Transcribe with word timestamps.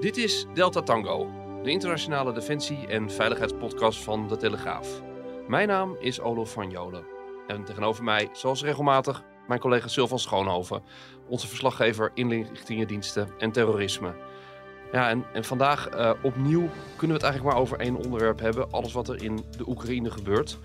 Dit 0.00 0.16
is 0.16 0.46
Delta 0.54 0.82
Tango, 0.82 1.30
de 1.62 1.70
internationale 1.70 2.32
defensie- 2.32 2.86
en 2.86 3.10
veiligheidspodcast 3.10 4.04
van 4.04 4.28
De 4.28 4.36
Telegraaf. 4.36 5.02
Mijn 5.48 5.68
naam 5.68 5.96
is 6.00 6.20
Olof 6.20 6.52
van 6.52 6.70
Jolen. 6.70 7.04
En 7.46 7.64
tegenover 7.64 8.04
mij, 8.04 8.28
zoals 8.32 8.62
regelmatig, 8.62 9.22
mijn 9.48 9.60
collega 9.60 9.88
Sil 9.94 10.08
van 10.08 10.18
Schoonhoven, 10.18 10.82
onze 11.28 11.48
verslaggever 11.48 12.10
inlichtingendiensten 12.14 13.28
en 13.38 13.52
terrorisme. 13.52 14.14
Ja, 14.92 15.08
en, 15.08 15.24
en 15.32 15.44
vandaag 15.44 15.94
uh, 15.94 16.10
opnieuw 16.22 16.68
kunnen 16.96 17.16
we 17.16 17.22
het 17.22 17.32
eigenlijk 17.32 17.54
maar 17.54 17.62
over 17.62 17.78
één 17.78 17.96
onderwerp 17.96 18.40
hebben. 18.40 18.72
Alles 18.72 18.92
wat 18.92 19.08
er 19.08 19.22
in 19.22 19.44
de 19.56 19.68
Oekraïne 19.68 20.10
gebeurt. 20.10 20.58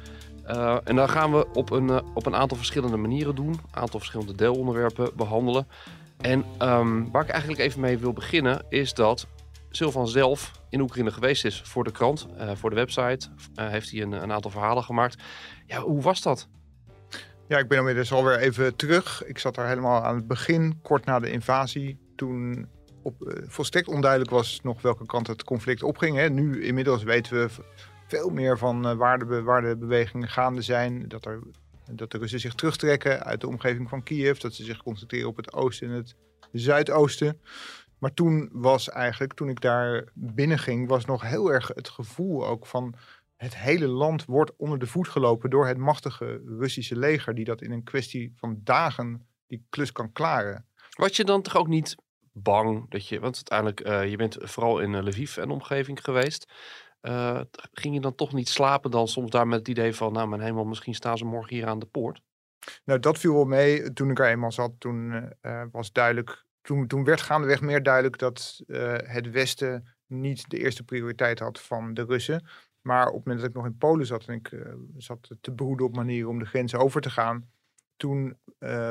Uh, 0.47 0.77
en 0.83 0.95
dan 0.95 1.09
gaan 1.09 1.31
we 1.31 1.47
op 1.53 1.69
een, 1.69 1.87
uh, 1.87 1.99
op 2.13 2.25
een 2.25 2.35
aantal 2.35 2.57
verschillende 2.57 2.97
manieren 2.97 3.35
doen. 3.35 3.51
Een 3.51 3.81
aantal 3.81 3.99
verschillende 3.99 4.35
deelonderwerpen 4.35 5.09
behandelen. 5.15 5.67
En 6.23 6.45
um, 6.59 7.11
waar 7.11 7.23
ik 7.23 7.29
eigenlijk 7.29 7.61
even 7.61 7.79
mee 7.79 7.97
wil 7.97 8.13
beginnen 8.13 8.65
is 8.69 8.93
dat 8.93 9.27
Silvan 9.69 10.07
zelf 10.07 10.51
in 10.69 10.81
Oekraïne 10.81 11.11
geweest 11.11 11.45
is 11.45 11.61
voor 11.61 11.83
de 11.83 11.91
krant, 11.91 12.27
voor 12.53 12.69
de 12.69 12.75
website. 12.75 13.29
heeft 13.55 13.91
hij 13.91 14.01
een, 14.01 14.11
een 14.11 14.31
aantal 14.31 14.51
verhalen 14.51 14.83
gemaakt. 14.83 15.23
Ja, 15.65 15.79
hoe 15.79 16.01
was 16.01 16.21
dat? 16.21 16.47
Ja, 17.47 17.57
ik 17.57 17.67
ben 17.67 17.77
inmiddels 17.77 18.11
alweer 18.11 18.37
even 18.37 18.75
terug. 18.75 19.23
Ik 19.25 19.37
zat 19.37 19.55
daar 19.55 19.67
helemaal 19.67 20.03
aan 20.03 20.15
het 20.15 20.27
begin, 20.27 20.79
kort 20.81 21.05
na 21.05 21.19
de 21.19 21.31
invasie. 21.31 21.97
Toen 22.15 22.67
op, 23.01 23.21
uh, 23.21 23.43
volstrekt 23.47 23.87
onduidelijk 23.87 24.31
was 24.31 24.59
nog 24.63 24.81
welke 24.81 25.05
kant 25.05 25.27
het 25.27 25.43
conflict 25.43 25.83
opging. 25.83 26.17
Hè. 26.17 26.29
Nu 26.29 26.63
inmiddels 26.63 27.03
weten 27.03 27.33
we 27.33 27.49
veel 28.07 28.29
meer 28.29 28.57
van 28.57 28.97
waar, 28.97 29.19
de, 29.19 29.41
waar 29.41 29.61
de 29.61 29.77
bewegingen 29.77 30.29
gaande 30.29 30.61
zijn. 30.61 31.07
Dat, 31.07 31.25
er, 31.25 31.39
dat 31.91 32.11
de 32.11 32.17
Russen 32.17 32.39
zich 32.39 32.55
terugtrekken 32.55 33.23
uit 33.23 33.41
de 33.41 33.47
omgeving 33.47 33.89
van 33.89 34.03
Kiev. 34.03 34.37
Dat 34.37 34.53
ze 34.53 34.63
zich 34.63 34.83
concentreren 34.83 35.29
op 35.29 35.35
het 35.35 35.53
oosten 35.53 35.87
en 35.87 35.93
het 35.93 36.15
zuidoosten. 36.51 37.41
Maar 37.99 38.13
toen 38.13 38.49
was 38.51 38.89
eigenlijk, 38.89 39.33
toen 39.33 39.49
ik 39.49 39.61
daar 39.61 40.11
binnen 40.13 40.59
ging, 40.59 40.87
was 40.87 41.05
nog 41.05 41.21
heel 41.21 41.51
erg 41.51 41.67
het 41.67 41.89
gevoel 41.89 42.47
ook 42.47 42.65
van 42.65 42.95
het 43.35 43.57
hele 43.57 43.87
land 43.87 44.25
wordt 44.25 44.55
onder 44.57 44.79
de 44.79 44.87
voet 44.87 45.07
gelopen 45.07 45.49
door 45.49 45.67
het 45.67 45.77
machtige 45.77 46.41
Russische 46.45 46.97
leger, 46.97 47.35
die 47.35 47.45
dat 47.45 47.61
in 47.61 47.71
een 47.71 47.83
kwestie 47.83 48.33
van 48.35 48.59
dagen 48.63 49.27
die 49.47 49.65
klus 49.69 49.91
kan 49.91 50.11
klaren. 50.11 50.65
Was 50.97 51.15
je 51.15 51.23
dan 51.23 51.41
toch 51.41 51.55
ook 51.55 51.67
niet 51.67 51.95
bang 52.31 52.89
dat 52.89 53.07
je, 53.07 53.19
want 53.19 53.35
uiteindelijk, 53.35 53.87
uh, 53.87 54.09
je 54.09 54.17
bent 54.17 54.37
vooral 54.39 54.79
in 54.79 55.07
Lviv 55.07 55.37
en 55.37 55.49
omgeving 55.49 56.03
geweest. 56.03 56.51
Uh, 57.07 57.41
ging 57.71 57.93
je 57.93 58.01
dan 58.01 58.15
toch 58.15 58.33
niet 58.33 58.49
slapen 58.49 58.91
dan 58.91 59.07
soms 59.07 59.31
daar 59.31 59.47
met 59.47 59.59
het 59.59 59.67
idee 59.67 59.95
van, 59.95 60.13
nou 60.13 60.27
mijn 60.27 60.41
hemel, 60.41 60.65
misschien 60.65 60.95
staan 60.95 61.17
ze 61.17 61.25
morgen 61.25 61.55
hier 61.55 61.67
aan 61.67 61.79
de 61.79 61.85
poort? 61.85 62.21
Nou, 62.85 62.99
dat 62.99 63.17
viel 63.17 63.33
wel 63.33 63.45
mee. 63.45 63.93
Toen 63.93 64.09
ik 64.09 64.19
er 64.19 64.27
eenmaal 64.27 64.51
zat, 64.51 64.71
toen 64.77 65.31
uh, 65.41 65.63
was 65.71 65.91
duidelijk, 65.91 66.45
toen, 66.61 66.87
toen 66.87 67.03
werd 67.03 67.21
gaandeweg 67.21 67.61
meer 67.61 67.83
duidelijk 67.83 68.17
dat 68.17 68.61
het 69.05 69.31
Westen 69.31 69.95
niet 70.05 70.49
de 70.49 70.57
eerste 70.57 70.83
prioriteit 70.83 71.39
had 71.39 71.61
van 71.61 71.93
de 71.93 72.05
Russen. 72.05 72.47
Maar 72.81 73.07
op 73.07 73.15
het 73.15 73.25
moment 73.25 73.39
dat 73.39 73.49
ik 73.49 73.55
nog 73.55 73.65
in 73.65 73.77
Polen 73.77 74.05
zat 74.05 74.25
en 74.25 74.33
ik 74.33 74.65
zat 74.97 75.29
te 75.41 75.51
broeden 75.51 75.85
op 75.85 75.95
manieren 75.95 76.29
om 76.29 76.39
de 76.39 76.45
grens 76.45 76.75
over 76.75 77.01
te 77.01 77.09
gaan, 77.09 77.49
toen 77.95 78.37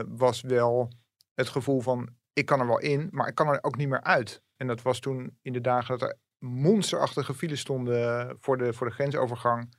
was 0.08 0.40
wel 0.40 0.92
het 1.34 1.48
gevoel 1.48 1.80
van 1.80 2.08
ik 2.32 2.46
kan 2.46 2.60
er 2.60 2.66
wel 2.66 2.80
in, 2.80 3.08
maar 3.10 3.28
ik 3.28 3.34
kan 3.34 3.48
er 3.48 3.62
ook 3.62 3.76
niet 3.76 3.88
meer 3.88 4.02
uit. 4.02 4.42
En 4.56 4.66
dat 4.66 4.82
was 4.82 4.98
toen 4.98 5.38
in 5.42 5.52
de 5.52 5.60
dagen 5.60 5.98
dat 5.98 6.08
er 6.08 6.16
monsterachtige 6.42 7.34
files 7.34 7.60
stonden 7.60 8.36
voor 8.40 8.58
de, 8.58 8.72
voor 8.72 8.86
de 8.86 8.92
grensovergang. 8.92 9.74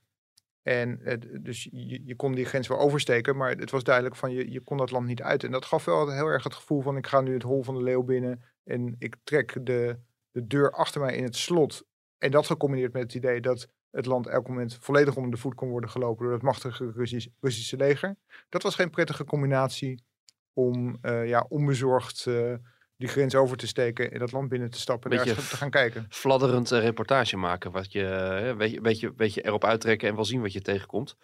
En 0.61 0.99
uh, 1.01 1.13
dus 1.41 1.63
je, 1.71 2.01
je, 2.05 2.15
kon 2.15 2.35
die 2.35 2.45
grens 2.45 2.67
wel 2.67 2.79
oversteken, 2.79 3.37
maar 3.37 3.49
het 3.49 3.71
was 3.71 3.83
duidelijk 3.83 4.15
van 4.15 4.31
je, 4.31 4.51
je 4.51 4.61
kon 4.61 4.77
dat 4.77 4.91
land 4.91 5.07
niet 5.07 5.21
uit. 5.21 5.43
En 5.43 5.51
dat 5.51 5.65
gaf 5.65 5.85
wel 5.85 6.09
heel 6.09 6.27
erg 6.27 6.43
het 6.43 6.53
gevoel 6.53 6.81
van 6.81 6.97
ik 6.97 7.07
ga 7.07 7.21
nu 7.21 7.33
het 7.33 7.43
hol 7.43 7.63
van 7.63 7.75
de 7.75 7.83
leeuw 7.83 8.03
binnen 8.03 8.43
en 8.63 8.95
ik 8.99 9.15
trek 9.23 9.65
de, 9.65 9.99
de 10.31 10.47
deur 10.47 10.71
achter 10.71 11.01
mij 11.01 11.15
in 11.15 11.23
het 11.23 11.35
slot. 11.35 11.83
En 12.17 12.31
dat 12.31 12.45
gecombineerd 12.45 12.93
met 12.93 13.01
het 13.01 13.13
idee 13.13 13.41
dat 13.41 13.67
het 13.91 14.05
land 14.05 14.27
elk 14.27 14.47
moment 14.47 14.77
volledig 14.79 15.15
onder 15.15 15.31
de 15.31 15.37
voet 15.37 15.55
kon 15.55 15.69
worden 15.69 15.89
gelopen 15.89 16.23
door 16.23 16.33
het 16.33 16.41
machtige 16.41 16.91
Russisch, 16.91 17.27
Russische 17.39 17.77
leger. 17.77 18.15
Dat 18.49 18.63
was 18.63 18.75
geen 18.75 18.89
prettige 18.89 19.23
combinatie 19.23 20.03
om 20.53 20.97
uh, 21.01 21.27
ja, 21.27 21.45
onbezorgd 21.49 22.27
die 23.03 23.11
grens 23.11 23.35
over 23.35 23.57
te 23.57 23.67
steken 23.67 24.11
en 24.11 24.19
dat 24.19 24.31
land 24.31 24.49
binnen 24.49 24.69
te 24.69 24.79
stappen 24.79 25.11
en 25.11 25.17
daar 25.17 25.35
te 25.35 25.55
gaan 25.55 25.69
kijken. 25.69 26.05
Fladderend 26.09 26.69
reportage 26.69 27.37
maken, 27.37 27.71
wat 27.71 27.91
je, 27.91 28.53
weet 28.57 28.71
je, 28.71 28.81
weet, 28.81 28.99
je, 28.99 29.13
weet 29.17 29.33
je 29.33 29.45
erop 29.45 29.65
uittrekken 29.65 30.09
en 30.09 30.15
wel 30.15 30.25
zien 30.25 30.41
wat 30.41 30.53
je 30.53 30.61
tegenkomt. 30.61 31.17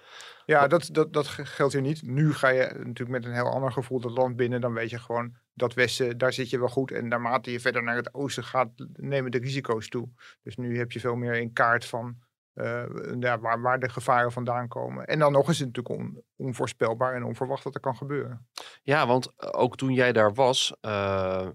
Ja, 0.46 0.68
dat, 0.68 0.90
dat, 0.92 1.14
dat 1.14 1.28
geldt 1.28 1.74
hier 1.74 1.82
niet. 1.82 2.02
Nu 2.04 2.34
ga 2.34 2.50
je 2.50 2.62
natuurlijk 2.62 3.10
met 3.10 3.26
een 3.26 3.34
heel 3.34 3.52
ander 3.52 3.72
gevoel 3.72 4.00
dat 4.00 4.12
land 4.12 4.36
binnen. 4.36 4.62
Dan 4.62 4.74
weet 4.74 4.90
je 4.90 5.00
gewoon 5.00 5.36
dat 5.54 5.74
Westen, 5.74 6.18
daar 6.18 6.34
zit 6.34 6.50
je 6.50 6.60
wel 6.60 6.68
goed. 6.68 6.92
En 6.92 7.08
naarmate 7.08 7.52
je 7.52 7.60
verder 7.60 7.84
naar 7.84 7.96
het 7.96 8.14
oosten 8.14 8.44
gaat, 8.44 8.70
nemen 8.94 9.32
de 9.32 9.40
risico's 9.40 9.90
toe. 9.90 10.10
Dus 10.44 10.56
nu 10.56 10.78
heb 10.78 10.92
je 10.92 11.00
veel 11.00 11.16
meer 11.16 11.36
in 11.36 11.54
kaart 11.54 11.86
van 11.86 12.18
uh, 12.60 12.84
ja, 13.20 13.40
waar, 13.40 13.62
waar, 13.62 13.80
de 13.80 13.90
gevaren 13.90 14.32
vandaan 14.32 14.68
komen. 14.68 15.06
En 15.06 15.20
dan 15.20 15.32
nog 15.32 15.48
eens 15.48 15.60
natuurlijk 15.60 15.90
on, 15.90 16.24
onvoorspelbaar 16.36 17.16
en 17.16 17.24
onverwacht 17.24 17.64
wat 17.64 17.76
er 17.76 17.80
kan 17.80 17.96
gebeuren. 17.96 18.48
Ja, 18.84 19.08
want 19.08 19.54
ook 19.54 19.78
toen 19.78 19.94
jij 19.94 20.14
daar 20.14 20.34
was, 20.34 20.76
uh, 20.82 21.48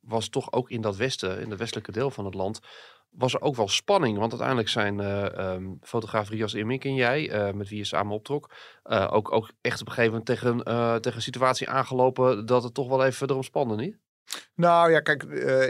was 0.00 0.28
toch 0.28 0.52
ook 0.52 0.70
in 0.70 0.80
dat 0.80 0.96
westen, 0.96 1.40
in 1.40 1.50
het 1.50 1.58
westelijke 1.58 1.92
deel 1.92 2.10
van 2.10 2.24
het 2.24 2.34
land, 2.34 2.60
was 3.10 3.34
er 3.34 3.40
ook 3.40 3.56
wel 3.56 3.68
spanning. 3.68 4.18
Want 4.18 4.30
uiteindelijk 4.30 4.68
zijn 4.68 5.00
uh, 5.00 5.54
um, 5.54 5.78
fotograaf 5.82 6.28
Rias 6.28 6.54
Immink 6.54 6.84
en 6.84 6.94
jij, 6.94 7.52
met 7.54 7.68
wie 7.68 7.78
je 7.78 7.84
samen 7.84 8.14
optrok, 8.14 8.50
ook, 8.84 9.32
ook 9.32 9.50
echt 9.60 9.80
op 9.80 9.86
een 9.86 9.92
gegeven 9.92 10.18
moment 10.18 10.26
tegen, 10.26 10.64
tegen 11.00 11.16
een 11.16 11.22
situatie 11.22 11.68
aangelopen 11.68 12.46
dat 12.46 12.62
het 12.62 12.74
toch 12.74 12.88
wel 12.88 13.04
even 13.04 13.30
erom 13.30 13.42
spande, 13.42 13.76
niet? 13.76 13.98
Nou 14.54 14.90
ja, 14.90 15.00
kijk, 15.00 15.22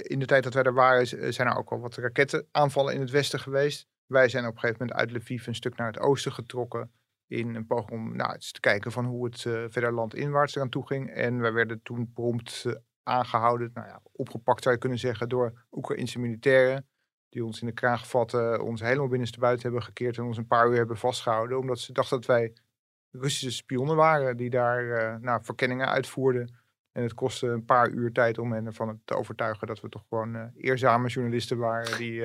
in 0.03 0.19
de 0.19 0.27
tijd 0.27 0.45
dat 0.45 0.55
wij 0.55 0.63
er 0.63 0.75
waren, 0.75 1.07
zijn 1.35 1.49
er 1.49 1.57
ook 1.57 1.71
al 1.71 1.81
wat 1.81 1.97
rakettenaanvallen 1.97 2.95
in 2.95 3.01
het 3.01 3.11
westen 3.11 3.41
geweest. 3.41 3.89
Wij 4.07 4.29
zijn 4.29 4.47
op 4.47 4.53
een 4.55 4.61
gegeven 4.61 4.87
moment 4.87 4.99
uit 4.99 5.11
Lviv 5.13 5.47
een 5.47 5.55
stuk 5.55 5.77
naar 5.77 5.87
het 5.87 5.99
oosten 5.99 6.33
getrokken. 6.33 6.91
In 7.27 7.55
een 7.55 7.67
poging 7.67 7.91
om 7.91 8.17
nou, 8.17 8.33
eens 8.33 8.53
te 8.53 8.61
kijken 8.61 8.93
van 8.93 9.05
hoe 9.05 9.25
het 9.25 9.45
uh, 9.45 9.65
verder 9.69 9.93
landinwaarts 9.93 10.57
eraan 10.57 10.69
toe 10.69 10.87
ging. 10.87 11.11
En 11.11 11.41
wij 11.41 11.53
werden 11.53 11.83
toen 11.83 12.13
prompt 12.13 12.65
uh, 12.67 12.75
aangehouden, 13.03 13.71
nou 13.75 13.87
ja, 13.87 14.01
opgepakt 14.13 14.63
zou 14.63 14.75
je 14.75 14.81
kunnen 14.81 14.99
zeggen, 14.99 15.29
door 15.29 15.67
Oekraïnse 15.71 16.19
militairen. 16.19 16.87
Die 17.29 17.45
ons 17.45 17.61
in 17.61 17.67
de 17.67 17.73
kraag 17.73 18.09
vatten, 18.09 18.63
ons 18.63 18.81
helemaal 18.81 19.09
binnenstebuiten 19.09 19.63
hebben 19.63 19.83
gekeerd 19.83 20.17
en 20.17 20.25
ons 20.25 20.37
een 20.37 20.47
paar 20.47 20.69
uur 20.69 20.77
hebben 20.77 20.97
vastgehouden. 20.97 21.59
Omdat 21.59 21.79
ze 21.79 21.93
dachten 21.93 22.17
dat 22.17 22.27
wij 22.27 22.53
Russische 23.11 23.51
spionnen 23.51 23.97
waren 23.97 24.37
die 24.37 24.51
daar 24.51 24.85
uh, 24.85 25.17
nou, 25.17 25.45
verkenningen 25.45 25.89
uitvoerden. 25.89 26.55
En 26.93 27.03
het 27.03 27.15
kostte 27.15 27.47
een 27.47 27.65
paar 27.65 27.89
uur 27.91 28.13
tijd 28.13 28.39
om 28.39 28.53
hen 28.53 28.67
ervan 28.67 29.01
te 29.05 29.15
overtuigen 29.15 29.67
dat 29.67 29.81
we 29.81 29.89
toch 29.89 30.05
gewoon 30.09 30.53
eerzame 30.55 31.09
journalisten 31.09 31.59
waren 31.59 31.99
die 31.99 32.23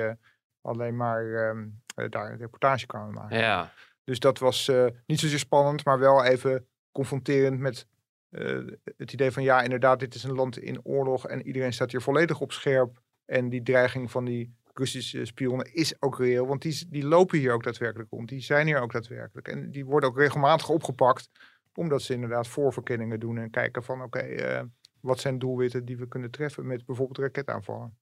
alleen 0.62 0.96
maar 0.96 1.48
um, 1.48 1.82
daar 1.94 2.30
een 2.30 2.38
reportage 2.38 2.86
kwamen 2.86 3.14
maken. 3.14 3.38
Ja. 3.38 3.72
Dus 4.04 4.18
dat 4.18 4.38
was 4.38 4.68
uh, 4.68 4.86
niet 5.06 5.20
zozeer 5.20 5.38
spannend, 5.38 5.84
maar 5.84 5.98
wel 5.98 6.24
even 6.24 6.66
confronterend 6.92 7.58
met 7.58 7.86
uh, 8.30 8.72
het 8.96 9.12
idee 9.12 9.30
van 9.30 9.42
ja, 9.42 9.62
inderdaad, 9.62 10.00
dit 10.00 10.14
is 10.14 10.24
een 10.24 10.34
land 10.34 10.58
in 10.58 10.84
oorlog 10.84 11.26
en 11.26 11.46
iedereen 11.46 11.72
staat 11.72 11.90
hier 11.90 12.00
volledig 12.00 12.40
op 12.40 12.52
scherp. 12.52 13.00
En 13.24 13.48
die 13.48 13.62
dreiging 13.62 14.10
van 14.10 14.24
die 14.24 14.54
Russische 14.74 15.24
spionnen 15.24 15.74
is 15.74 16.02
ook 16.02 16.18
reëel, 16.18 16.46
want 16.46 16.62
die, 16.62 16.86
die 16.88 17.04
lopen 17.04 17.38
hier 17.38 17.52
ook 17.52 17.62
daadwerkelijk 17.62 18.10
rond. 18.10 18.28
Die 18.28 18.40
zijn 18.40 18.66
hier 18.66 18.80
ook 18.80 18.92
daadwerkelijk. 18.92 19.48
En 19.48 19.70
die 19.70 19.84
worden 19.84 20.08
ook 20.08 20.18
regelmatig 20.18 20.68
opgepakt, 20.68 21.30
omdat 21.74 22.02
ze 22.02 22.14
inderdaad 22.14 22.48
voorverkenningen 22.48 23.20
doen 23.20 23.38
en 23.38 23.50
kijken 23.50 23.82
van 23.82 24.02
oké, 24.02 24.18
okay, 24.18 24.58
uh, 24.58 24.62
wat 25.00 25.20
zijn 25.20 25.38
doelwitten 25.38 25.84
die 25.84 25.96
we 25.96 26.08
kunnen 26.08 26.30
treffen 26.30 26.66
met 26.66 26.86
bijvoorbeeld 26.86 27.18
raketaanvallen. 27.18 27.96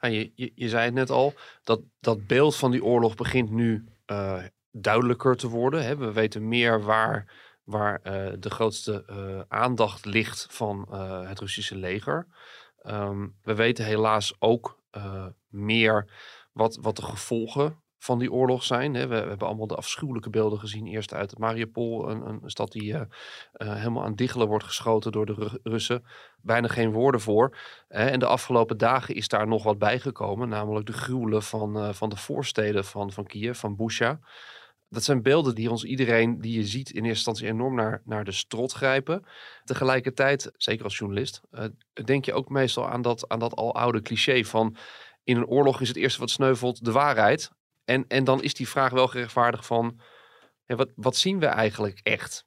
Je, 0.00 0.52
je, 0.54 0.68
zei 0.68 0.84
het 0.84 0.94
net 0.94 1.10
al, 1.10 1.34
dat, 1.64 1.80
dat 2.00 2.26
beeld 2.26 2.56
van 2.56 2.70
die 2.70 2.84
oorlog 2.84 3.14
begint 3.14 3.50
nu 3.50 3.88
uh, 4.06 4.42
duidelijker 4.70 5.36
te 5.36 5.48
worden. 5.48 5.84
Hè? 5.84 5.96
We 5.96 6.12
weten 6.12 6.48
meer 6.48 6.82
waar, 6.82 7.32
waar 7.64 8.00
uh, 8.04 8.32
de 8.38 8.50
grootste 8.50 9.04
uh, 9.10 9.40
aandacht 9.48 10.04
ligt 10.04 10.46
van 10.50 10.94
het 11.26 11.40
Russische 11.40 11.76
leger. 11.76 12.26
Um, 12.86 13.36
we 13.42 13.54
weten 13.54 13.84
helaas 13.84 14.36
ook 14.38 14.78
meer 15.48 16.06
wat, 16.52 16.78
wat 16.80 16.96
de 16.96 17.02
gevolgen 17.02 17.80
van 18.06 18.18
die 18.18 18.32
oorlog 18.32 18.64
zijn. 18.64 18.92
We, 18.92 19.14
hebben 19.14 19.46
allemaal 19.46 19.66
de 19.66 19.74
afschuwelijke 19.74 20.30
beelden 20.30 20.58
gezien. 20.58 20.86
Eerst 20.86 21.14
uit 21.14 21.38
Mariupol, 21.38 22.10
een, 22.10 22.26
een 22.26 22.50
stad 22.50 22.72
die 22.72 22.92
uh, 22.92 23.00
uh, 23.00 23.74
helemaal 23.74 24.04
aan 24.04 24.14
diggelen 24.14 24.48
wordt 24.48 24.64
geschoten 24.64 25.12
door 25.12 25.26
de 25.26 25.60
Russen. 25.62 26.04
Bijna 26.42 26.68
geen 26.68 26.92
woorden 26.92 27.20
voor. 27.20 27.56
En 27.88 28.18
de 28.18 28.26
afgelopen 28.26 28.78
dagen 28.78 29.14
is 29.14 29.28
daar 29.28 29.48
nog 29.48 29.62
wat 29.62 29.78
bijgekomen. 29.78 30.48
Namelijk 30.48 30.86
de 30.86 30.92
gruwelen 30.92 31.42
van, 31.42 31.76
uh, 31.76 31.92
van 31.92 32.08
de 32.08 32.16
voorsteden 32.16 32.84
van, 32.84 33.12
van 33.12 33.26
Kiev, 33.26 33.58
van 33.58 33.76
Busha. 33.76 34.18
Dat 34.88 35.04
zijn 35.04 35.22
beelden 35.22 35.54
die 35.54 35.70
ons 35.70 35.84
iedereen 35.84 36.40
die 36.40 36.56
je 36.56 36.66
ziet 36.66 36.90
in 36.90 37.04
eerste 37.04 37.08
instantie 37.08 37.46
enorm 37.46 37.74
naar, 37.74 38.02
naar 38.04 38.24
de 38.24 38.32
strot 38.32 38.72
grijpen. 38.72 39.24
Tegelijkertijd, 39.64 40.52
zeker 40.56 40.84
als 40.84 40.98
journalist, 40.98 41.40
denk 42.04 42.24
je 42.24 42.32
ook 42.32 42.48
meestal 42.48 42.88
aan 42.88 43.02
dat, 43.02 43.28
aan 43.28 43.38
dat 43.38 43.56
aloude 43.56 44.02
cliché 44.02 44.44
van 44.44 44.76
in 45.26 45.36
een 45.36 45.46
oorlog 45.46 45.80
is 45.80 45.88
het 45.88 45.96
eerste 45.96 46.20
wat 46.20 46.30
sneuvelt 46.30 46.84
de 46.84 46.92
waarheid. 46.92 47.50
En, 47.86 48.04
en 48.08 48.24
dan 48.24 48.42
is 48.42 48.54
die 48.54 48.68
vraag 48.68 48.90
wel 48.90 49.08
gerechtvaardigd 49.08 49.66
van, 49.66 50.00
wat, 50.66 50.92
wat 50.94 51.16
zien 51.16 51.40
we 51.40 51.46
eigenlijk 51.46 52.00
echt? 52.02 52.46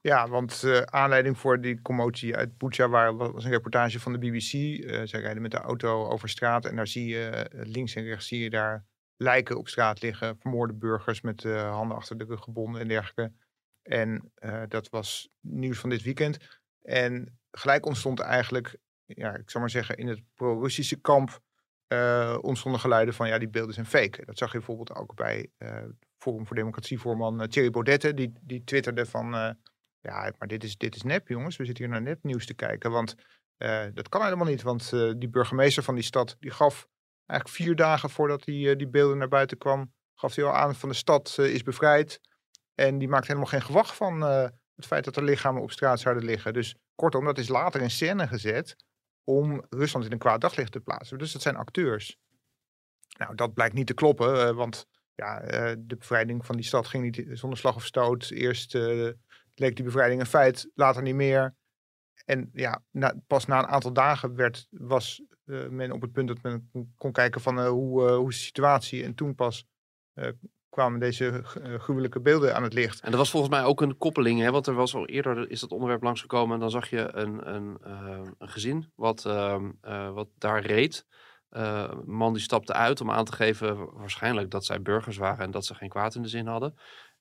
Ja, 0.00 0.28
want 0.28 0.62
uh, 0.64 0.80
aanleiding 0.80 1.38
voor 1.38 1.60
die 1.60 1.82
commotie 1.82 2.36
uit 2.36 2.58
Bucha 2.58 2.88
waar, 2.88 3.16
was 3.16 3.44
een 3.44 3.50
reportage 3.50 4.00
van 4.00 4.12
de 4.12 4.18
BBC. 4.18 4.52
Uh, 4.52 5.00
zij 5.04 5.20
rijden 5.20 5.42
met 5.42 5.50
de 5.50 5.58
auto 5.58 6.08
over 6.08 6.28
straat 6.28 6.64
en 6.64 6.76
daar 6.76 6.86
zie 6.86 7.06
je 7.06 7.48
uh, 7.54 7.62
links 7.66 7.94
en 7.94 8.04
rechts 8.04 8.26
zie 8.26 8.42
je 8.42 8.50
daar 8.50 8.86
lijken 9.16 9.58
op 9.58 9.68
straat 9.68 10.02
liggen. 10.02 10.38
Vermoorde 10.38 10.74
burgers 10.74 11.20
met 11.20 11.42
handen 11.42 11.96
achter 11.96 12.18
de 12.18 12.24
rug 12.24 12.40
gebonden 12.40 12.80
en 12.80 12.88
dergelijke. 12.88 13.32
En 13.82 14.32
dat 14.68 14.88
was 14.88 15.28
nieuws 15.40 15.78
van 15.78 15.90
dit 15.90 16.02
weekend. 16.02 16.60
En 16.82 17.38
gelijk 17.50 17.86
ontstond 17.86 18.20
eigenlijk, 18.20 18.76
ja, 19.04 19.34
ik 19.34 19.50
zal 19.50 19.60
maar 19.60 19.70
zeggen, 19.70 19.96
in 19.96 20.08
het 20.08 20.22
pro-Russische 20.34 21.00
kamp 21.00 21.40
uh, 21.94 22.38
ontstonden 22.40 22.80
geluiden 22.80 23.14
van 23.14 23.28
ja, 23.28 23.38
die 23.38 23.48
beelden 23.48 23.74
zijn 23.74 23.86
fake. 23.86 24.24
Dat 24.24 24.38
zag 24.38 24.52
je 24.52 24.58
bijvoorbeeld 24.58 24.94
ook 24.94 25.14
bij 25.14 25.50
uh, 25.58 25.82
Forum 26.18 26.46
voor 26.46 26.56
Democratie 26.56 26.98
voorman 26.98 27.40
uh, 27.40 27.46
Thierry 27.46 27.70
Baudet, 27.70 28.16
die, 28.16 28.32
die 28.40 28.64
twitterde 28.64 29.06
van 29.06 29.56
ja, 30.00 30.32
maar 30.38 30.48
dit 30.48 30.64
is, 30.64 30.76
dit 30.76 30.94
is 30.94 31.02
nep 31.02 31.28
jongens, 31.28 31.56
we 31.56 31.64
zitten 31.64 31.84
hier 31.84 31.92
naar 31.92 32.02
nepnieuws 32.02 32.46
te 32.46 32.54
kijken, 32.54 32.90
want 32.90 33.14
dat 33.92 34.08
kan 34.08 34.22
helemaal 34.22 34.46
niet, 34.46 34.62
want 34.62 34.90
die 34.90 35.28
burgemeester 35.28 35.82
van 35.82 35.94
die 35.94 36.04
stad, 36.04 36.36
die 36.40 36.50
gaf 36.50 36.88
eigenlijk 37.26 37.60
vier 37.60 37.76
dagen 37.76 38.10
voordat 38.10 38.44
die, 38.44 38.76
die 38.76 38.88
beelden 38.88 39.18
naar 39.18 39.28
buiten 39.28 39.58
kwam, 39.58 39.92
gaf 40.14 40.34
hij 40.34 40.44
al 40.44 40.54
aan 40.54 40.74
van 40.74 40.88
de 40.88 40.94
stad 40.94 41.38
is 41.38 41.62
bevrijd 41.62 42.20
en 42.74 42.98
die 42.98 43.08
maakt 43.08 43.26
helemaal 43.26 43.48
geen 43.48 43.62
gewacht 43.62 43.94
van 43.94 44.20
het 44.74 44.86
feit 44.86 45.04
dat 45.04 45.16
er 45.16 45.24
lichamen 45.24 45.62
op 45.62 45.70
straat 45.70 46.00
zouden 46.00 46.24
liggen. 46.24 46.52
Dus 46.52 46.74
kortom, 46.94 47.24
dat 47.24 47.38
is 47.38 47.48
later 47.48 47.80
in 47.80 47.90
scène 47.90 48.26
gezet 48.26 48.76
om 49.24 49.62
Rusland 49.70 50.04
in 50.04 50.12
een 50.12 50.18
kwaad 50.18 50.40
daglicht 50.40 50.72
te 50.72 50.80
plaatsen. 50.80 51.18
Dus 51.18 51.32
dat 51.32 51.42
zijn 51.42 51.56
acteurs. 51.56 52.18
Nou, 53.18 53.34
dat 53.34 53.54
blijkt 53.54 53.74
niet 53.74 53.86
te 53.86 53.94
kloppen, 53.94 54.34
uh, 54.34 54.50
want 54.50 54.86
ja, 55.14 55.42
uh, 55.42 55.76
de 55.78 55.96
bevrijding 55.96 56.46
van 56.46 56.56
die 56.56 56.64
stad 56.64 56.86
ging 56.86 57.04
niet 57.04 57.38
zonder 57.38 57.58
slag 57.58 57.74
of 57.74 57.84
stoot. 57.84 58.30
Eerst 58.30 58.74
uh, 58.74 59.10
leek 59.54 59.76
die 59.76 59.84
bevrijding 59.84 60.20
een 60.20 60.26
feit, 60.26 60.70
later 60.74 61.02
niet 61.02 61.14
meer. 61.14 61.54
En 62.24 62.50
ja, 62.52 62.82
na, 62.90 63.14
pas 63.26 63.46
na 63.46 63.58
een 63.58 63.66
aantal 63.66 63.92
dagen 63.92 64.34
werd, 64.34 64.66
was 64.70 65.22
men 65.44 65.92
op 65.92 66.00
het 66.00 66.12
punt 66.12 66.28
dat 66.28 66.42
men 66.42 66.70
kon 66.96 67.12
kijken 67.12 67.40
van 67.40 67.66
hoe, 67.66 68.10
hoe 68.10 68.28
de 68.28 68.34
situatie. 68.34 69.04
En 69.04 69.14
toen 69.14 69.34
pas 69.34 69.66
kwamen 70.74 71.00
deze 71.00 71.40
gruwelijke 71.78 72.20
beelden 72.20 72.54
aan 72.54 72.62
het 72.62 72.72
licht. 72.72 73.00
En 73.00 73.12
er 73.12 73.18
was 73.18 73.30
volgens 73.30 73.52
mij 73.52 73.64
ook 73.64 73.80
een 73.80 73.96
koppeling, 73.98 74.40
hè? 74.40 74.50
want 74.50 74.66
er 74.66 74.74
was 74.74 74.94
al 74.94 75.06
eerder 75.06 75.50
is 75.50 75.60
dat 75.60 75.70
onderwerp 75.70 76.02
langsgekomen 76.02 76.54
en 76.54 76.60
dan 76.60 76.70
zag 76.70 76.90
je 76.90 77.08
een, 77.12 77.54
een, 77.54 77.78
uh, 77.86 78.20
een 78.38 78.48
gezin 78.48 78.92
wat, 78.94 79.24
uh, 79.26 79.58
wat 80.10 80.28
daar 80.38 80.62
reed. 80.62 81.06
een 81.48 82.02
man 82.06 82.32
die 82.32 82.42
stapte 82.42 82.72
uit 82.72 83.00
om 83.00 83.10
aan 83.10 83.24
te 83.24 83.32
geven 83.32 83.92
waarschijnlijk 83.92 84.50
dat 84.50 84.64
zij 84.64 84.82
burgers 84.82 85.16
waren 85.16 85.44
en 85.44 85.50
dat 85.50 85.64
ze 85.64 85.74
geen 85.74 85.88
kwaad 85.88 86.14
in 86.14 86.22
de 86.22 86.28
zin 86.28 86.46
hadden. 86.46 86.74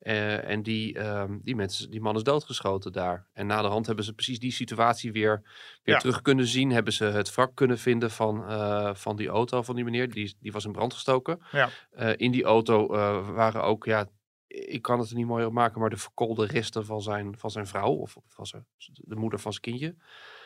Uh, 0.03 0.50
en 0.50 0.63
die, 0.63 1.00
um, 1.00 1.41
die, 1.44 1.55
mensen, 1.55 1.91
die 1.91 2.01
man 2.01 2.15
is 2.15 2.23
doodgeschoten 2.23 2.91
daar. 2.91 3.27
En 3.33 3.47
na 3.47 3.61
de 3.61 3.67
hand 3.67 3.85
hebben 3.85 4.05
ze 4.05 4.13
precies 4.13 4.39
die 4.39 4.51
situatie 4.51 5.11
weer, 5.11 5.41
weer 5.83 5.95
ja. 5.95 6.01
terug 6.01 6.21
kunnen 6.21 6.47
zien. 6.47 6.71
Hebben 6.71 6.94
ze 6.94 7.05
het 7.05 7.35
wrak 7.35 7.55
kunnen 7.55 7.79
vinden 7.79 8.11
van, 8.11 8.51
uh, 8.51 8.94
van 8.94 9.15
die 9.15 9.27
auto 9.27 9.61
van 9.61 9.75
die 9.75 9.83
meneer. 9.83 10.11
Die, 10.11 10.35
die 10.39 10.51
was 10.51 10.65
in 10.65 10.71
brand 10.71 10.94
gestoken. 10.94 11.41
Ja. 11.51 11.69
Uh, 12.00 12.11
in 12.15 12.31
die 12.31 12.44
auto 12.44 12.88
waren 13.33 13.63
ook, 13.63 13.85
ja, 13.85 14.07
ik 14.47 14.81
kan 14.81 15.00
het 15.00 15.09
er 15.09 15.15
niet 15.15 15.25
mooi 15.25 15.45
op 15.45 15.53
maken, 15.53 15.79
maar 15.79 15.89
de 15.89 15.97
verkoolde 15.97 16.45
resten 16.45 16.85
van 16.85 17.01
zijn, 17.01 17.38
van 17.38 17.51
zijn 17.51 17.67
vrouw. 17.67 17.91
Of 17.91 18.17
van 18.27 18.45
zijn, 18.45 18.65
de 18.95 19.15
moeder 19.15 19.39
van 19.39 19.51
zijn 19.51 19.63
kindje. 19.63 19.95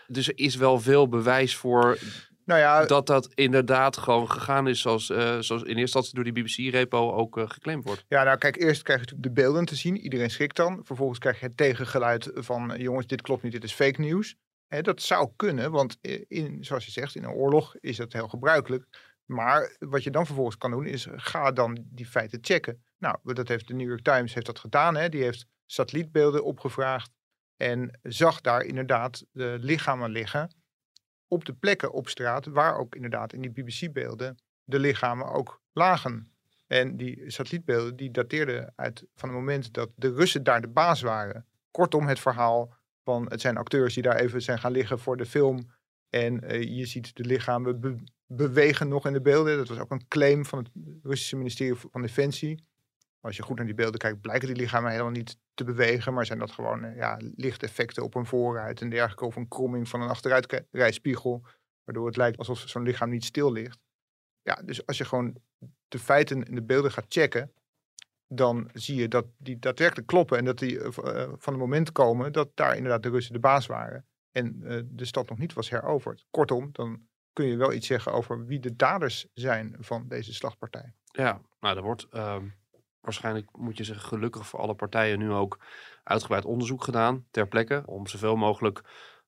Dus 0.08 0.28
er 0.28 0.38
is 0.38 0.56
wel 0.56 0.80
veel 0.80 1.08
bewijs 1.08 1.56
voor 1.56 1.98
nou 2.48 2.60
ja, 2.60 2.86
dat 2.86 3.08
dat 3.08 3.30
inderdaad 3.34 3.98
gewoon 3.98 4.32
gegaan 4.32 4.68
is 4.68 4.82
zoals, 4.82 5.10
uh, 5.10 5.18
zoals 5.18 5.50
in 5.50 5.68
eerste 5.68 5.80
instantie 5.80 6.14
door 6.14 6.24
die 6.24 6.34
BBC-repo 6.34 7.12
ook 7.12 7.38
uh, 7.38 7.50
geclaimd 7.50 7.84
wordt. 7.84 8.06
Ja, 8.08 8.24
nou 8.24 8.38
kijk, 8.38 8.56
eerst 8.56 8.82
krijg 8.82 9.00
je 9.00 9.06
natuurlijk 9.06 9.36
de 9.36 9.42
beelden 9.42 9.66
te 9.66 9.76
zien. 9.76 9.98
Iedereen 9.98 10.30
schrikt 10.30 10.56
dan. 10.56 10.82
Vervolgens 10.84 11.20
krijg 11.20 11.40
je 11.40 11.46
het 11.46 11.58
tegengeluid 11.58 12.32
van 12.34 12.74
jongens, 12.78 13.08
dit 13.08 13.22
klopt 13.22 13.44
niet, 13.44 13.52
dit 13.52 13.64
is 13.64 13.74
fake 13.74 14.02
news. 14.02 14.36
Hè, 14.68 14.82
dat 14.82 15.02
zou 15.02 15.30
kunnen, 15.36 15.72
want 15.72 15.98
in, 16.28 16.58
zoals 16.64 16.86
je 16.86 16.92
zegt, 16.92 17.16
in 17.16 17.24
een 17.24 17.30
oorlog 17.30 17.76
is 17.80 17.98
dat 17.98 18.14
heel 18.14 18.28
gebruikelijk. 18.28 18.86
Maar 19.26 19.76
wat 19.80 20.04
je 20.04 20.12
dan 20.12 20.26
vervolgens 20.26 20.58
kan 20.58 20.72
doen, 20.72 20.86
is 20.86 21.08
ga 21.12 21.52
dan 21.52 21.86
die 21.86 22.06
feiten 22.06 22.40
checken. 22.42 22.84
Nou, 22.98 23.18
dat 23.24 23.48
heeft 23.48 23.68
de 23.68 23.74
New 23.74 23.88
York 23.88 24.04
Times 24.04 24.34
heeft 24.34 24.46
dat 24.46 24.60
gedaan. 24.60 24.96
Hè. 24.96 25.10
Die 25.10 25.24
heeft 25.24 25.46
satellietbeelden 25.66 26.44
opgevraagd 26.44 27.12
en 27.58 28.00
zag 28.04 28.42
daar 28.42 28.64
inderdaad 28.64 29.26
de 29.32 29.58
lichamen 29.60 30.10
liggen 30.10 30.57
op 31.28 31.46
de 31.46 31.54
plekken 31.54 31.92
op 31.92 32.10
straat 32.10 32.46
waar 32.46 32.78
ook 32.78 32.96
inderdaad 32.96 33.34
in 33.34 33.42
die 33.42 33.52
BBC-beelden 33.52 34.38
de 34.64 34.80
lichamen 34.80 35.32
ook 35.32 35.62
lagen. 35.74 36.32
En 36.68 36.98
die 36.98 37.24
satellietbeelden 37.32 37.96
die 37.96 38.12
dateerden 38.12 38.74
uit 38.76 39.04
van 39.16 39.30
het 39.30 39.38
moment 39.38 39.74
dat 39.74 39.90
de 39.96 40.14
Russen 40.14 40.44
daar 40.44 40.62
de 40.62 40.68
baas 40.68 41.02
waren. 41.02 41.46
Kortom, 41.72 42.08
het 42.08 42.20
verhaal 42.20 42.76
van 43.04 43.26
het 43.30 43.42
zijn 43.42 43.58
acteurs 43.58 43.94
die 43.94 44.04
daar 44.04 44.16
even 44.16 44.42
zijn 44.42 44.60
gaan 44.60 44.72
liggen 44.72 45.00
voor 45.00 45.18
de 45.18 45.26
film. 45.26 45.72
En 46.10 46.44
uh, 46.44 46.78
je 46.78 46.86
ziet 46.86 47.16
de 47.16 47.24
lichamen 47.24 47.80
be 47.80 47.96
bewegen 48.30 48.88
nog 48.88 49.06
in 49.06 49.14
de 49.14 49.22
beelden. 49.22 49.58
Dat 49.58 49.68
was 49.68 49.80
ook 49.80 49.92
een 49.92 50.08
claim 50.08 50.46
van 50.46 50.60
het 50.60 50.70
Russische 51.04 51.36
ministerie 51.36 51.76
van 51.76 52.02
Defensie. 52.02 52.64
Als 53.22 53.36
je 53.36 53.44
goed 53.44 53.58
naar 53.58 53.66
die 53.66 53.76
beelden 53.76 54.00
kijkt, 54.00 54.22
blijken 54.22 54.48
die 54.48 54.58
lichamen 54.58 54.92
helemaal 54.92 55.12
niet 55.12 55.38
te 55.58 55.64
bewegen, 55.64 56.14
maar 56.14 56.26
zijn 56.26 56.40
dat 56.40 56.52
gewoon 56.52 56.84
uh, 56.84 56.96
ja, 56.96 57.20
lichteffecten 57.36 58.04
op 58.04 58.16
een 58.16 58.26
voorruit 58.26 58.82
en 58.82 58.90
dergelijke, 58.90 59.26
of 59.26 59.36
een 59.36 59.48
kromming 59.48 59.90
van 59.90 60.02
een 60.02 60.10
achteruitrijspiegel, 60.10 61.46
waardoor 61.84 62.06
het 62.06 62.18
lijkt 62.18 62.38
alsof 62.38 62.60
zo'n 62.60 62.84
lichaam 62.84 63.10
niet 63.10 63.26
stil 63.26 63.52
ligt. 63.52 63.80
Ja, 64.42 64.62
dus 64.66 64.86
als 64.86 64.98
je 64.98 65.06
gewoon 65.06 65.36
de 65.88 66.00
feiten 66.00 66.44
in 66.44 66.56
de 66.56 66.64
beelden 66.64 66.92
gaat 66.92 67.06
checken, 67.08 67.54
dan 68.28 68.70
zie 68.74 68.96
je 68.96 69.08
dat 69.08 69.26
die 69.38 69.60
daadwerkelijk 69.60 70.08
kloppen 70.08 70.38
en 70.38 70.46
dat 70.46 70.60
die 70.60 70.80
uh, 70.80 70.90
van 71.38 71.54
het 71.54 71.58
moment 71.58 71.92
komen 71.92 72.34
dat 72.34 72.50
daar 72.54 72.76
inderdaad 72.76 73.04
de 73.04 73.10
Russen 73.10 73.34
de 73.34 73.40
baas 73.40 73.66
waren 73.66 74.06
en 74.32 74.60
de 74.92 75.06
stad 75.06 75.30
nog 75.30 75.38
niet 75.38 75.54
was 75.54 75.70
heroverd. 75.70 76.26
Kortom, 76.30 76.70
dan 76.72 77.08
kun 77.34 77.46
je 77.46 77.56
wel 77.56 77.74
iets 77.74 77.88
zeggen 77.88 78.12
over 78.12 78.46
wie 78.46 78.60
de 78.60 78.76
daders 78.76 79.28
zijn 79.34 79.76
van 79.80 80.08
deze 80.08 80.34
slagpartij. 80.34 80.94
Ja, 81.06 81.42
nou, 81.60 81.78
er 81.78 81.84
wordt 81.84 82.08
um 82.14 82.54
waarschijnlijk 83.08 83.58
moet 83.58 83.78
je 83.78 83.84
zeggen 83.84 84.08
gelukkig 84.08 84.48
voor 84.48 84.60
alle 84.60 84.76
partijen 84.76 85.20
nu 85.20 85.32
ook 85.32 85.60
uitgebreid 86.04 86.46
onderzoek 86.46 86.84
gedaan 86.84 87.26
ter 87.32 87.48
plekke. 87.48 87.84
Om 87.86 88.08
zoveel 88.08 88.36
mogelijk 88.36 88.84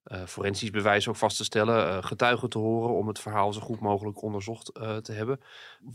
uh, 0.06 0.24
forensisch 0.26 0.70
bewijs 0.70 1.08
ook 1.08 1.16
vast 1.16 1.38
te 1.38 1.44
stellen, 1.44 1.88
uh, 1.88 2.04
getuigen 2.04 2.50
te 2.50 2.58
horen 2.58 2.96
om 2.96 3.08
het 3.08 3.20
verhaal 3.20 3.54
zo 3.54 3.62
goed 3.62 3.80
mogelijk 3.80 4.22
onderzocht 4.22 4.78
uh, 4.78 4.98
te 4.98 5.12
hebben. 5.12 5.40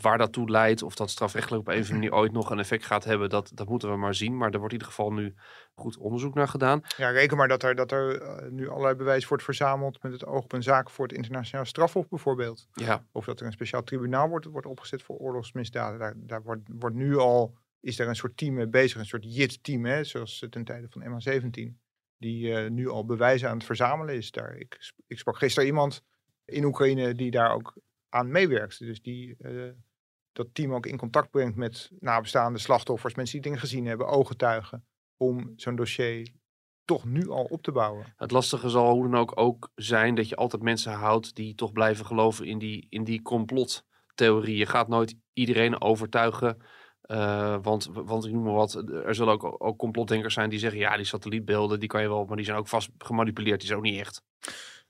Waar 0.00 0.18
dat 0.18 0.32
toe 0.32 0.50
leidt, 0.50 0.82
of 0.82 0.94
dat 0.94 1.10
strafrechtelijk 1.10 1.62
op 1.62 1.68
een 1.68 1.80
of 1.80 1.90
andere 1.90 1.98
manier 1.98 2.14
ooit 2.14 2.32
nog 2.32 2.50
een 2.50 2.58
effect 2.58 2.84
gaat 2.84 3.04
hebben, 3.04 3.30
dat, 3.30 3.50
dat 3.54 3.68
moeten 3.68 3.90
we 3.90 3.96
maar 3.96 4.14
zien. 4.14 4.36
Maar 4.36 4.50
er 4.50 4.58
wordt 4.58 4.72
in 4.72 4.78
ieder 4.78 4.92
geval 4.94 5.12
nu 5.12 5.34
goed 5.74 5.98
onderzoek 5.98 6.34
naar 6.34 6.48
gedaan. 6.48 6.80
Ja, 6.96 7.10
reken 7.10 7.36
maar 7.36 7.48
dat 7.48 7.62
er, 7.62 7.74
dat 7.74 7.92
er 7.92 8.22
nu 8.50 8.68
allerlei 8.68 8.94
bewijs 8.94 9.28
wordt 9.28 9.44
verzameld 9.44 10.02
met 10.02 10.12
het 10.12 10.26
oog 10.26 10.44
op 10.44 10.52
een 10.52 10.62
zaak 10.62 10.90
voor 10.90 11.06
het 11.06 11.16
internationaal 11.16 11.64
strafhof 11.64 12.08
bijvoorbeeld. 12.08 12.68
Ja. 12.72 13.04
Of 13.12 13.24
dat 13.24 13.40
er 13.40 13.46
een 13.46 13.52
speciaal 13.52 13.82
tribunaal 13.82 14.28
wordt, 14.28 14.46
wordt 14.46 14.66
opgezet 14.66 15.02
voor 15.02 15.16
oorlogsmisdaden. 15.16 15.98
Daar, 15.98 16.14
daar 16.16 16.42
wordt, 16.42 16.62
wordt 16.78 16.96
nu 16.96 17.16
al 17.16 17.54
is 17.84 17.98
er 17.98 18.08
een 18.08 18.16
soort 18.16 18.36
team 18.36 18.54
mee 18.54 18.68
bezig, 18.68 18.98
een 18.98 19.06
soort 19.06 19.34
JIT-team, 19.34 20.04
zoals 20.04 20.46
ten 20.50 20.64
tijde 20.64 20.86
van 20.90 21.02
MH17, 21.02 21.74
die 22.16 22.46
uh, 22.46 22.70
nu 22.70 22.88
al 22.88 23.04
bewijzen 23.04 23.48
aan 23.48 23.56
het 23.56 23.66
verzamelen 23.66 24.14
is. 24.14 24.30
Daar, 24.30 24.56
ik, 24.56 24.92
ik 25.06 25.18
sprak 25.18 25.38
gisteren 25.38 25.68
iemand 25.68 26.02
in 26.44 26.64
Oekraïne 26.64 27.14
die 27.14 27.30
daar 27.30 27.54
ook 27.54 27.76
aan 28.08 28.30
meewerkt. 28.30 28.78
Dus 28.78 29.02
die 29.02 29.36
uh, 29.38 29.70
dat 30.32 30.48
team 30.52 30.74
ook 30.74 30.86
in 30.86 30.96
contact 30.96 31.30
brengt 31.30 31.56
met 31.56 31.90
nabestaande 31.98 32.58
slachtoffers, 32.58 33.14
mensen 33.14 33.34
die 33.34 33.44
dingen 33.44 33.60
gezien 33.60 33.86
hebben, 33.86 34.06
ooggetuigen, 34.06 34.86
om 35.16 35.52
zo'n 35.56 35.76
dossier 35.76 36.32
toch 36.84 37.04
nu 37.04 37.28
al 37.28 37.44
op 37.44 37.62
te 37.62 37.72
bouwen. 37.72 38.12
Het 38.16 38.30
lastige 38.30 38.68
zal 38.68 38.92
hoe 38.92 39.02
dan 39.02 39.20
ook 39.20 39.32
ook 39.40 39.70
zijn 39.74 40.14
dat 40.14 40.28
je 40.28 40.36
altijd 40.36 40.62
mensen 40.62 40.92
houdt 40.92 41.34
die 41.34 41.54
toch 41.54 41.72
blijven 41.72 42.06
geloven 42.06 42.46
in 42.46 42.58
die, 42.58 42.86
in 42.88 43.04
die 43.04 43.22
complottheorie. 43.22 44.56
Je 44.56 44.66
gaat 44.66 44.88
nooit 44.88 45.14
iedereen 45.32 45.80
overtuigen 45.80 46.56
uh, 47.06 47.56
want, 47.62 47.88
want 47.92 48.26
ik 48.26 48.32
noem 48.32 48.42
maar 48.42 48.52
wat, 48.52 48.74
er 49.04 49.14
zullen 49.14 49.32
ook, 49.32 49.56
ook 49.58 49.78
complotdenkers 49.78 50.34
zijn 50.34 50.50
die 50.50 50.58
zeggen, 50.58 50.80
ja, 50.80 50.96
die 50.96 51.06
satellietbeelden, 51.06 51.80
die 51.80 51.88
kan 51.88 52.02
je 52.02 52.08
wel, 52.08 52.24
maar 52.24 52.36
die 52.36 52.44
zijn 52.44 52.58
ook 52.58 52.68
vast 52.68 52.90
gemanipuleerd, 52.98 53.58
die 53.58 53.66
zijn 53.66 53.78
ook 53.78 53.84
niet 53.84 54.00
echt. 54.00 54.22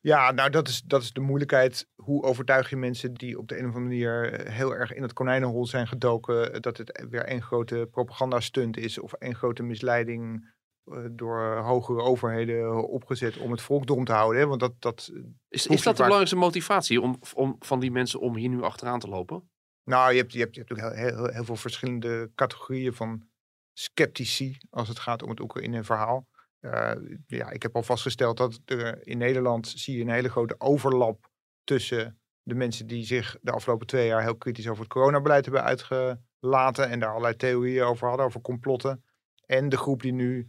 Ja, 0.05 0.31
nou 0.31 0.51
dat 0.51 0.69
is, 0.69 0.83
dat 0.83 1.03
is 1.03 1.13
de 1.13 1.21
moeilijkheid. 1.21 1.89
Hoe 1.95 2.23
overtuig 2.23 2.71
je 2.71 2.77
mensen 2.77 3.15
die 3.15 3.39
op 3.39 3.49
de 3.49 3.59
een 3.59 3.69
of 3.69 3.75
andere 3.75 3.85
manier 3.85 4.33
eh, 4.33 4.53
heel 4.53 4.75
erg 4.75 4.93
in 4.93 5.03
het 5.03 5.13
konijnenhol 5.13 5.67
zijn 5.67 5.87
gedoken, 5.87 6.53
eh, 6.53 6.61
dat 6.61 6.77
het 6.77 7.07
weer 7.11 7.25
één 7.25 7.43
grote 7.43 7.89
propagandastunt 7.91 8.77
is 8.77 8.99
of 8.99 9.13
één 9.13 9.35
grote 9.35 9.63
misleiding 9.63 10.53
eh, 10.85 10.99
door 11.11 11.57
hogere 11.57 12.03
overheden 12.03 12.89
opgezet 12.89 13.39
om 13.39 13.51
het 13.51 13.63
volk 13.63 13.87
dom 13.87 14.05
te 14.05 14.13
houden. 14.13 14.41
Hè? 14.41 14.47
Want 14.47 14.61
dat, 14.61 14.73
dat, 14.79 15.13
Is, 15.49 15.67
is 15.67 15.83
dat 15.83 15.97
de 15.97 16.03
belangrijkste 16.03 16.37
motivatie 16.37 17.01
om, 17.01 17.19
om 17.35 17.57
van 17.59 17.81
die 17.81 17.91
mensen 17.91 18.21
om 18.21 18.37
hier 18.37 18.49
nu 18.49 18.63
achteraan 18.63 19.01
te 19.01 19.09
lopen? 19.09 19.49
Nou, 19.85 20.13
je 20.13 20.19
hebt, 20.19 20.33
je 20.33 20.39
hebt, 20.39 20.55
je 20.55 20.61
hebt 20.61 20.73
ook 20.73 20.79
heel, 20.79 20.91
heel, 20.91 21.27
heel 21.27 21.45
veel 21.45 21.57
verschillende 21.57 22.31
categorieën 22.35 22.95
van 22.95 23.29
sceptici 23.73 24.59
als 24.71 24.89
het 24.89 24.99
gaat 24.99 25.23
om 25.23 25.31
het 25.31 25.41
Oekraïne-verhaal. 25.41 26.27
Eh, 26.61 26.93
ja, 27.27 27.51
ik 27.51 27.63
heb 27.63 27.77
al 27.77 27.83
vastgesteld 27.83 28.37
dat 28.37 28.61
er 28.65 29.07
in 29.07 29.19
Nederland 29.19 29.69
zie 29.69 29.97
je 29.97 30.03
een 30.03 30.11
hele 30.11 30.31
grote 30.31 30.55
overlap 30.59 31.31
tussen 31.65 32.19
de 32.43 32.55
mensen 32.55 32.87
die 32.87 33.05
zich 33.05 33.37
de 33.43 33.51
afgelopen 33.51 33.87
twee 33.87 34.07
jaar 34.07 34.23
heel 34.23 34.37
kritisch 34.37 34.69
over 34.69 34.83
het 34.83 34.93
coronabeleid 34.93 35.45
hebben 35.45 35.63
uitgelaten 35.63 36.89
en 36.89 37.01
daar 37.01 37.11
allerlei 37.11 37.37
theorieën 37.37 37.85
over 37.85 38.09
hadden, 38.09 38.27
over 38.27 38.41
complotten. 38.41 39.05
En 39.47 39.69
de 39.69 39.77
groep 39.77 40.03
die 40.03 40.13
nu, 40.13 40.49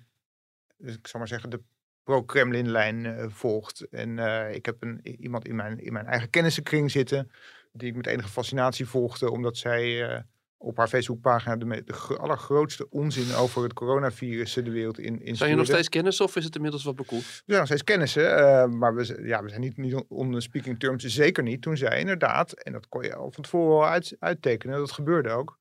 dus 0.78 0.96
ik 0.96 1.08
zal 1.08 1.20
maar 1.20 1.30
zeggen, 1.30 1.50
de 1.50 1.62
pro-Kremlin-lijn 2.04 3.06
eh, 3.06 3.26
volgt. 3.30 3.88
En 3.90 4.20
eh, 4.20 4.56
ik 4.56 4.66
heb 4.66 4.82
een, 4.82 5.22
iemand 5.22 5.48
in 5.48 5.56
mijn, 5.56 5.80
in 5.80 5.94
mijn 5.94 6.06
eigen 6.06 6.30
kennissenkring 6.30 6.92
zitten 6.92 7.32
die 7.76 7.90
ik 7.90 7.96
met 7.96 8.08
enige 8.08 8.30
fascinatie 8.30 8.86
volgde, 8.86 9.32
omdat 9.32 9.58
zij 9.58 10.10
eh, 10.10 10.22
op 10.58 10.78
haar 10.78 10.88
Facebookpagina 10.88 11.56
de, 11.56 11.84
de 11.86 11.94
gro- 11.94 12.16
allergrootste 12.16 12.90
onzin 12.90 13.36
over 13.36 13.64
het 13.64 13.74
coronavirus 13.74 14.54
de 14.54 14.72
wereld 14.72 15.00
in, 15.00 15.22
in 15.22 15.36
Zijn 15.36 15.50
je 15.50 15.56
nog 15.56 15.66
steeds 15.66 15.90
kennis 15.90 16.22
of 16.22 16.36
is 16.36 16.44
het 16.44 16.56
inmiddels 16.56 16.84
wat 16.84 16.96
bekoeld? 16.96 17.24
We 17.24 17.42
zijn 17.46 17.58
nog 17.58 17.68
steeds 17.68 17.84
kennissen, 17.84 18.38
eh, 18.38 18.66
maar 18.68 18.96
we, 18.96 19.22
ja, 19.24 19.44
we 19.44 19.50
zijn 19.50 19.62
niet, 19.62 19.78
niet 19.78 20.06
on- 20.08 20.42
speaking 20.42 20.80
terms, 20.80 21.04
zeker 21.04 21.44
niet. 21.44 21.62
Toen 21.62 21.78
zij 21.78 22.00
inderdaad, 22.00 22.52
en 22.52 22.72
dat 22.72 22.88
kon 22.88 23.04
je 23.04 23.16
al 23.16 23.32
van 23.32 23.44
tevoren 23.44 23.76
al 23.76 23.88
uit, 23.92 24.16
uittekenen, 24.20 24.78
dat 24.78 24.92
gebeurde 24.92 25.30
ook, 25.30 25.60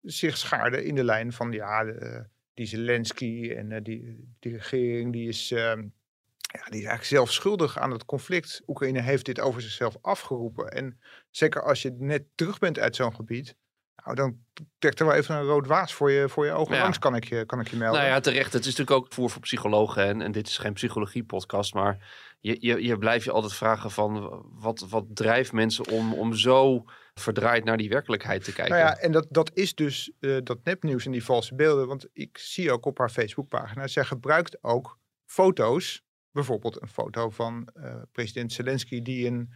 zich 0.00 0.36
schaarde 0.36 0.84
in 0.84 0.94
de 0.94 1.04
lijn 1.04 1.32
van, 1.32 1.52
ja, 1.52 1.84
de, 1.84 1.92
eh, 1.92 2.20
die 2.54 2.66
Zelensky 2.66 3.52
en 3.56 3.82
die, 3.82 4.34
die 4.38 4.52
regering, 4.52 5.12
die 5.12 5.28
is, 5.28 5.50
ehm, 5.50 5.86
ja, 6.52 6.64
die 6.64 6.80
is 6.80 6.86
eigenlijk 6.86 7.04
zelf 7.04 7.32
schuldig 7.32 7.78
aan 7.78 7.90
het 7.90 8.04
conflict. 8.04 8.62
Oekraïne 8.66 9.00
heeft 9.00 9.24
dit 9.24 9.40
over 9.40 9.62
zichzelf 9.62 9.96
afgeroepen. 10.00 10.68
En 10.68 11.00
zeker 11.30 11.62
als 11.62 11.82
je 11.82 11.94
net 11.98 12.24
terug 12.34 12.58
bent 12.58 12.78
uit 12.78 12.96
zo'n 12.96 13.14
gebied, 13.14 13.56
nou, 14.04 14.16
dan 14.16 14.36
trekt 14.78 15.00
er 15.00 15.06
wel 15.06 15.14
even 15.14 15.34
een 15.34 15.44
rood 15.44 15.66
waas 15.66 15.94
voor 15.94 16.10
je, 16.10 16.28
voor 16.28 16.46
je 16.46 16.52
ogen 16.52 16.74
Ja. 16.74 16.82
langs, 16.82 16.98
kan 16.98 17.14
ik 17.14 17.24
je, 17.24 17.44
kan 17.44 17.60
ik 17.60 17.68
je 17.68 17.76
melden. 17.76 18.00
Nou 18.00 18.12
ja, 18.12 18.20
terecht. 18.20 18.52
Het 18.52 18.66
is 18.66 18.76
natuurlijk 18.76 18.96
ook 18.96 19.12
voor, 19.12 19.30
voor 19.30 19.40
psychologen. 19.40 20.04
En, 20.06 20.22
en 20.22 20.32
dit 20.32 20.46
is 20.46 20.58
geen 20.58 20.72
psychologie-podcast. 20.72 21.74
Maar 21.74 21.98
je, 22.40 22.56
je, 22.60 22.82
je 22.82 22.98
blijft 22.98 23.24
je 23.24 23.30
altijd 23.30 23.52
vragen 23.52 23.90
van... 23.90 24.42
Wat, 24.52 24.86
wat 24.88 25.04
drijft 25.08 25.52
mensen 25.52 25.88
om, 25.88 26.14
om 26.14 26.34
zo 26.34 26.84
verdraaid 27.14 27.64
naar 27.64 27.76
die 27.76 27.88
werkelijkheid 27.88 28.44
te 28.44 28.52
kijken? 28.52 28.74
Nou 28.74 28.86
ja, 28.86 28.96
en 28.96 29.12
dat, 29.12 29.26
dat 29.30 29.50
is 29.54 29.74
dus 29.74 30.12
eh, 30.20 30.36
dat 30.42 30.58
nepnieuws 30.64 31.04
en 31.04 31.12
die 31.12 31.24
valse 31.24 31.54
beelden. 31.54 31.86
Want 31.86 32.06
ik 32.12 32.38
zie 32.38 32.72
ook 32.72 32.86
op 32.86 32.98
haar 32.98 33.10
Facebookpagina, 33.10 33.86
zij 33.86 34.04
gebruikt 34.04 34.62
ook 34.64 34.98
foto's. 35.26 36.02
Bijvoorbeeld 36.32 36.82
een 36.82 36.88
foto 36.88 37.30
van 37.30 37.68
eh, 37.74 37.94
president 38.12 38.52
Zelensky 38.52 39.02
die 39.02 39.26
een, 39.26 39.52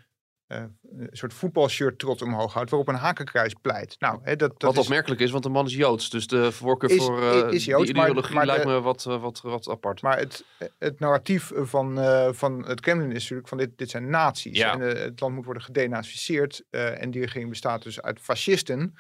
eh, 0.47 0.65
een 0.83 1.09
soort 1.11 1.35
voetbalshirt 1.35 1.99
trots 1.99 2.23
omhoog 2.23 2.53
houdt, 2.53 2.71
waarop 2.71 2.89
een 2.89 2.95
hakenkruis 2.95 3.55
pleit. 3.55 3.97
Nou, 3.99 4.19
hè, 4.23 4.37
dat, 4.37 4.51
dat 4.51 4.63
Wat 4.63 4.73
is, 4.73 4.79
opmerkelijk 4.79 5.21
is, 5.21 5.31
want 5.31 5.43
de 5.43 5.49
man 5.49 5.67
is 5.67 5.75
Joods. 5.75 6.11
Dus 6.11 6.27
de 6.27 6.53
voorkeur 6.53 6.91
Is- 6.91 7.05
voor 7.05 7.23
eh, 7.23 7.53
is 7.53 7.65
Joods, 7.65 7.91
die 7.91 7.95
ideologie 7.95 8.35
maar 8.35 8.47
lijkt 8.47 8.63
de- 8.63 8.69
me 8.69 8.81
wat, 8.81 9.03
wat, 9.05 9.41
wat 9.41 9.69
apart. 9.69 10.03
Maar 10.03 10.19
het, 10.19 10.45
het 10.79 10.99
narratief 10.99 11.51
van, 11.55 11.99
van 12.35 12.67
het 12.67 12.81
Kremlin 12.81 13.11
is 13.13 13.21
natuurlijk 13.21 13.49
van 13.49 13.59
dit, 13.59 13.79
dit 13.79 13.91
zijn 13.91 14.11
nazi's. 14.11 14.59
Ja. 14.59 14.73
En 14.73 14.81
het 14.81 15.21
land 15.21 15.35
moet 15.35 15.45
worden 15.45 15.63
gedenazificeerd. 15.63 16.65
en 16.71 17.11
die 17.11 17.21
regering 17.21 17.49
bestaat 17.51 17.83
dus 17.83 18.01
uit 18.01 18.21
fascisten. 18.21 18.95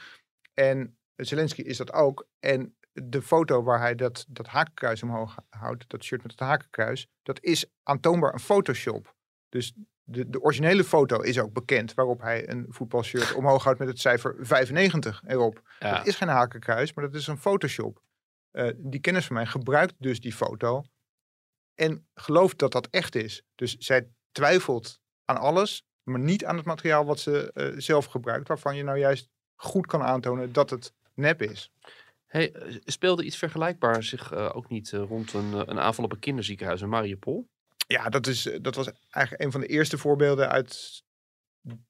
En 0.55 0.97
Zelensky 1.17 1.61
is 1.61 1.77
dat 1.77 1.93
ook. 1.93 2.29
En 2.41 2.77
de 3.05 3.23
foto 3.23 3.63
waar 3.63 3.81
hij 3.81 3.95
dat, 3.95 4.25
dat 4.29 4.47
hakenkruis 4.47 5.03
omhoog 5.03 5.37
houdt, 5.49 5.85
dat 5.89 6.05
shirt 6.05 6.23
met 6.23 6.31
het 6.31 6.41
hakenkruis, 6.41 7.09
dat 7.23 7.43
is 7.43 7.67
aantoonbaar 7.83 8.33
een 8.33 8.41
Photoshop. 8.41 9.15
Dus 9.49 9.73
de, 10.03 10.31
de 10.31 10.41
originele 10.41 10.85
foto 10.85 11.21
is 11.21 11.39
ook 11.39 11.53
bekend, 11.53 11.95
waarop 11.95 12.21
hij 12.21 12.49
een 12.49 12.67
voetbalshirt 12.69 13.35
omhoog 13.41 13.65
houdt 13.65 13.79
met 13.79 13.89
het 13.89 14.01
cijfer 14.01 14.37
95 14.41 15.23
erop. 15.27 15.63
ja. 15.79 15.97
Dat 15.97 16.07
is 16.07 16.17
geen 16.17 16.29
hakenkruis, 16.29 16.95
maar 16.95 17.05
dat 17.05 17.15
is 17.15 17.27
een 17.27 17.39
Photoshop. 17.39 18.03
Eh, 18.51 18.71
die 18.77 19.01
kennis 19.01 19.27
van 19.27 19.37
mij 19.37 19.47
gebruikt 19.47 19.95
dus 19.99 20.21
die 20.21 20.33
foto 20.33 20.85
en 21.75 22.09
gelooft 22.15 22.59
dat 22.59 22.73
dat 22.73 22.89
echt 22.91 23.15
is. 23.15 23.43
Dus 23.55 23.77
zij 23.77 24.09
twijfelt 24.33 25.01
aan 25.25 25.37
alles, 25.37 25.87
maar 26.03 26.21
niet 26.21 26.45
aan 26.45 26.57
het 26.57 26.67
materiaal 26.67 27.05
wat 27.05 27.19
ze 27.19 27.53
eh, 27.53 27.73
zelf 27.77 28.05
gebruikt, 28.05 28.49
waarvan 28.49 28.77
je 28.77 28.83
nou 28.83 28.99
juist 28.99 29.29
goed 29.55 29.87
kan 29.87 30.03
aantonen 30.03 30.53
dat 30.53 30.71
het 30.71 30.95
nep 31.15 31.43
is. 31.43 31.73
Eh, 32.37 32.77
speelde 32.85 33.25
iets 33.25 33.37
vergelijkbaar 33.37 34.03
zich 34.03 34.33
eh, 34.33 34.51
ook 34.57 34.69
niet 34.69 34.93
eh, 34.93 35.03
rond 35.03 35.33
een, 35.33 35.71
een 35.71 35.81
aanval 35.81 36.05
op 36.05 36.13
een 36.13 36.19
kinderziekenhuis 36.19 36.81
in 36.81 36.89
Mariupol? 36.89 37.49
Ja, 37.87 38.09
dat, 38.09 38.27
is, 38.27 38.59
dat 38.61 38.75
was 38.75 38.91
eigenlijk 39.11 39.45
een 39.45 39.53
van 39.53 39.61
de 39.61 39.67
eerste 39.67 39.99
voorbeelden 39.99 40.49
uit 40.49 41.05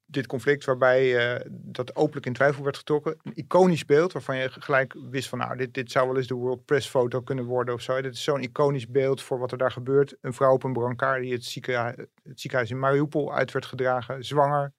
dit 0.05 0.26
conflict, 0.26 0.65
waarbij 0.65 1.41
dat 1.50 1.97
openlijk 1.97 2.26
in 2.26 2.33
twijfel 2.33 2.62
werd 2.62 2.76
getrokken. 2.76 3.17
Een 3.23 3.35
iconisch 3.35 3.85
beeld 3.85 4.12
waarvan 4.12 4.37
je 4.37 4.50
gelijk 4.50 4.95
wist 5.11 5.29
van, 5.29 5.38
nou, 5.38 5.57
dit, 5.57 5.75
dit 5.75 5.91
zou 5.91 6.07
wel 6.07 6.17
eens 6.17 6.26
de 6.26 6.35
World 6.35 6.65
Press 6.65 6.88
foto 6.88 7.21
kunnen 7.21 7.45
worden 7.45 7.75
of 7.75 7.81
zo. 7.81 8.00
Dit 8.00 8.15
is 8.15 8.23
zo'n 8.23 8.43
iconisch 8.43 8.88
beeld 8.88 9.23
voor 9.23 9.38
wat 9.38 9.53
er 9.53 9.59
daar 9.59 9.73
gebeurt. 9.73 10.17
Een 10.21 10.33
vrouw 10.33 10.53
op 10.53 10.62
een 10.62 10.73
brancard 10.73 11.23
die 11.23 11.33
het, 11.33 11.45
ziekenhuis, 11.45 11.97
het 12.23 12.41
ziekenhuis 12.41 12.71
in 12.71 12.79
Mariupol 12.79 13.35
uit 13.35 13.53
werd 13.53 13.67
gedragen, 13.67 14.25
zwanger, 14.25 14.73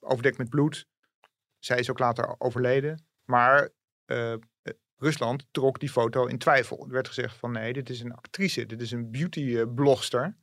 overdekt 0.00 0.38
met 0.38 0.50
bloed. 0.50 0.86
Zij 1.58 1.78
is 1.78 1.90
ook 1.90 1.98
later 1.98 2.34
overleden. 2.38 3.06
Maar 3.24 3.70
eh, 4.10 4.32
eh, 4.32 4.38
Rusland 4.96 5.46
trok 5.50 5.80
die 5.80 5.88
foto 5.88 6.26
in 6.26 6.38
twijfel. 6.38 6.84
Er 6.84 6.92
werd 6.92 7.08
gezegd 7.08 7.36
van 7.36 7.52
nee, 7.52 7.72
dit 7.72 7.90
is 7.90 8.00
een 8.00 8.14
actrice, 8.14 8.66
dit 8.66 8.80
is 8.80 8.90
een 8.90 9.10
beauty-blogster. 9.10 10.36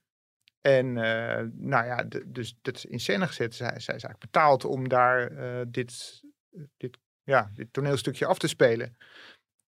En 0.61 0.97
eh, 0.97 1.45
nou 1.53 1.85
ja, 1.85 2.03
dus 2.25 2.57
dat 2.61 2.75
is 2.75 2.85
in 2.85 2.99
scène 2.99 3.27
gezet. 3.27 3.55
Zij, 3.55 3.67
zij 3.67 3.95
is 3.95 4.03
eigenlijk 4.03 4.19
betaald 4.19 4.65
om 4.65 4.89
daar 4.89 5.31
eh, 5.31 5.65
dit, 5.67 6.21
dit, 6.77 6.97
ja, 7.23 7.51
dit 7.53 7.73
toneelstukje 7.73 8.25
af 8.25 8.37
te 8.37 8.47
spelen. 8.47 8.97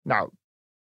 Nou, 0.01 0.31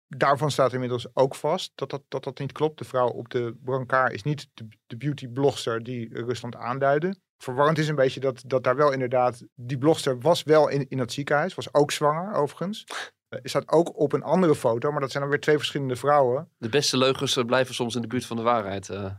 daarvan 0.06 0.50
staat 0.50 0.72
inmiddels 0.72 1.16
ook 1.16 1.34
vast 1.34 1.72
dat 1.74 1.90
dat, 1.90 2.02
dat, 2.08 2.24
dat 2.24 2.38
niet 2.38 2.52
klopt. 2.52 2.78
De 2.78 2.84
vrouw 2.84 3.08
op 3.08 3.28
de 3.28 3.56
brancard 3.60 4.12
is 4.12 4.22
niet 4.22 4.48
de, 4.54 4.68
de 4.86 4.96
beauty-blogster 4.96 5.82
die 5.82 6.24
Rusland 6.24 6.56
aanduidde. 6.56 7.16
Verwarrend 7.38 7.78
is 7.78 7.88
een 7.88 7.94
beetje 7.94 8.20
dat, 8.20 8.42
dat 8.46 8.64
daar 8.64 8.76
wel 8.76 8.92
inderdaad... 8.92 9.42
Die 9.54 9.78
blogster 9.78 10.20
was 10.20 10.42
wel 10.42 10.68
in, 10.68 10.88
in 10.88 10.98
dat 10.98 11.12
ziekenhuis, 11.12 11.54
was 11.54 11.74
ook 11.74 11.90
zwanger 11.90 12.34
overigens. 12.34 12.84
Eh, 13.28 13.38
Er 13.42 13.48
staat 13.48 13.68
ook 13.68 13.98
op 13.98 14.12
een 14.12 14.22
andere 14.22 14.54
foto, 14.54 14.90
maar 14.90 15.00
dat 15.00 15.10
zijn 15.10 15.22
dan 15.22 15.32
weer 15.32 15.40
twee 15.40 15.56
verschillende 15.56 15.96
vrouwen. 15.96 16.48
De 16.58 16.68
beste 16.68 16.96
leugens 16.96 17.36
eh, 17.36 17.44
blijven 17.44 17.74
soms 17.74 17.94
in 17.94 18.00
de 18.02 18.06
buurt 18.08 18.26
van 18.26 18.36
de 18.36 18.42
waarheid. 18.42 18.88
eh. 18.88 19.10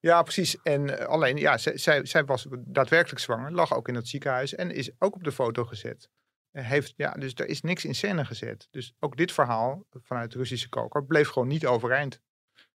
Ja, 0.00 0.22
precies. 0.22 0.56
En 0.62 1.08
alleen, 1.08 1.36
ja, 1.36 1.58
zij, 1.58 1.76
zij, 1.76 2.06
zij 2.06 2.24
was 2.24 2.46
daadwerkelijk 2.58 3.20
zwanger, 3.20 3.52
lag 3.52 3.74
ook 3.74 3.88
in 3.88 3.94
het 3.94 4.08
ziekenhuis 4.08 4.54
en 4.54 4.70
is 4.70 4.90
ook 4.98 5.14
op 5.14 5.24
de 5.24 5.32
foto 5.32 5.64
gezet. 5.64 6.08
Heeft, 6.50 6.92
ja, 6.96 7.12
dus 7.12 7.32
er 7.34 7.46
is 7.46 7.60
niks 7.60 7.84
in 7.84 7.94
scène 7.94 8.24
gezet. 8.24 8.68
Dus 8.70 8.94
ook 8.98 9.16
dit 9.16 9.32
verhaal 9.32 9.84
vanuit 10.02 10.32
de 10.32 10.38
Russische 10.38 10.68
koker 10.68 11.04
bleef 11.04 11.28
gewoon 11.28 11.48
niet 11.48 11.66
overeind. 11.66 12.20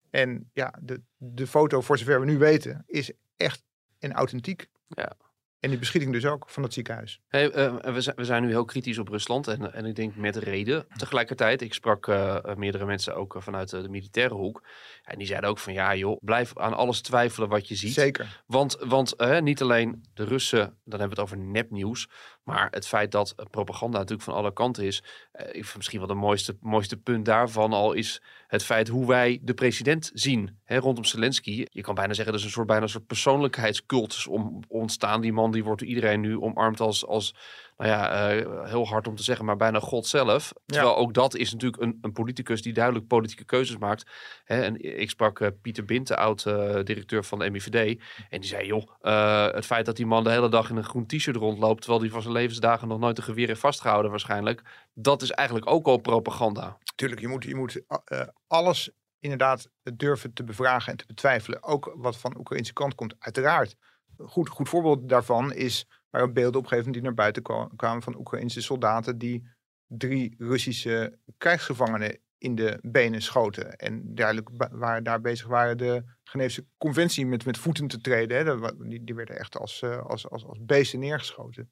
En 0.09 0.49
ja, 0.53 0.73
de, 0.81 1.01
de 1.17 1.47
foto, 1.47 1.81
voor 1.81 1.97
zover 1.97 2.19
we 2.19 2.25
nu 2.25 2.37
weten, 2.37 2.83
is 2.87 3.11
echt 3.37 3.63
en 3.99 4.13
authentiek. 4.13 4.67
Ja. 4.93 5.15
En 5.61 5.69
die 5.69 5.79
beschieting 5.79 6.13
dus 6.13 6.25
ook 6.25 6.49
van 6.49 6.63
het 6.63 6.73
ziekenhuis. 6.73 7.21
Hey, 7.27 7.51
eh, 7.51 7.93
we, 7.93 8.01
zijn, 8.01 8.15
we 8.15 8.25
zijn 8.25 8.43
nu 8.43 8.49
heel 8.49 8.65
kritisch 8.65 8.97
op 8.97 9.07
Rusland 9.07 9.47
en, 9.47 9.73
en 9.73 9.85
ik 9.85 9.95
denk 9.95 10.15
met 10.15 10.35
reden. 10.35 10.85
Tegelijkertijd, 10.95 11.61
ik 11.61 11.73
sprak 11.73 12.07
eh, 12.07 12.35
eh, 12.35 12.55
meerdere 12.55 12.85
mensen 12.85 13.15
ook 13.15 13.35
vanuit 13.39 13.69
de, 13.69 13.81
de 13.81 13.89
militaire 13.89 14.33
hoek. 14.33 14.63
En 15.03 15.17
die 15.17 15.27
zeiden 15.27 15.49
ook 15.49 15.59
van 15.59 15.73
ja 15.73 15.95
joh, 15.95 16.17
blijf 16.23 16.57
aan 16.57 16.73
alles 16.73 17.01
twijfelen 17.01 17.49
wat 17.49 17.67
je 17.67 17.75
ziet. 17.75 17.93
Zeker. 17.93 18.43
Want, 18.45 18.77
want 18.79 19.15
niet 19.41 19.61
alleen 19.61 20.03
de 20.13 20.23
Russen, 20.23 20.79
dan 20.83 20.99
hebben 20.99 21.17
we 21.17 21.21
het 21.21 21.31
over 21.31 21.37
nepnieuws. 21.37 22.09
Maar 22.43 22.67
het 22.71 22.87
feit 22.87 23.11
dat 23.11 23.33
eh, 23.35 23.45
propaganda 23.49 23.97
natuurlijk 23.97 24.23
van 24.23 24.33
alle 24.33 24.53
kanten 24.53 24.85
is. 24.85 25.03
eh, 25.31 25.63
misschien 25.75 25.99
wel 25.99 26.07
de 26.07 26.13
mooiste, 26.13 26.57
mooiste 26.61 26.97
punt 26.97 27.25
daarvan 27.25 27.73
al 27.73 27.93
is 27.93 28.21
het 28.47 28.63
feit 28.63 28.87
hoe 28.87 29.07
wij 29.07 29.39
de 29.41 29.53
president 29.53 30.11
zien. 30.13 30.59
Hè, 30.63 30.77
rondom 30.77 31.05
Zelensky. 31.05 31.65
Je 31.71 31.81
kan 31.81 31.95
bijna 31.95 32.13
zeggen, 32.13 32.33
er 32.33 32.39
is 32.39 32.45
een 32.45 32.51
soort, 32.51 32.67
bijna 32.67 32.83
een 32.83 32.89
soort 32.89 33.07
persoonlijkheidscultus 33.07 34.27
om, 34.27 34.59
ontstaan. 34.67 35.21
Die 35.21 35.33
man 35.33 35.51
die 35.51 35.63
wordt 35.63 35.79
door 35.79 35.89
iedereen 35.89 36.21
nu 36.21 36.39
omarmd 36.39 36.79
als, 36.79 37.05
als 37.05 37.35
nou 37.81 37.93
ja, 37.93 38.29
eh, 38.29 38.69
heel 38.69 38.87
hard 38.87 39.07
om 39.07 39.15
te 39.15 39.23
zeggen, 39.23 39.45
maar 39.45 39.55
bijna 39.55 39.79
God 39.79 40.07
zelf. 40.07 40.53
Terwijl 40.65 40.95
ook 40.95 41.13
dat 41.13 41.35
is 41.35 41.51
natuurlijk 41.51 41.81
een, 41.81 41.97
een 42.01 42.11
politicus 42.11 42.61
die 42.61 42.73
duidelijk 42.73 43.07
politieke 43.07 43.45
keuzes 43.45 43.77
maakt. 43.77 44.11
Hè, 44.43 44.61
en 44.61 44.99
ik 44.99 45.09
sprak 45.09 45.39
eh, 45.39 45.47
Pieter 45.61 45.85
Binte, 45.85 46.15
oud-directeur 46.15 47.23
van 47.23 47.39
de 47.39 47.49
MIVD. 47.49 48.01
En 48.29 48.39
die 48.39 48.49
zei, 48.49 48.65
joh, 48.65 48.89
eh, 48.99 49.53
het 49.53 49.65
feit 49.65 49.85
dat 49.85 49.95
die 49.95 50.05
man 50.05 50.23
de 50.23 50.31
hele 50.31 50.49
dag 50.49 50.69
in 50.69 50.75
een 50.75 50.83
groen 50.83 51.05
t-shirt 51.05 51.35
rondloopt... 51.35 51.81
terwijl 51.81 52.01
hij 52.01 52.11
van 52.11 52.21
zijn 52.21 52.33
levensdagen 52.33 52.87
nog 52.87 52.99
nooit 52.99 53.17
een 53.17 53.23
geweer 53.23 53.47
heeft 53.47 53.59
vastgehouden 53.59 54.11
waarschijnlijk... 54.11 54.61
dat 54.93 55.21
is 55.21 55.31
eigenlijk 55.31 55.69
ook 55.69 55.87
al 55.87 55.97
propaganda. 55.97 56.77
Tuurlijk, 56.95 57.21
je 57.21 57.27
moet, 57.27 57.43
je 57.43 57.55
moet 57.55 57.81
eh, 58.05 58.27
alles 58.47 58.91
inderdaad 59.19 59.69
durven 59.95 60.33
te 60.33 60.43
bevragen 60.43 60.91
en 60.91 60.97
te 60.97 61.05
betwijfelen. 61.05 61.63
Ook 61.63 61.93
wat 61.95 62.17
van 62.17 62.31
de 62.31 62.39
Oekraïnse 62.39 62.73
kant 62.73 62.95
komt, 62.95 63.15
uiteraard. 63.19 63.75
Goed, 64.17 64.49
goed 64.49 64.69
voorbeeld 64.69 65.09
daarvan 65.09 65.53
is 65.53 65.85
waar 66.11 66.31
beelden 66.31 66.61
op 66.61 66.71
een 66.71 66.91
die 66.91 67.01
naar 67.01 67.13
buiten 67.13 67.43
kwamen 67.75 68.01
van 68.01 68.17
Oekraïnse 68.17 68.61
soldaten 68.61 69.17
die 69.17 69.47
drie 69.87 70.35
Russische 70.37 71.17
krijgsgevangenen 71.37 72.19
in 72.37 72.55
de 72.55 72.79
benen 72.81 73.21
schoten. 73.21 73.75
En 73.75 74.15
duidelijk 74.15 74.49
waar 74.71 75.03
daar 75.03 75.21
bezig 75.21 75.47
waren 75.47 75.77
de 75.77 76.03
Geneefse 76.23 76.65
conventie 76.77 77.25
met, 77.25 77.45
met 77.45 77.57
voeten 77.57 77.87
te 77.87 78.01
treden. 78.01 78.37
Hè. 78.37 78.75
Die, 78.87 79.03
die 79.03 79.15
werden 79.15 79.37
echt 79.37 79.57
als, 79.57 79.81
eh, 79.81 80.05
als, 80.05 80.29
als, 80.29 80.45
als 80.45 80.57
beesten 80.61 80.99
neergeschoten. 80.99 81.71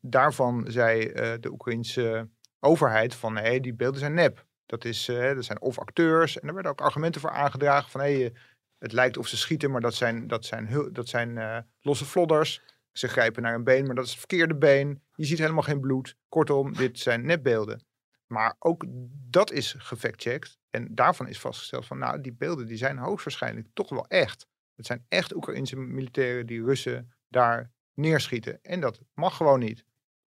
Daarvan 0.00 0.64
zei 0.68 1.06
uh, 1.06 1.32
de 1.40 1.50
Oekraïnse 1.50 2.28
overheid 2.60 3.14
van 3.14 3.32
nee, 3.32 3.60
die 3.60 3.74
beelden 3.74 4.00
zijn 4.00 4.14
nep. 4.14 4.46
Dat, 4.66 4.84
is, 4.84 5.08
uh, 5.08 5.34
dat 5.34 5.44
zijn 5.44 5.60
of 5.60 5.78
acteurs. 5.78 6.38
En 6.40 6.48
er 6.48 6.54
werden 6.54 6.72
ook 6.72 6.80
argumenten 6.80 7.20
voor 7.20 7.30
aangedragen 7.30 7.90
van 7.90 8.00
hey, 8.00 8.32
het 8.78 8.92
lijkt 8.92 9.16
of 9.16 9.26
ze 9.26 9.36
schieten, 9.36 9.70
maar 9.70 9.80
dat 9.80 9.94
zijn, 9.94 10.26
dat 10.26 10.44
zijn, 10.44 10.92
dat 10.92 11.08
zijn 11.08 11.64
losse 11.80 12.04
flodders. 12.04 12.62
Ze 12.92 13.08
grijpen 13.08 13.42
naar 13.42 13.54
een 13.54 13.64
been, 13.64 13.86
maar 13.86 13.94
dat 13.94 14.04
is 14.04 14.10
het 14.10 14.18
verkeerde 14.18 14.56
been. 14.56 15.02
Je 15.14 15.24
ziet 15.24 15.38
helemaal 15.38 15.62
geen 15.62 15.80
bloed. 15.80 16.16
Kortom, 16.28 16.72
dit 16.72 16.98
zijn 16.98 17.26
nepbeelden. 17.26 17.84
Maar 18.26 18.56
ook 18.58 18.84
dat 19.30 19.52
is 19.52 19.74
gefactcheckt. 19.78 20.58
En 20.70 20.94
daarvan 20.94 21.28
is 21.28 21.40
vastgesteld 21.40 21.86
van, 21.86 21.98
nou, 21.98 22.20
die 22.20 22.32
beelden 22.32 22.66
die 22.66 22.76
zijn 22.76 22.98
hoogstwaarschijnlijk 22.98 23.66
toch 23.72 23.88
wel 23.88 24.06
echt. 24.08 24.46
Het 24.74 24.86
zijn 24.86 25.04
echt 25.08 25.34
Oekraïnse 25.34 25.76
militairen 25.76 26.46
die 26.46 26.64
Russen 26.64 27.12
daar 27.28 27.70
neerschieten. 27.94 28.58
En 28.62 28.80
dat 28.80 29.00
mag 29.14 29.36
gewoon 29.36 29.58
niet. 29.58 29.84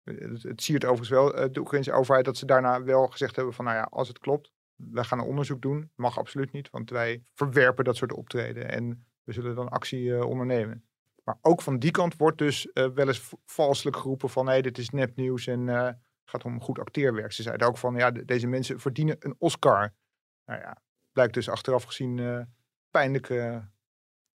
Het, 0.04 0.44
het 0.44 0.62
siert 0.62 0.84
overigens 0.84 1.10
wel 1.10 1.36
eh, 1.36 1.52
de 1.52 1.60
Oekraïnse 1.60 1.92
overheid 1.92 2.26
dat 2.26 2.38
ze 2.38 2.46
daarna 2.46 2.84
wel 2.84 3.08
gezegd 3.08 3.36
hebben 3.36 3.54
van, 3.54 3.66
nou 3.66 3.78
ja, 3.78 3.84
als 3.84 4.08
het 4.08 4.20
klopt, 4.20 4.52
wij 4.76 5.04
gaan 5.04 5.20
een 5.20 5.26
onderzoek 5.26 5.62
doen. 5.62 5.92
Mag 5.96 6.18
absoluut 6.18 6.52
niet, 6.52 6.70
want 6.70 6.90
wij 6.90 7.24
verwerpen 7.34 7.84
dat 7.84 7.96
soort 7.96 8.14
optreden 8.14 8.70
en 8.70 9.06
we 9.24 9.34
zullen 9.34 9.56
dan 9.56 9.70
actie 9.70 10.16
eh, 10.16 10.26
ondernemen. 10.26 10.86
Maar 11.24 11.38
ook 11.42 11.62
van 11.62 11.80
die 11.80 11.92
kant 11.92 12.16
wordt 12.18 12.38
dus 12.38 12.66
uh, 12.66 12.88
wel 12.88 13.08
eens 13.08 13.34
valselijk 13.46 13.98
geroepen 13.98 14.30
van, 14.30 14.48
hé, 14.48 14.62
dit 14.62 14.78
is 14.78 14.90
nepnieuws 14.90 15.48
en 15.48 15.68
gaat 16.26 16.44
om 16.46 16.62
goed 16.62 16.80
acteerwerk. 16.80 17.32
Ze 17.32 17.44
zeiden 17.44 17.68
ook 17.68 17.78
van, 17.78 17.96
ja, 17.96 18.12
deze 18.12 18.48
mensen 18.48 18.80
verdienen 18.80 19.16
een 19.20 19.36
Oscar. 19.38 19.94
Nou 20.46 20.60
ja, 20.60 20.82
blijkt 21.12 21.34
dus 21.34 21.50
achteraf 21.50 21.84
gezien 21.84 22.18
uh, 22.18 22.42
pijnlijke 22.90 23.72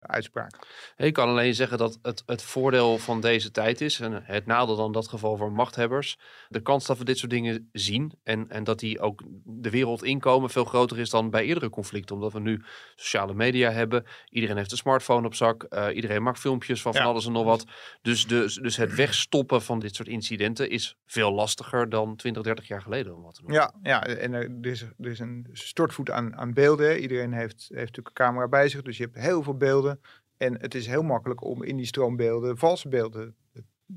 uitspraak. 0.07 0.57
Ik 0.97 1.13
kan 1.13 1.29
alleen 1.29 1.55
zeggen 1.55 1.79
dat 1.79 1.99
het, 2.03 2.23
het 2.27 2.43
voordeel 2.43 2.99
van 2.99 3.21
deze 3.21 3.51
tijd 3.51 3.81
is, 3.81 4.01
en 4.01 4.23
het 4.25 4.47
nadeel 4.47 4.77
dan 4.77 4.87
in 4.87 4.93
dat 4.93 5.09
geval 5.09 5.37
voor 5.37 5.53
machthebbers, 5.53 6.19
de 6.49 6.61
kans 6.61 6.87
dat 6.87 6.99
we 6.99 7.05
dit 7.05 7.19
soort 7.19 7.31
dingen 7.31 7.69
zien 7.73 8.13
en, 8.23 8.49
en 8.49 8.65
dat 8.65 8.79
die 8.79 9.01
ook 9.01 9.23
de 9.45 9.71
wereld 9.71 10.05
inkomen 10.05 10.51
veel 10.51 10.65
groter 10.65 10.99
is 10.99 11.11
dan 11.11 11.31
bij 11.31 11.45
eerdere 11.45 11.71
conflicten. 11.71 12.15
Omdat 12.15 12.33
we 12.33 12.41
nu 12.41 12.63
sociale 12.95 13.35
media 13.35 13.71
hebben, 13.71 14.05
iedereen 14.29 14.57
heeft 14.57 14.71
een 14.71 14.77
smartphone 14.77 15.27
op 15.27 15.35
zak, 15.35 15.67
uh, 15.71 15.87
iedereen 15.95 16.23
maakt 16.23 16.39
filmpjes 16.39 16.83
van 16.83 16.95
van 16.95 17.07
alles 17.07 17.27
en 17.27 17.33
nog 17.33 17.45
wat. 17.45 17.67
Dus, 18.03 18.27
dus, 18.27 18.55
dus 18.55 18.77
het 18.77 18.95
wegstoppen 18.95 19.63
van 19.63 19.79
dit 19.79 19.95
soort 19.95 20.09
incidenten 20.09 20.71
is 20.71 20.97
veel 21.07 21.33
lastiger 21.33 21.89
dan 21.89 22.17
20, 22.17 22.43
30 22.43 22.69
jaar 22.69 22.83
geleden. 22.83 23.17
Om 23.17 23.23
wat 23.23 23.35
te 23.35 23.43
Ja, 23.47 23.75
ja, 23.83 24.07
en 24.07 24.33
er 24.33 24.67
is, 24.67 24.83
er 24.83 25.11
is 25.11 25.19
een 25.19 25.47
stortvoet 25.53 26.11
aan, 26.11 26.37
aan 26.37 26.53
beelden. 26.53 27.01
Iedereen 27.01 27.33
heeft, 27.33 27.59
heeft 27.59 27.71
natuurlijk 27.71 28.09
een 28.09 28.25
camera 28.25 28.49
bij 28.49 28.69
zich, 28.69 28.83
dus 28.83 28.97
je 28.97 29.05
hebt 29.05 29.17
heel 29.17 29.43
veel 29.43 29.57
beelden. 29.57 29.94
En 30.37 30.61
het 30.61 30.75
is 30.75 30.87
heel 30.87 31.03
makkelijk 31.03 31.45
om 31.45 31.63
in 31.63 31.77
die 31.77 31.87
stroombeelden 31.87 32.59
valse 32.59 32.89
beelden 32.89 33.35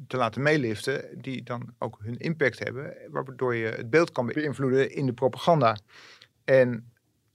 te 0.07 0.17
laten 0.17 0.41
meeliften, 0.41 1.21
die 1.21 1.43
dan 1.43 1.73
ook 1.77 1.97
hun 2.01 2.17
impact 2.17 2.59
hebben, 2.59 2.97
waardoor 3.09 3.55
je 3.55 3.67
het 3.67 3.89
beeld 3.89 4.11
kan 4.11 4.25
beïnvloeden 4.25 4.91
in 4.91 5.05
de 5.05 5.13
propaganda. 5.13 5.77
En 6.43 6.91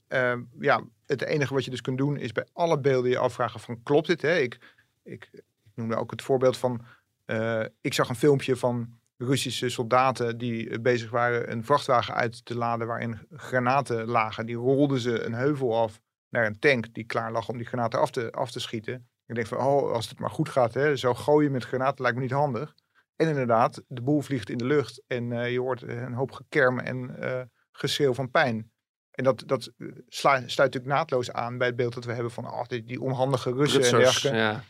uh, 0.09 0.37
ja, 0.59 0.83
het 1.05 1.21
enige 1.21 1.53
wat 1.53 1.65
je 1.65 1.71
dus 1.71 1.81
kunt 1.81 1.97
doen 1.97 2.17
is 2.17 2.31
bij 2.31 2.47
alle 2.53 2.79
beelden 2.79 3.11
je 3.11 3.17
afvragen 3.17 3.59
van 3.59 3.83
klopt 3.83 4.07
dit? 4.07 4.21
Hè? 4.21 4.37
Ik, 4.37 4.59
ik, 5.03 5.29
noemde 5.75 5.95
ook 5.95 6.11
het 6.11 6.21
voorbeeld 6.21 6.57
van, 6.57 6.85
uh, 7.25 7.63
ik 7.81 7.93
zag 7.93 8.09
een 8.09 8.15
filmpje 8.15 8.55
van 8.55 8.99
Russische 9.17 9.69
soldaten 9.69 10.37
die 10.37 10.79
bezig 10.79 11.09
waren 11.09 11.51
een 11.51 11.65
vrachtwagen 11.65 12.13
uit 12.13 12.45
te 12.45 12.55
laden 12.55 12.87
waarin 12.87 13.19
granaten 13.31 14.05
lagen. 14.05 14.45
Die 14.45 14.55
rolden 14.55 14.99
ze 14.99 15.23
een 15.23 15.33
heuvel 15.33 15.81
af 15.81 16.01
naar 16.33 16.45
een 16.45 16.59
tank 16.59 16.93
die 16.93 17.03
klaar 17.03 17.31
lag 17.31 17.49
om 17.49 17.57
die 17.57 17.65
granaten 17.65 17.99
af 17.99 18.11
te, 18.11 18.31
af 18.31 18.51
te 18.51 18.59
schieten. 18.59 19.07
Ik 19.25 19.35
denk 19.35 19.47
van, 19.47 19.57
oh, 19.57 19.91
als 19.91 20.09
het 20.09 20.19
maar 20.19 20.29
goed 20.29 20.49
gaat, 20.49 20.73
hè, 20.73 20.95
zo 20.95 21.13
gooien 21.13 21.51
met 21.51 21.63
granaten 21.63 22.01
lijkt 22.01 22.17
me 22.17 22.23
niet 22.23 22.33
handig. 22.33 22.75
En 23.15 23.27
inderdaad, 23.27 23.83
de 23.87 24.01
boel 24.01 24.21
vliegt 24.21 24.49
in 24.49 24.57
de 24.57 24.65
lucht 24.65 25.03
en 25.07 25.31
uh, 25.31 25.51
je 25.51 25.59
hoort 25.59 25.81
een 25.81 26.13
hoop 26.13 26.31
gekerm 26.31 26.79
en 26.79 27.15
uh, 27.19 27.41
geschreeuw 27.71 28.13
van 28.13 28.31
pijn. 28.31 28.71
En 29.11 29.23
dat, 29.23 29.43
dat 29.45 29.71
sluit, 30.07 30.51
sluit 30.51 30.73
natuurlijk 30.73 30.85
naadloos 30.85 31.31
aan 31.31 31.57
bij 31.57 31.67
het 31.67 31.75
beeld 31.75 31.93
dat 31.93 32.05
we 32.05 32.13
hebben 32.13 32.31
van 32.31 32.45
oh, 32.45 32.63
die, 32.65 32.83
die 32.83 33.01
onhandige 33.01 33.51
Russen 33.51 33.83
en 33.83 33.91
dergelijke. 33.91 34.37
Ja. 34.37 34.63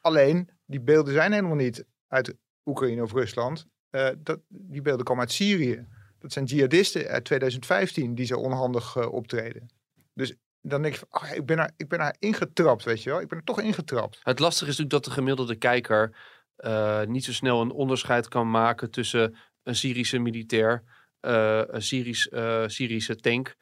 Alleen, 0.00 0.50
die 0.66 0.80
beelden 0.80 1.12
zijn 1.12 1.32
helemaal 1.32 1.56
niet 1.56 1.84
uit 2.06 2.34
Oekraïne 2.64 3.02
of 3.02 3.12
Rusland. 3.12 3.66
Uh, 3.90 4.08
dat, 4.18 4.40
die 4.48 4.82
beelden 4.82 5.04
komen 5.04 5.22
uit 5.22 5.32
Syrië. 5.32 5.86
Dat 6.18 6.32
zijn 6.32 6.44
jihadisten 6.44 7.06
uit 7.06 7.24
2015 7.24 8.14
die 8.14 8.26
zo 8.26 8.38
onhandig 8.38 9.08
optreden. 9.10 9.66
Dus 10.14 10.36
dan 10.68 10.82
denk 10.82 10.94
ik 10.94 11.00
van, 11.00 11.08
ach, 11.10 11.34
ik, 11.34 11.46
ben 11.46 11.58
er, 11.58 11.70
ik 11.76 11.88
ben 11.88 11.98
er 11.98 12.16
ingetrapt, 12.18 12.84
weet 12.84 13.02
je 13.02 13.10
wel. 13.10 13.20
Ik 13.20 13.28
ben 13.28 13.38
er 13.38 13.44
toch 13.44 13.60
ingetrapt. 13.60 14.20
Het 14.22 14.38
lastige 14.38 14.70
is 14.70 14.76
natuurlijk 14.78 15.04
dat 15.04 15.04
de 15.04 15.20
gemiddelde 15.20 15.54
kijker 15.56 16.16
uh, 16.58 17.02
niet 17.02 17.24
zo 17.24 17.32
snel 17.32 17.60
een 17.60 17.70
onderscheid 17.70 18.28
kan 18.28 18.50
maken 18.50 18.90
tussen 18.90 19.36
een 19.62 19.74
Syrische 19.74 20.18
militair, 20.18 20.82
uh, 21.20 21.62
een 21.66 21.82
Syrisch, 21.82 22.26
uh, 22.26 22.62
Syrische 22.66 23.16
tank 23.16 23.56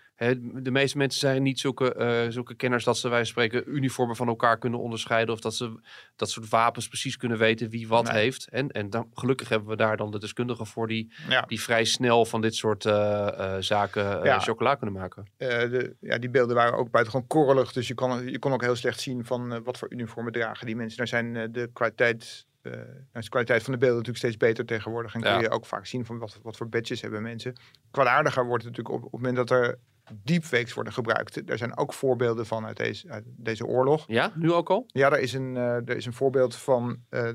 de 0.54 0.70
meeste 0.70 0.96
mensen 0.96 1.20
zijn 1.20 1.42
niet 1.42 1.60
zulke, 1.60 1.94
uh, 1.98 2.32
zulke 2.32 2.54
kenners 2.54 2.84
dat 2.84 2.98
ze, 2.98 3.08
wij 3.08 3.24
spreken, 3.24 3.62
uniformen 3.66 4.16
van 4.16 4.28
elkaar 4.28 4.58
kunnen 4.58 4.80
onderscheiden. 4.80 5.34
Of 5.34 5.40
dat 5.40 5.54
ze 5.54 5.80
dat 6.16 6.30
soort 6.30 6.48
wapens 6.48 6.88
precies 6.88 7.16
kunnen 7.16 7.38
weten 7.38 7.70
wie 7.70 7.88
wat 7.88 8.10
heeft. 8.10 8.48
En, 8.48 8.70
en 8.70 8.90
dan, 8.90 9.10
gelukkig 9.14 9.48
hebben 9.48 9.68
we 9.68 9.76
daar 9.76 9.96
dan 9.96 10.10
de 10.10 10.18
deskundigen 10.18 10.66
voor 10.66 10.88
die, 10.88 11.12
die 11.46 11.60
vrij 11.60 11.84
snel 11.84 12.24
van 12.24 12.40
dit 12.40 12.54
soort 12.54 12.84
uh, 12.84 12.92
uh, 12.92 13.54
zaken 13.58 14.24
ja. 14.24 14.38
chocola 14.38 14.74
kunnen 14.74 14.94
maken. 14.94 15.24
De, 15.36 15.96
ja, 16.00 16.18
die 16.18 16.30
beelden 16.30 16.56
waren 16.56 16.78
ook 16.78 16.90
buitengewoon 16.90 17.26
korrelig. 17.26 17.72
Dus 17.72 17.88
je 17.88 17.94
kon, 17.94 18.30
je 18.30 18.38
kon 18.38 18.52
ook 18.52 18.62
heel 18.62 18.76
slecht 18.76 19.00
zien 19.00 19.24
van 19.24 19.62
wat 19.62 19.78
voor 19.78 19.92
uniformen 19.92 20.32
dragen 20.32 20.66
die 20.66 20.76
mensen. 20.76 20.96
Daar 20.96 21.08
zijn 21.08 21.52
de 21.52 21.70
kwaliteit 21.72 22.46
uh, 22.62 22.72
de 23.12 23.28
kwaliteit 23.28 23.62
van 23.62 23.72
de 23.72 23.78
beelden 23.78 23.96
natuurlijk 23.98 24.24
steeds 24.24 24.36
beter 24.36 24.64
tegenwoordig. 24.64 25.14
En 25.14 25.20
kun 25.20 25.40
je 25.40 25.50
ook 25.50 25.66
vaak 25.66 25.86
zien 25.86 26.04
van 26.04 26.18
wat, 26.18 26.38
wat 26.42 26.56
voor 26.56 26.68
badges 26.68 27.00
hebben 27.00 27.22
mensen. 27.22 27.52
Kwaadaardiger 27.90 28.46
wordt 28.46 28.64
het 28.64 28.76
natuurlijk 28.76 29.04
op, 29.04 29.04
op 29.04 29.12
het 29.12 29.20
moment 29.20 29.48
dat 29.48 29.58
er 29.58 29.78
deepfakes 30.23 30.73
worden 30.73 30.93
gebruikt. 30.93 31.49
Er 31.49 31.57
zijn 31.57 31.77
ook 31.77 31.93
voorbeelden 31.93 32.45
van 32.45 32.65
uit 32.65 32.77
deze, 32.77 33.09
uit 33.09 33.23
deze 33.27 33.65
oorlog. 33.65 34.03
Ja, 34.07 34.31
nu 34.35 34.51
ook 34.51 34.69
al? 34.69 34.83
Ja, 34.87 35.11
er 35.11 35.19
is 35.19 35.33
een, 35.33 35.55
uh, 35.55 35.61
er 35.61 35.95
is 35.95 36.05
een 36.05 36.13
voorbeeld 36.13 36.55
van 36.55 37.03
uh, 37.09 37.29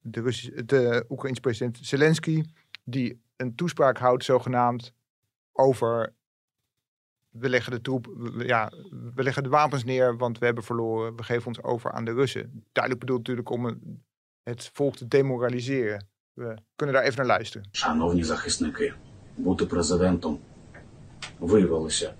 de, 0.00 0.20
Russische, 0.20 0.64
de 0.64 1.04
Oekraïnse 1.08 1.40
president 1.40 1.78
Zelensky, 1.82 2.44
die 2.84 3.22
een 3.36 3.54
toespraak 3.54 3.98
houdt, 3.98 4.24
zogenaamd, 4.24 4.92
over 5.52 6.16
we 7.28 7.48
leggen 7.48 7.72
de 7.72 7.80
troep, 7.80 8.06
we, 8.16 8.46
ja, 8.46 8.72
we 9.14 9.22
leggen 9.22 9.42
de 9.42 9.48
wapens 9.48 9.84
neer, 9.84 10.16
want 10.16 10.38
we 10.38 10.44
hebben 10.44 10.64
verloren, 10.64 11.16
we 11.16 11.22
geven 11.22 11.46
ons 11.46 11.62
over 11.62 11.92
aan 11.92 12.04
de 12.04 12.12
Russen. 12.12 12.64
Duidelijk 12.72 13.04
bedoeld 13.04 13.26
natuurlijk 13.26 13.50
om 13.50 13.78
het 14.42 14.70
volk 14.72 14.96
te 14.96 15.08
demoraliseren. 15.08 16.08
We 16.32 16.56
kunnen 16.76 16.94
daar 16.94 17.04
even 17.04 17.16
naar 17.16 17.26
luisteren. 17.26 17.68
Шановні 17.72 18.22
захисники, 18.22 18.92
бути 19.36 19.66
президентом 19.66 20.40
виявилося 21.40 22.14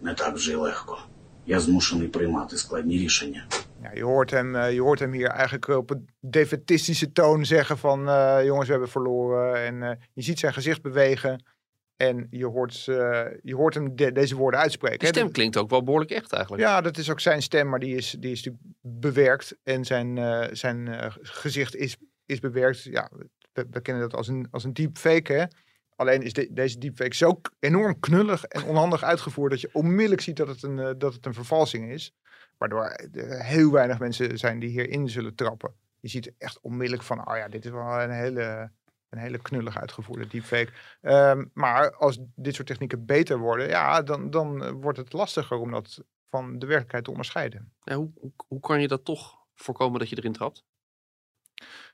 не 0.00 0.14
так 0.14 0.34
вже 0.34 0.52
й 0.52 0.56
легко. 0.56 0.98
Я 1.46 1.60
змушений 1.60 2.08
приймати 2.08 2.56
складні 2.56 2.98
рішення. 2.98 3.46
Ja, 3.82 3.92
je, 3.94 4.04
hoort 4.04 4.30
hem, 4.30 4.56
eh, 4.56 4.72
je 4.72 4.80
hoort 4.80 5.00
hem 5.00 5.12
hier 5.12 5.28
eigenlijk 5.28 5.68
op 5.68 5.90
een 5.90 6.08
defetistische 6.20 7.12
toon 7.12 7.44
zeggen 7.44 7.78
van 7.78 8.08
uh, 8.08 8.44
jongens, 8.44 8.66
we 8.66 8.72
hebben 8.72 8.90
verloren. 8.90 9.64
En 9.64 9.74
uh, 9.74 9.90
je 10.12 10.22
ziet 10.22 10.38
zijn 10.38 10.52
gezicht 10.52 10.82
bewegen 10.82 11.44
en 11.96 12.26
je 12.30 12.46
hoort, 12.46 12.86
uh, 12.86 13.22
je 13.42 13.54
hoort 13.54 13.74
hem 13.74 13.96
de, 13.96 14.12
deze 14.12 14.36
woorden 14.36 14.60
uitspreken. 14.60 14.98
De 14.98 15.06
stem 15.06 15.30
klinkt 15.30 15.56
ook 15.56 15.70
wel 15.70 15.82
behoorlijk 15.82 16.10
echt 16.10 16.32
eigenlijk. 16.32 16.62
Ja, 16.62 16.80
dat 16.80 16.98
is 16.98 17.10
ook 17.10 17.20
zijn 17.20 17.42
stem, 17.42 17.68
maar 17.68 17.78
die 17.78 17.96
is, 17.96 18.16
die 18.18 18.30
is 18.30 18.42
natuurlijk 18.42 18.64
bewerkt. 18.80 19.56
En 19.62 19.84
zijn, 19.84 20.18
zijn 20.56 21.12
gezicht 21.22 21.76
is, 21.76 21.96
is 22.26 22.40
bewerkt. 22.40 22.82
Ja, 22.82 23.10
we, 23.52 23.66
we, 23.70 23.80
kennen 23.80 24.02
dat 24.02 24.14
als 24.14 24.28
een, 24.28 24.48
als 24.50 24.64
een 24.64 24.72
deepfake, 24.72 25.32
hè. 25.32 25.44
Alleen 25.99 26.21
is 26.21 26.33
de, 26.33 26.53
deze 26.53 26.77
deepfake 26.77 27.15
zo 27.15 27.41
enorm 27.59 27.99
knullig 27.99 28.43
en 28.43 28.63
onhandig 28.63 29.03
uitgevoerd 29.03 29.51
dat 29.51 29.61
je 29.61 29.69
onmiddellijk 29.73 30.21
ziet 30.21 30.35
dat 30.35 30.47
het 30.47 30.63
een, 30.63 30.77
uh, 30.77 30.91
dat 30.97 31.13
het 31.13 31.25
een 31.25 31.33
vervalsing 31.33 31.91
is. 31.91 32.15
Waardoor 32.57 32.83
er 33.11 33.43
heel 33.43 33.71
weinig 33.71 33.99
mensen 33.99 34.37
zijn 34.37 34.59
die 34.59 34.69
hierin 34.69 35.09
zullen 35.09 35.35
trappen. 35.35 35.73
Je 35.99 36.07
ziet 36.07 36.33
echt 36.37 36.59
onmiddellijk 36.61 37.03
van, 37.03 37.27
oh 37.27 37.37
ja, 37.37 37.47
dit 37.47 37.65
is 37.65 37.71
wel 37.71 38.01
een 38.01 38.11
hele, 38.11 38.71
een 39.09 39.17
hele 39.17 39.37
knullig 39.37 39.77
uitgevoerde 39.77 40.27
deepfake. 40.27 40.71
Um, 41.01 41.51
maar 41.53 41.95
als 41.95 42.19
dit 42.35 42.55
soort 42.55 42.67
technieken 42.67 43.05
beter 43.05 43.37
worden, 43.37 43.67
ja, 43.67 44.01
dan, 44.01 44.29
dan 44.29 44.71
wordt 44.71 44.97
het 44.97 45.13
lastiger 45.13 45.57
om 45.57 45.71
dat 45.71 46.03
van 46.29 46.59
de 46.59 46.65
werkelijkheid 46.65 47.03
te 47.03 47.11
onderscheiden. 47.11 47.73
Ja, 47.83 47.95
hoe, 47.95 48.11
hoe, 48.15 48.31
hoe, 48.47 48.59
kan 48.59 48.81
je 48.81 48.87
dat 48.87 49.05
toch 49.05 49.37
voorkomen 49.55 49.99
dat 49.99 50.09
je 50.09 50.17
erin 50.17 50.33
trapt? 50.33 50.63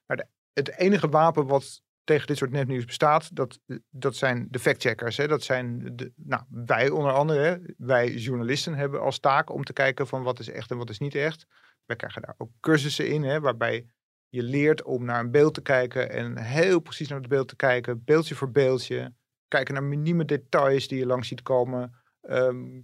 Nou, 0.07 0.21
de, 0.21 0.27
het 0.53 0.77
enige 0.77 1.09
wapen 1.09 1.47
wat 1.47 1.83
tegen 2.05 2.27
dit 2.27 2.37
soort 2.37 2.51
nepnieuws 2.51 2.85
bestaat, 2.85 3.35
dat, 3.35 3.59
dat 3.89 4.15
zijn 4.15 4.47
de 4.49 4.59
factcheckers. 4.59 5.17
Hè? 5.17 5.27
Dat 5.27 5.43
zijn 5.43 5.95
de, 5.95 6.11
nou, 6.15 6.43
wij 6.49 6.89
onder 6.89 7.11
andere, 7.11 7.73
wij 7.77 8.13
journalisten 8.13 8.75
hebben 8.75 9.01
als 9.01 9.19
taak 9.19 9.49
om 9.49 9.63
te 9.63 9.73
kijken 9.73 10.07
van 10.07 10.23
wat 10.23 10.39
is 10.39 10.49
echt 10.49 10.71
en 10.71 10.77
wat 10.77 10.89
is 10.89 10.99
niet 10.99 11.15
echt. 11.15 11.45
Wij 11.85 11.95
krijgen 11.95 12.21
daar 12.21 12.35
ook 12.37 12.51
cursussen 12.59 13.09
in, 13.09 13.23
hè, 13.23 13.39
waarbij 13.39 13.85
je 14.29 14.43
leert 14.43 14.83
om 14.83 15.05
naar 15.05 15.19
een 15.19 15.31
beeld 15.31 15.53
te 15.53 15.61
kijken 15.61 16.11
en 16.11 16.37
heel 16.37 16.79
precies 16.79 17.07
naar 17.07 17.19
het 17.19 17.27
beeld 17.27 17.47
te 17.47 17.55
kijken, 17.55 18.03
beeldje 18.03 18.35
voor 18.35 18.51
beeldje. 18.51 19.13
Kijken 19.47 19.73
naar 19.73 19.83
minieme 19.83 20.25
details 20.25 20.87
die 20.87 20.99
je 20.99 21.05
langs 21.05 21.27
ziet 21.27 21.41
komen. 21.41 21.95
Um, 22.21 22.83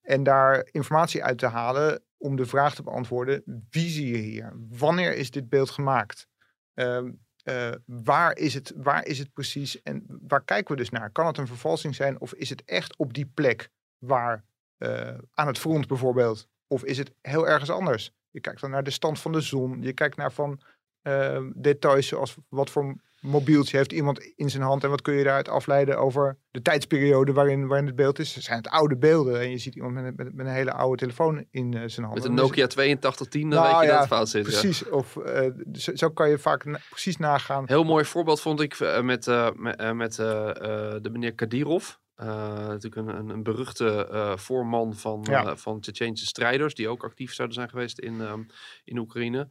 en 0.00 0.22
daar 0.22 0.68
informatie 0.70 1.24
uit 1.24 1.38
te 1.38 1.46
halen 1.46 2.02
om 2.16 2.36
de 2.36 2.46
vraag 2.46 2.74
te 2.74 2.82
beantwoorden: 2.82 3.42
wie 3.70 3.88
zie 3.88 4.08
je 4.08 4.22
hier? 4.22 4.52
Wanneer 4.68 5.16
is 5.16 5.30
dit 5.30 5.48
beeld 5.48 5.70
gemaakt? 5.70 6.26
Um, 6.74 7.23
uh, 7.44 7.70
waar, 7.86 8.36
is 8.36 8.54
het, 8.54 8.72
waar 8.76 9.06
is 9.06 9.18
het 9.18 9.32
precies 9.32 9.82
en 9.82 10.04
waar 10.08 10.44
kijken 10.44 10.74
we 10.74 10.80
dus 10.80 10.90
naar? 10.90 11.10
Kan 11.10 11.26
het 11.26 11.38
een 11.38 11.46
vervalsing 11.46 11.94
zijn 11.94 12.20
of 12.20 12.34
is 12.34 12.50
het 12.50 12.64
echt 12.64 12.96
op 12.96 13.14
die 13.14 13.26
plek 13.26 13.70
waar 13.98 14.44
uh, 14.78 15.18
aan 15.30 15.46
het 15.46 15.58
front 15.58 15.86
bijvoorbeeld? 15.86 16.48
Of 16.66 16.84
is 16.84 16.98
het 16.98 17.12
heel 17.20 17.48
ergens 17.48 17.70
anders? 17.70 18.12
Je 18.30 18.40
kijkt 18.40 18.60
dan 18.60 18.70
naar 18.70 18.84
de 18.84 18.90
stand 18.90 19.20
van 19.20 19.32
de 19.32 19.40
zon. 19.40 19.82
Je 19.82 19.92
kijkt 19.92 20.16
naar 20.16 20.32
van 20.32 20.60
uh, 21.04 21.38
details 21.54 22.06
zoals 22.06 22.36
wat 22.48 22.70
voor 22.70 22.96
mobieltje 23.24 23.76
heeft 23.76 23.92
iemand 23.92 24.18
in 24.36 24.50
zijn 24.50 24.62
hand 24.62 24.84
en 24.84 24.90
wat 24.90 25.02
kun 25.02 25.14
je 25.14 25.24
daaruit 25.24 25.48
afleiden 25.48 25.98
over 25.98 26.38
de 26.50 26.62
tijdsperiode 26.62 27.32
waarin, 27.32 27.66
waarin 27.66 27.86
het 27.86 27.96
beeld 27.96 28.18
is. 28.18 28.36
Zijn 28.36 28.58
het 28.58 28.68
oude 28.68 28.96
beelden 28.96 29.40
en 29.40 29.50
je 29.50 29.58
ziet 29.58 29.74
iemand 29.74 29.94
met, 29.94 30.16
met, 30.16 30.34
met 30.34 30.46
een 30.46 30.52
hele 30.52 30.72
oude 30.72 30.96
telefoon 30.96 31.44
in 31.50 31.72
uh, 31.72 31.82
zijn 31.86 32.06
hand. 32.06 32.18
Met 32.18 32.24
een 32.24 32.34
Nokia 32.34 32.64
8210, 32.64 33.50
dan 33.50 33.62
nou, 33.62 33.72
weet 33.72 33.80
je 33.80 33.86
ja, 33.86 33.92
dat 33.92 34.00
het 34.00 34.08
fout 34.08 34.28
zit. 34.28 34.42
Precies, 34.42 34.78
ja. 34.78 34.90
of 34.90 35.16
uh, 35.16 35.50
zo, 35.72 35.94
zo, 35.94 36.10
kan 36.10 36.30
je 36.30 36.38
vaak 36.38 36.64
na, 36.64 36.78
precies 36.90 37.16
nagaan. 37.16 37.64
Heel 37.66 37.84
mooi 37.84 38.04
voorbeeld 38.04 38.40
vond 38.40 38.60
ik 38.60 38.80
uh, 38.80 39.00
met, 39.00 39.26
met, 39.56 39.94
met 39.94 40.16
de 40.16 41.08
meneer 41.12 41.34
Kadirov. 41.34 41.94
Natuurlijk 42.16 42.96
een, 42.96 43.08
een, 43.08 43.28
een 43.28 43.42
beruchte 43.42 44.34
voorman 44.38 44.94
van, 44.94 45.26
ja. 45.30 45.56
van 45.56 45.80
Tsjetsjeense 45.80 46.26
strijders, 46.26 46.74
die 46.74 46.88
ook 46.88 47.04
actief 47.04 47.34
zouden 47.34 47.56
zijn 47.56 47.68
geweest 47.68 47.98
in, 47.98 48.20
um, 48.20 48.46
in 48.84 48.98
Oekraïne. 48.98 49.48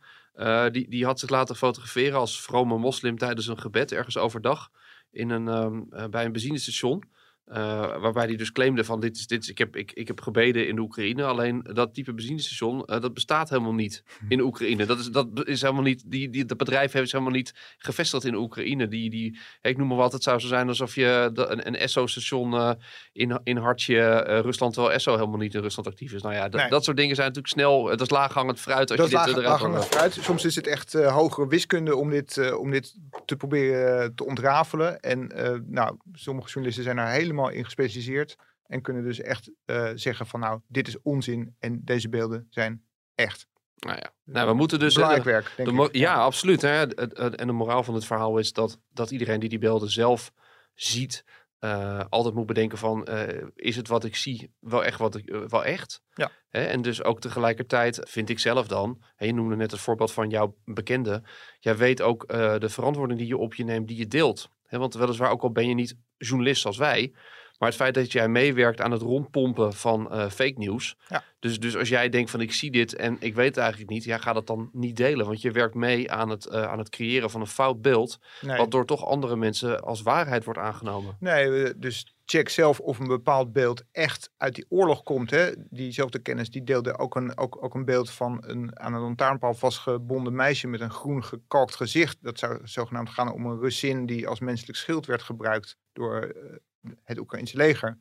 Die, 0.71 0.89
die 0.89 1.05
had 1.05 1.19
zich 1.19 1.29
laten 1.29 1.55
fotograferen 1.55 2.19
als 2.19 2.41
vrome 2.41 2.77
moslim 2.77 3.17
tijdens 3.17 3.47
een 3.47 3.59
gebed 3.59 3.91
ergens 3.91 4.17
overdag 4.17 4.71
in 5.13 5.29
een, 5.29 5.47
um, 5.47 5.87
uh, 5.89 6.05
bij 6.07 6.25
een 6.25 6.31
benzinestation. 6.31 7.03
Uh, 7.47 7.55
waarbij 7.97 8.25
hij 8.25 8.35
dus 8.35 8.51
claimde 8.51 8.83
van 8.83 8.99
dit 8.99 9.15
is, 9.15 9.27
dit 9.27 9.43
is, 9.43 9.49
ik, 9.49 9.57
heb, 9.57 9.75
ik, 9.75 9.91
ik 9.91 10.07
heb 10.07 10.21
gebeden 10.21 10.67
in 10.67 10.75
de 10.75 10.81
Oekraïne. 10.81 11.23
Alleen 11.23 11.65
dat 11.73 11.93
type 11.93 12.13
benzinestation, 12.13 12.83
uh, 12.85 13.01
dat 13.01 13.13
bestaat 13.13 13.49
helemaal 13.49 13.73
niet 13.73 14.03
in 14.27 14.41
Oekraïne. 14.41 14.85
Dat 14.85 14.99
is, 14.99 15.07
dat 15.07 15.27
is 15.47 15.61
helemaal 15.61 15.83
niet, 15.83 16.03
die, 16.05 16.29
die, 16.29 16.45
dat 16.45 16.57
bedrijf 16.57 16.91
heeft 16.91 17.11
helemaal 17.11 17.33
niet 17.33 17.53
gevestigd 17.77 18.25
in 18.25 18.35
Oekraïne. 18.35 18.87
Die, 18.87 19.09
die, 19.09 19.39
ik 19.61 19.77
noem 19.77 19.87
maar 19.87 19.97
wat, 19.97 20.11
het 20.11 20.23
zou 20.23 20.39
zo 20.39 20.47
zijn 20.47 20.67
alsof 20.67 20.95
je 20.95 21.29
de, 21.33 21.45
een, 21.47 21.67
een 21.67 21.75
ESSO-station 21.75 22.53
uh, 22.53 22.71
in, 23.13 23.39
in 23.43 23.57
hartje 23.57 24.17
Rusland, 24.41 24.73
terwijl 24.73 24.95
ESSO 24.95 25.15
helemaal 25.15 25.39
niet 25.39 25.53
in 25.53 25.61
Rusland 25.61 25.87
actief 25.87 26.13
is. 26.13 26.21
Nou 26.21 26.35
ja, 26.35 26.47
nee. 26.47 26.69
dat 26.69 26.83
soort 26.83 26.97
dingen 26.97 27.15
zijn 27.15 27.27
natuurlijk 27.27 27.53
snel, 27.53 27.83
dat 27.83 28.01
is 28.01 28.09
laaghangend 28.09 28.59
fruit 28.59 28.91
als 28.91 28.99
dat 28.99 29.09
je 29.09 29.25
dit 29.25 29.35
laag, 29.35 29.45
laaghangend 29.45 29.85
fruit. 29.85 30.13
Soms 30.13 30.45
is 30.45 30.55
het 30.55 30.67
echt 30.67 30.93
hogere 30.93 31.47
wiskunde 31.47 31.95
om 31.95 32.09
dit, 32.09 32.55
om 32.57 32.71
dit 32.71 32.95
te 33.25 33.35
proberen 33.35 34.15
te 34.15 34.25
ontrafelen. 34.25 34.99
En 34.99 35.31
nou, 35.67 35.97
sommige 36.13 36.47
journalisten 36.47 36.83
zijn 36.83 36.95
daar 36.95 37.11
helemaal 37.11 37.31
helemaal 37.33 37.57
in 37.57 37.63
gespecialiseerd. 37.63 38.35
En 38.63 38.81
kunnen 38.81 39.03
dus 39.03 39.19
echt 39.19 39.51
uh, 39.65 39.89
zeggen 39.95 40.27
van 40.27 40.39
nou, 40.39 40.59
dit 40.67 40.87
is 40.87 41.01
onzin 41.01 41.55
en 41.59 41.81
deze 41.83 42.09
beelden 42.09 42.47
zijn 42.49 42.83
echt. 43.15 43.47
Nou 43.75 43.97
ja, 43.97 44.11
nou, 44.23 44.47
we 44.47 44.53
moeten 44.53 44.79
dus... 44.79 44.93
Belangrijk 44.93 45.23
werk, 45.23 45.53
denk 45.57 45.69
de, 45.69 45.83
ik. 45.83 45.95
Ja, 45.95 46.15
absoluut. 46.15 46.61
Hè. 46.61 46.95
En 47.35 47.47
de 47.47 47.53
moraal 47.53 47.83
van 47.83 47.93
het 47.93 48.05
verhaal 48.05 48.37
is 48.37 48.53
dat, 48.53 48.79
dat 48.89 49.11
iedereen 49.11 49.39
die 49.39 49.49
die 49.49 49.59
beelden 49.59 49.91
zelf 49.91 50.33
ziet, 50.73 51.23
uh, 51.59 52.01
altijd 52.09 52.35
moet 52.35 52.45
bedenken 52.45 52.77
van, 52.77 53.07
uh, 53.09 53.27
is 53.55 53.75
het 53.75 53.87
wat 53.87 54.03
ik 54.03 54.15
zie 54.15 54.51
wel 54.59 54.83
echt 54.83 54.99
wat 54.99 55.15
ik, 55.15 55.29
uh, 55.29 55.41
wel 55.47 55.65
echt? 55.65 56.01
Ja. 56.13 56.31
Hè? 56.49 56.63
En 56.63 56.81
dus 56.81 57.03
ook 57.03 57.19
tegelijkertijd 57.19 57.99
vind 58.03 58.29
ik 58.29 58.39
zelf 58.39 58.67
dan, 58.67 59.03
hè, 59.15 59.25
je 59.25 59.33
noemde 59.33 59.55
net 59.55 59.71
het 59.71 59.79
voorbeeld 59.79 60.11
van 60.11 60.29
jouw 60.29 60.55
bekende, 60.65 61.23
jij 61.59 61.77
weet 61.77 62.01
ook 62.01 62.27
de 62.59 62.69
verantwoording 62.69 63.19
die 63.19 63.27
je 63.27 63.37
op 63.37 63.53
je 63.53 63.63
neemt, 63.63 63.87
die 63.87 63.97
je 63.97 64.07
deelt. 64.07 64.49
Want 64.79 64.93
weliswaar, 64.93 65.31
ook 65.31 65.41
al 65.41 65.51
ben 65.51 65.67
je 65.67 65.73
niet 65.73 65.95
journalist 66.17 66.65
als 66.65 66.77
wij, 66.77 67.13
maar 67.57 67.69
het 67.69 67.77
feit 67.77 67.93
dat 67.93 68.11
jij 68.11 68.27
meewerkt 68.27 68.81
aan 68.81 68.91
het 68.91 69.01
rondpompen 69.01 69.73
van 69.73 70.09
uh, 70.11 70.29
fake 70.29 70.53
nieuws. 70.55 70.95
Ja. 71.07 71.23
Dus, 71.39 71.59
dus 71.59 71.77
als 71.77 71.89
jij 71.89 72.09
denkt 72.09 72.31
van 72.31 72.41
ik 72.41 72.53
zie 72.53 72.71
dit 72.71 72.95
en 72.95 73.17
ik 73.19 73.35
weet 73.35 73.47
het 73.47 73.57
eigenlijk 73.57 73.91
niet. 73.91 74.03
Ja, 74.03 74.17
ga 74.17 74.33
dat 74.33 74.47
dan 74.47 74.69
niet 74.73 74.95
delen. 74.95 75.25
Want 75.25 75.41
je 75.41 75.51
werkt 75.51 75.75
mee 75.75 76.11
aan 76.11 76.29
het, 76.29 76.45
uh, 76.45 76.63
aan 76.63 76.77
het 76.77 76.89
creëren 76.89 77.29
van 77.29 77.41
een 77.41 77.47
fout 77.47 77.81
beeld. 77.81 78.19
Nee. 78.41 78.57
Wat 78.57 78.71
door 78.71 78.85
toch 78.85 79.05
andere 79.05 79.35
mensen 79.35 79.83
als 79.83 80.01
waarheid 80.01 80.43
wordt 80.43 80.59
aangenomen. 80.59 81.17
Nee, 81.19 81.77
dus 81.77 82.12
check 82.25 82.49
zelf 82.49 82.79
of 82.79 82.99
een 82.99 83.07
bepaald 83.07 83.53
beeld 83.53 83.83
echt 83.91 84.31
uit 84.37 84.55
die 84.55 84.65
oorlog 84.69 85.03
komt. 85.03 85.29
Hè. 85.29 85.51
Diezelfde 85.69 86.19
kennis 86.19 86.49
die 86.49 86.63
deelde 86.63 86.97
ook 86.97 87.15
een, 87.15 87.37
ook, 87.37 87.63
ook 87.63 87.73
een 87.73 87.85
beeld 87.85 88.09
van 88.11 88.43
een 88.45 88.79
aan 88.79 88.93
een 88.93 89.01
lantaarnpaal 89.01 89.53
vastgebonden 89.53 90.35
meisje 90.35 90.67
met 90.67 90.81
een 90.81 90.91
groen 90.91 91.23
gekalkt 91.23 91.75
gezicht. 91.75 92.17
Dat 92.21 92.39
zou 92.39 92.59
zogenaamd 92.63 93.09
gaan 93.09 93.33
om 93.33 93.45
een 93.45 93.59
Russin 93.59 94.05
die 94.05 94.27
als 94.27 94.39
menselijk 94.39 94.77
schild 94.77 95.05
werd 95.05 95.21
gebruikt 95.21 95.77
door 95.91 96.33
uh, 96.35 96.91
het 97.03 97.19
Oekraïnse 97.19 97.57
leger. 97.57 97.97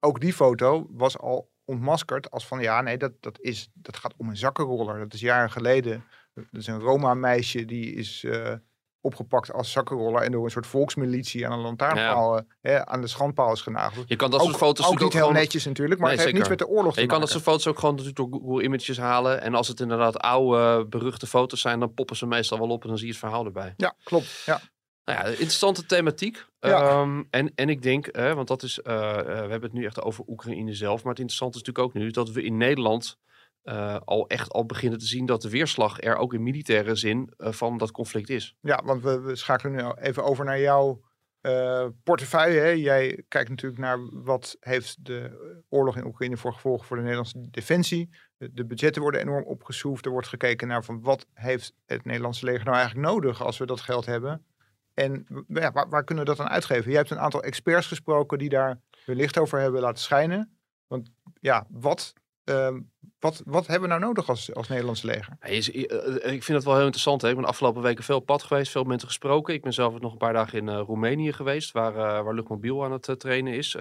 Ook 0.00 0.20
die 0.20 0.32
foto 0.32 0.86
was 0.90 1.18
al 1.18 1.50
ontmaskerd 1.64 2.30
als 2.30 2.46
van 2.46 2.60
ja, 2.60 2.80
nee, 2.80 2.96
dat, 2.96 3.12
dat, 3.22 3.40
is, 3.40 3.70
dat 3.74 3.96
gaat 3.96 4.14
om 4.16 4.28
een 4.28 4.36
zakkenroller. 4.36 4.98
Dat 4.98 5.14
is 5.14 5.20
jaren 5.20 5.50
geleden. 5.50 6.04
Dat 6.34 6.46
is 6.50 6.66
een 6.66 6.80
Roma-meisje 6.80 7.64
die 7.64 7.94
is 7.94 8.22
uh, 8.22 8.54
opgepakt 9.00 9.52
als 9.52 9.72
zakkenroller 9.72 10.22
en 10.22 10.32
door 10.32 10.44
een 10.44 10.50
soort 10.50 10.66
volksmilitie 10.66 11.46
aan 11.46 11.52
een 11.52 11.58
lantaarnpaal, 11.58 12.34
ja. 12.34 12.44
hè, 12.60 12.86
aan 12.86 13.00
de 13.00 13.06
schandpaal 13.06 13.52
is 13.52 13.60
genageld. 13.60 14.08
Je 14.08 14.16
kan 14.16 14.30
dat 14.30 14.40
ook, 14.40 14.46
soort 14.46 14.58
foto's 14.58 14.86
ook 14.86 15.00
niet 15.00 15.12
heel 15.12 15.20
gewoon... 15.20 15.32
netjes 15.32 15.64
natuurlijk, 15.64 16.00
maar 16.00 16.08
Nee, 16.08 16.18
het 16.18 16.26
heeft 16.26 16.36
zeker. 16.36 16.56
niets 16.56 16.68
met 16.68 16.76
de 16.76 16.80
oorlog 16.80 16.94
te 16.94 17.00
Je 17.00 17.06
kan 17.06 17.18
maken. 17.18 17.32
dat 17.32 17.42
soort 17.42 17.56
foto's 17.56 17.72
ook 17.72 17.78
gewoon 17.78 17.94
natuurlijk 17.94 18.18
door 18.18 18.40
Google 18.40 18.62
Images 18.62 18.98
halen. 18.98 19.40
En 19.42 19.54
als 19.54 19.68
het 19.68 19.80
inderdaad 19.80 20.18
oude, 20.18 20.86
beruchte 20.86 21.26
foto's 21.26 21.60
zijn, 21.60 21.80
dan 21.80 21.94
poppen 21.94 22.16
ze 22.16 22.26
meestal 22.26 22.58
wel 22.58 22.68
op 22.68 22.82
en 22.82 22.88
dan 22.88 22.98
zie 22.98 23.06
je 23.06 23.12
het 23.12 23.22
verhaal 23.22 23.44
erbij. 23.44 23.74
Ja, 23.76 23.94
klopt. 24.04 24.42
Ja. 24.46 24.60
Nou 25.04 25.18
ja, 25.20 25.24
interessante 25.24 25.86
thematiek. 25.86 26.46
Ja. 26.60 27.00
Um, 27.00 27.26
en, 27.30 27.52
en 27.54 27.68
ik 27.68 27.82
denk, 27.82 28.16
uh, 28.16 28.32
want 28.32 28.48
dat 28.48 28.62
is, 28.62 28.80
uh, 28.84 28.94
uh, 28.94 29.16
we 29.24 29.30
hebben 29.30 29.62
het 29.62 29.72
nu 29.72 29.84
echt 29.84 30.02
over 30.02 30.24
Oekraïne 30.26 30.74
zelf. 30.74 31.02
Maar 31.02 31.12
het 31.12 31.20
interessante 31.20 31.58
is 31.58 31.64
natuurlijk 31.64 31.96
ook 31.96 32.02
nu 32.02 32.10
dat 32.10 32.30
we 32.30 32.42
in 32.42 32.56
Nederland 32.56 33.18
uh, 33.64 33.96
al 34.04 34.28
echt 34.28 34.52
al 34.52 34.66
beginnen 34.66 34.98
te 34.98 35.06
zien 35.06 35.26
dat 35.26 35.42
de 35.42 35.50
weerslag 35.50 36.00
er 36.00 36.16
ook 36.16 36.34
in 36.34 36.42
militaire 36.42 36.94
zin 36.94 37.32
uh, 37.38 37.52
van 37.52 37.78
dat 37.78 37.90
conflict 37.90 38.28
is. 38.28 38.54
Ja, 38.60 38.82
want 38.84 39.02
we, 39.02 39.36
schakelen 39.36 39.72
nu 39.72 39.92
even 40.00 40.24
over 40.24 40.44
naar 40.44 40.60
jouw 40.60 41.00
uh, 41.42 41.86
portefeuille. 42.02 42.60
Hè? 42.60 42.68
Jij 42.68 43.24
kijkt 43.28 43.48
natuurlijk 43.48 43.80
naar 43.80 43.98
wat 44.22 44.56
heeft 44.60 45.04
de 45.04 45.30
oorlog 45.68 45.96
in 45.96 46.06
Oekraïne 46.06 46.36
voor 46.36 46.52
gevolgen 46.52 46.86
voor 46.86 46.96
de 46.96 47.02
Nederlandse 47.02 47.50
defensie. 47.50 48.10
De, 48.36 48.64
budgetten 48.66 49.02
worden 49.02 49.20
enorm 49.20 49.44
opgeschroefd. 49.44 50.04
Er 50.04 50.10
wordt 50.10 50.28
gekeken 50.28 50.68
naar 50.68 50.84
van 50.84 51.02
wat 51.02 51.26
heeft 51.34 51.74
het 51.86 52.04
Nederlandse 52.04 52.44
leger 52.44 52.64
nou 52.64 52.76
eigenlijk 52.76 53.08
nodig 53.08 53.42
als 53.42 53.58
we 53.58 53.66
dat 53.66 53.80
geld 53.80 54.06
hebben. 54.06 54.46
En 54.94 55.26
ja, 55.48 55.72
waar, 55.72 55.88
waar, 55.88 56.04
kunnen 56.04 56.24
we 56.24 56.30
dat 56.30 56.38
dan 56.38 56.48
uitgeven? 56.48 56.90
Je 56.90 56.96
hebt 56.96 57.10
een 57.10 57.18
aantal 57.18 57.42
experts 57.42 57.86
gesproken 57.86 58.38
die 58.38 58.48
daar 58.48 58.80
hun 59.04 59.16
licht 59.16 59.38
over 59.38 59.60
hebben 59.60 59.80
laten 59.80 60.02
schijnen. 60.02 60.58
Want 60.86 61.10
ja, 61.40 61.66
wat, 61.68 62.14
uh, 62.48 62.74
wat, 63.18 63.42
wat 63.44 63.66
hebben 63.66 63.88
we 63.88 63.94
nou 63.94 64.06
nodig 64.06 64.28
als, 64.28 64.54
als 64.54 64.68
Nederlandse 64.68 65.06
leger? 65.06 65.36
Is, 65.40 65.70
uh, 65.70 65.82
ik 66.14 66.42
vind 66.42 66.46
het 66.46 66.64
wel 66.64 66.74
heel 66.74 66.82
interessant. 66.82 67.22
Hè? 67.22 67.28
Ik 67.28 67.34
ben 67.34 67.42
de 67.42 67.50
afgelopen 67.50 67.82
weken 67.82 68.04
veel 68.04 68.20
pad 68.20 68.42
geweest, 68.42 68.72
veel 68.72 68.84
mensen 68.84 69.08
gesproken. 69.08 69.54
Ik 69.54 69.62
ben 69.62 69.72
zelf 69.72 70.00
nog 70.00 70.12
een 70.12 70.18
paar 70.18 70.32
dagen 70.32 70.58
in 70.58 70.68
uh, 70.68 70.80
Roemenië 70.86 71.32
geweest, 71.32 71.72
waar, 71.72 71.92
uh, 71.92 71.98
waar 71.98 72.34
Luchtmobiel 72.34 72.84
aan 72.84 72.92
het 72.92 73.14
trainen 73.18 73.52
is. 73.52 73.76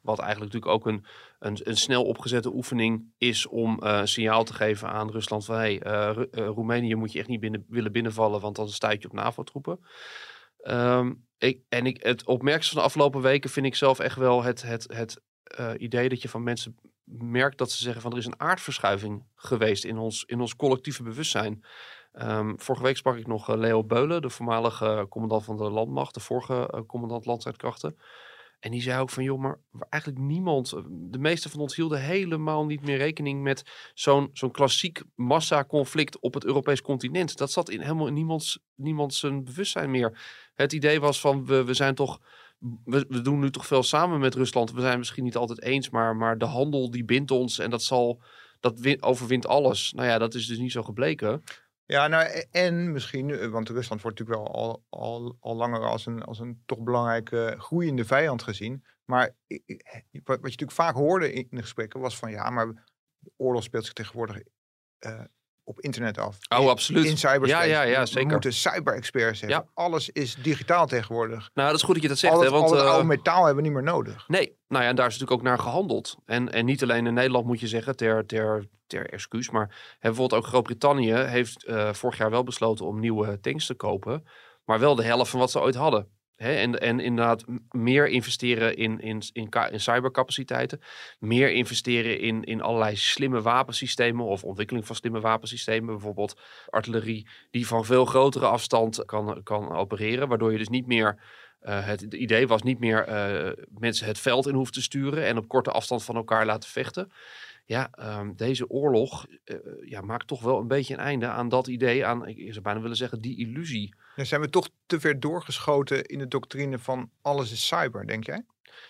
wat 0.00 0.18
eigenlijk 0.18 0.52
natuurlijk 0.52 0.72
ook 0.72 0.86
een, 0.86 1.04
een, 1.38 1.58
een, 1.62 1.76
snel 1.76 2.04
opgezette 2.04 2.54
oefening 2.54 3.12
is 3.18 3.46
om 3.46 3.76
een 3.80 4.08
signaal 4.08 4.44
te 4.44 4.54
geven 4.54 4.88
aan 4.88 5.10
Rusland 5.10 5.44
van 5.44 5.56
hey, 5.56 5.78
Roemenië 6.30 6.94
moet 6.94 7.12
je 7.12 7.18
echt 7.18 7.28
niet 7.28 7.40
binnen, 7.40 7.64
willen 7.68 7.92
binnenvallen, 7.92 8.40
want 8.40 8.56
dan 8.56 8.68
sta 8.68 8.90
je 8.90 9.04
op 9.04 9.12
NAVO-troepen. 9.12 9.80
Um, 10.64 11.26
ik, 11.38 11.60
en 11.68 11.86
ik, 11.86 12.02
het 12.02 12.24
opmerkelijkste 12.24 12.72
van 12.72 12.82
de 12.82 12.88
afgelopen 12.88 13.20
weken 13.20 13.50
vind 13.50 13.66
ik 13.66 13.74
zelf 13.74 13.98
echt 13.98 14.16
wel 14.16 14.42
het, 14.42 14.62
het, 14.62 14.86
het 14.92 15.22
idee 15.76 16.08
dat 16.08 16.22
je 16.22 16.28
van 16.28 16.42
mensen 16.42 16.76
merkt 17.04 17.58
dat 17.58 17.70
ze 17.70 17.82
zeggen 17.82 18.02
van 18.02 18.12
er 18.12 18.18
is 18.18 18.26
een 18.26 18.40
aardverschuiving 18.40 19.24
geweest 19.34 19.84
in 19.84 19.98
ons, 19.98 20.24
in 20.24 20.40
ons 20.40 20.56
collectieve 20.56 21.02
bewustzijn. 21.02 21.64
Um, 22.14 22.60
vorige 22.60 22.84
week 22.84 22.96
sprak 22.96 23.16
ik 23.16 23.26
nog 23.26 23.50
uh, 23.50 23.56
Leo 23.56 23.84
Beulen, 23.84 24.22
de 24.22 24.30
voormalige 24.30 24.84
uh, 24.84 25.02
commandant 25.08 25.44
van 25.44 25.56
de 25.56 25.70
landmacht, 25.70 26.14
de 26.14 26.20
vorige 26.20 26.70
uh, 26.74 26.80
commandant 26.86 27.26
landstrijdkrachten. 27.26 27.98
En 28.60 28.70
die 28.70 28.82
zei 28.82 29.00
ook 29.00 29.10
van, 29.10 29.22
joh, 29.22 29.40
maar 29.40 29.58
eigenlijk 29.88 30.22
niemand, 30.22 30.74
de 30.88 31.18
meeste 31.18 31.48
van 31.48 31.60
ons 31.60 31.76
hielden 31.76 32.00
helemaal 32.00 32.66
niet 32.66 32.82
meer 32.82 32.96
rekening 32.96 33.42
met 33.42 33.90
zo'n 33.94 34.30
zo'n 34.32 34.50
klassiek 34.50 35.02
massaconflict 35.14 36.18
op 36.18 36.34
het 36.34 36.44
Europees 36.44 36.82
continent. 36.82 37.36
Dat 37.36 37.50
zat 37.50 37.70
in 37.70 37.80
helemaal 37.80 38.06
in 38.06 38.14
niemands, 38.14 38.58
niemands 38.74 39.18
zijn 39.18 39.44
bewustzijn 39.44 39.90
meer. 39.90 40.20
Het 40.54 40.72
idee 40.72 41.00
was 41.00 41.20
van, 41.20 41.46
we, 41.46 41.64
we 41.64 41.74
zijn 41.74 41.94
toch, 41.94 42.20
we, 42.84 43.04
we 43.08 43.20
doen 43.20 43.38
nu 43.38 43.50
toch 43.50 43.66
veel 43.66 43.82
samen 43.82 44.20
met 44.20 44.34
Rusland. 44.34 44.72
We 44.72 44.80
zijn 44.80 44.98
misschien 44.98 45.24
niet 45.24 45.36
altijd 45.36 45.62
eens, 45.62 45.90
maar, 45.90 46.16
maar 46.16 46.38
de 46.38 46.44
handel 46.44 46.90
die 46.90 47.04
bindt 47.04 47.30
ons 47.30 47.58
en 47.58 47.70
dat 47.70 47.82
zal, 47.82 48.22
dat 48.60 48.78
win, 48.78 49.02
overwint 49.02 49.46
alles. 49.46 49.92
Nou 49.92 50.08
ja, 50.08 50.18
dat 50.18 50.34
is 50.34 50.46
dus 50.46 50.58
niet 50.58 50.72
zo 50.72 50.82
gebleken. 50.82 51.42
Ja, 51.84 52.06
nou 52.08 52.24
e- 52.24 52.44
en 52.50 52.92
misschien, 52.92 53.30
eh, 53.30 53.48
want 53.48 53.68
Rusland 53.68 54.02
wordt 54.02 54.18
natuurlijk 54.18 54.48
wel 54.48 54.54
al, 54.54 54.84
al, 54.88 55.36
al 55.40 55.56
langer 55.56 55.80
als 55.80 56.06
een, 56.06 56.22
als 56.22 56.38
een 56.38 56.62
toch 56.66 56.80
belangrijke 56.82 57.54
groeiende 57.58 58.04
vijand 58.04 58.42
gezien. 58.42 58.84
Maar 59.04 59.34
wat, 60.24 60.36
je 60.36 60.42
natuurlijk 60.42 60.72
vaak 60.72 60.94
hoorde 60.94 61.32
in 61.32 61.46
de 61.50 61.60
gesprekken 61.60 62.00
was 62.00 62.16
van 62.16 62.30
ja, 62.30 62.50
maar 62.50 62.84
oorlog 63.36 63.62
speelt 63.62 63.84
zich 63.84 63.92
tegenwoordig 63.92 64.42
eh, 64.98 65.24
op 65.64 65.80
internet 65.80 66.18
af. 66.18 66.38
Oh, 66.58 66.68
absoluut. 66.68 67.04
In 67.04 67.18
cyberspace. 67.18 67.68
Ja, 67.68 67.82
ja, 67.82 67.82
ja, 67.82 68.00
We 68.00 68.06
zeker. 68.06 68.30
moeten 68.30 68.52
cyber-experts 68.52 69.40
hebben. 69.40 69.58
Ja. 69.58 69.66
Alles 69.74 70.08
is 70.10 70.34
digitaal 70.34 70.86
tegenwoordig. 70.86 71.50
Nou, 71.54 71.68
dat 71.68 71.76
is 71.76 71.82
goed 71.82 71.94
dat 71.94 72.02
je 72.02 72.08
dat 72.08 72.18
zegt. 72.18 72.34
al 72.34 72.40
hè, 72.40 72.50
want, 72.50 72.64
al 72.64 72.76
het 72.76 72.84
eh, 72.84 72.90
oude 72.90 73.06
metaal 73.06 73.44
hebben 73.44 73.62
we 73.62 73.68
niet 73.70 73.72
meer 73.72 73.92
nodig. 73.92 74.28
Nee, 74.28 74.56
nou 74.68 74.82
ja, 74.82 74.90
en 74.90 74.96
daar 74.96 75.06
is 75.06 75.12
natuurlijk 75.12 75.40
ook 75.40 75.46
naar 75.46 75.58
gehandeld. 75.58 76.16
En, 76.24 76.52
en 76.52 76.64
niet 76.64 76.82
alleen 76.82 77.06
in 77.06 77.14
Nederland 77.14 77.46
moet 77.46 77.60
je 77.60 77.68
zeggen, 77.68 77.96
ter, 77.96 78.26
ter, 78.26 78.68
ter 78.86 79.10
excuus. 79.10 79.50
Maar 79.50 79.96
hè, 79.98 80.08
bijvoorbeeld 80.08 80.42
ook 80.42 80.48
Groot-Brittannië 80.48 81.14
heeft 81.14 81.64
eh, 81.64 81.92
vorig 81.92 82.18
jaar 82.18 82.30
wel 82.30 82.42
besloten 82.42 82.86
om 82.86 83.00
nieuwe 83.00 83.40
tanks 83.40 83.66
te 83.66 83.74
kopen. 83.74 84.26
Maar 84.64 84.78
wel 84.78 84.94
de 84.94 85.04
helft 85.04 85.30
van 85.30 85.40
wat 85.40 85.50
ze 85.50 85.60
ooit 85.60 85.74
hadden. 85.74 86.08
En, 86.36 86.80
en 86.80 87.00
inderdaad 87.00 87.44
meer 87.70 88.08
investeren 88.08 88.76
in, 88.76 89.00
in, 89.00 89.22
in, 89.32 89.80
cybercapaciteiten. 89.80 90.80
Meer 91.18 91.52
investeren 91.52 92.20
in, 92.20 92.44
in 92.44 92.62
allerlei 92.62 92.96
slimme 92.96 93.42
wapensystemen 93.42 94.24
of 94.24 94.44
ontwikkeling 94.44 94.86
van 94.86 94.96
slimme 94.96 95.20
wapensystemen. 95.20 95.94
Bijvoorbeeld 95.94 96.40
artillerie 96.68 97.28
die 97.50 97.66
van 97.66 97.84
veel 97.84 98.04
grotere 98.04 98.46
afstand 98.46 99.04
kan, 99.04 99.40
kan 99.42 99.72
opereren. 99.72 100.28
Waardoor 100.28 100.52
je 100.52 100.58
dus 100.58 100.68
niet 100.68 100.86
meer 100.86 101.18
eh, 101.62 101.86
het, 101.86 102.02
idee 102.02 102.46
was 102.46 102.62
niet 102.62 102.78
meer 102.78 103.04
eh, 103.04 103.64
mensen 103.78 104.06
het 104.06 104.18
veld 104.18 104.46
in 104.46 104.54
hoeven 104.54 104.74
te 104.74 104.82
sturen 104.82 105.24
en 105.24 105.36
op 105.36 105.48
korte 105.48 105.70
afstand 105.70 106.04
van 106.04 106.16
elkaar 106.16 106.46
laten 106.46 106.70
vechten. 106.70 107.12
Ja, 107.64 107.88
ehm, 107.92 108.32
deze 108.36 108.68
oorlog 108.68 109.26
eh, 109.44 109.56
ja, 109.84 110.00
maakt 110.00 110.26
toch 110.26 110.42
wel 110.42 110.58
een 110.58 110.68
beetje 110.68 110.94
een 110.94 111.00
einde 111.00 111.26
aan 111.26 111.48
dat 111.48 111.66
idee, 111.66 112.06
aan, 112.06 112.26
ik 112.26 112.52
zou 112.52 112.60
bijna 112.60 112.80
willen 112.80 112.96
zeggen, 112.96 113.20
die 113.20 113.38
illusie. 113.38 113.94
Dan 114.16 114.26
zijn 114.26 114.40
we 114.40 114.48
toch 114.48 114.68
te 114.86 115.00
ver 115.00 115.20
doorgeschoten 115.20 116.04
in 116.04 116.18
de 116.18 116.28
doctrine 116.28 116.78
van 116.78 117.10
alles 117.22 117.52
is 117.52 117.66
cyber, 117.66 118.06
denk 118.06 118.26
jij? 118.26 118.44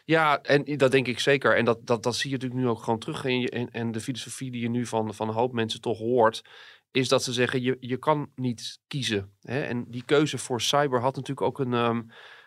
Ja, 0.04 0.40
en 0.40 0.76
dat 0.76 0.90
denk 0.90 1.06
ik 1.06 1.18
zeker. 1.18 1.56
En 1.56 1.64
dat, 1.64 1.86
dat, 1.86 2.02
dat 2.02 2.16
zie 2.16 2.30
je 2.30 2.36
natuurlijk 2.36 2.62
nu 2.62 2.68
ook 2.68 2.82
gewoon 2.82 2.98
terug. 2.98 3.24
En, 3.24 3.44
en, 3.44 3.70
en 3.70 3.92
de 3.92 4.00
filosofie 4.00 4.50
die 4.50 4.62
je 4.62 4.68
nu 4.68 4.86
van, 4.86 5.14
van 5.14 5.28
een 5.28 5.34
hoop 5.34 5.52
mensen 5.52 5.80
toch 5.80 5.98
hoort, 5.98 6.42
is 6.90 7.08
dat 7.08 7.22
ze 7.22 7.32
zeggen, 7.32 7.62
je, 7.62 7.76
je 7.80 7.96
kan 7.96 8.30
niet 8.34 8.78
kiezen. 8.86 9.32
Hè? 9.40 9.60
En 9.60 9.84
die 9.88 10.04
keuze 10.04 10.38
voor 10.38 10.60
cyber 10.60 11.00
had 11.00 11.16
natuurlijk 11.16 11.46
ook 11.46 11.58
een, 11.58 11.74
ehm, 11.74 12.02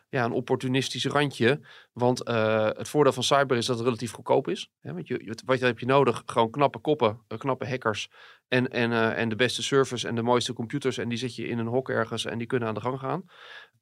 ja, 0.09 0.23
een 0.23 0.31
opportunistisch 0.31 1.05
randje. 1.05 1.59
Want 1.93 2.23
eh, 2.23 2.65
het 2.65 2.89
voordeel 2.89 3.13
van 3.13 3.23
cyber 3.23 3.57
is 3.57 3.65
dat 3.65 3.75
het 3.75 3.85
relatief 3.85 4.11
goedkoop 4.11 4.47
is. 4.47 4.71
Want 4.81 5.07
je, 5.07 5.35
wat 5.45 5.59
heb 5.59 5.79
je 5.79 5.85
nodig? 5.85 6.23
Gewoon 6.25 6.51
knappe 6.51 6.79
koppen, 6.79 7.19
eh, 7.27 7.37
knappe 7.37 7.67
hackers 7.67 8.09
en, 8.47 8.67
en, 8.67 8.91
eh, 8.91 9.17
en 9.17 9.29
de 9.29 9.35
beste 9.35 9.63
servers 9.63 10.03
en 10.03 10.15
de 10.15 10.21
mooiste 10.21 10.53
computers. 10.53 10.97
En 10.97 11.09
die 11.09 11.17
zet 11.17 11.35
je 11.35 11.47
in 11.47 11.57
een 11.57 11.67
hok 11.67 11.89
ergens 11.89 12.25
en 12.25 12.37
die 12.37 12.47
kunnen 12.47 12.67
aan 12.67 12.73
de 12.73 12.81
gang 12.81 12.99
gaan. 12.99 13.25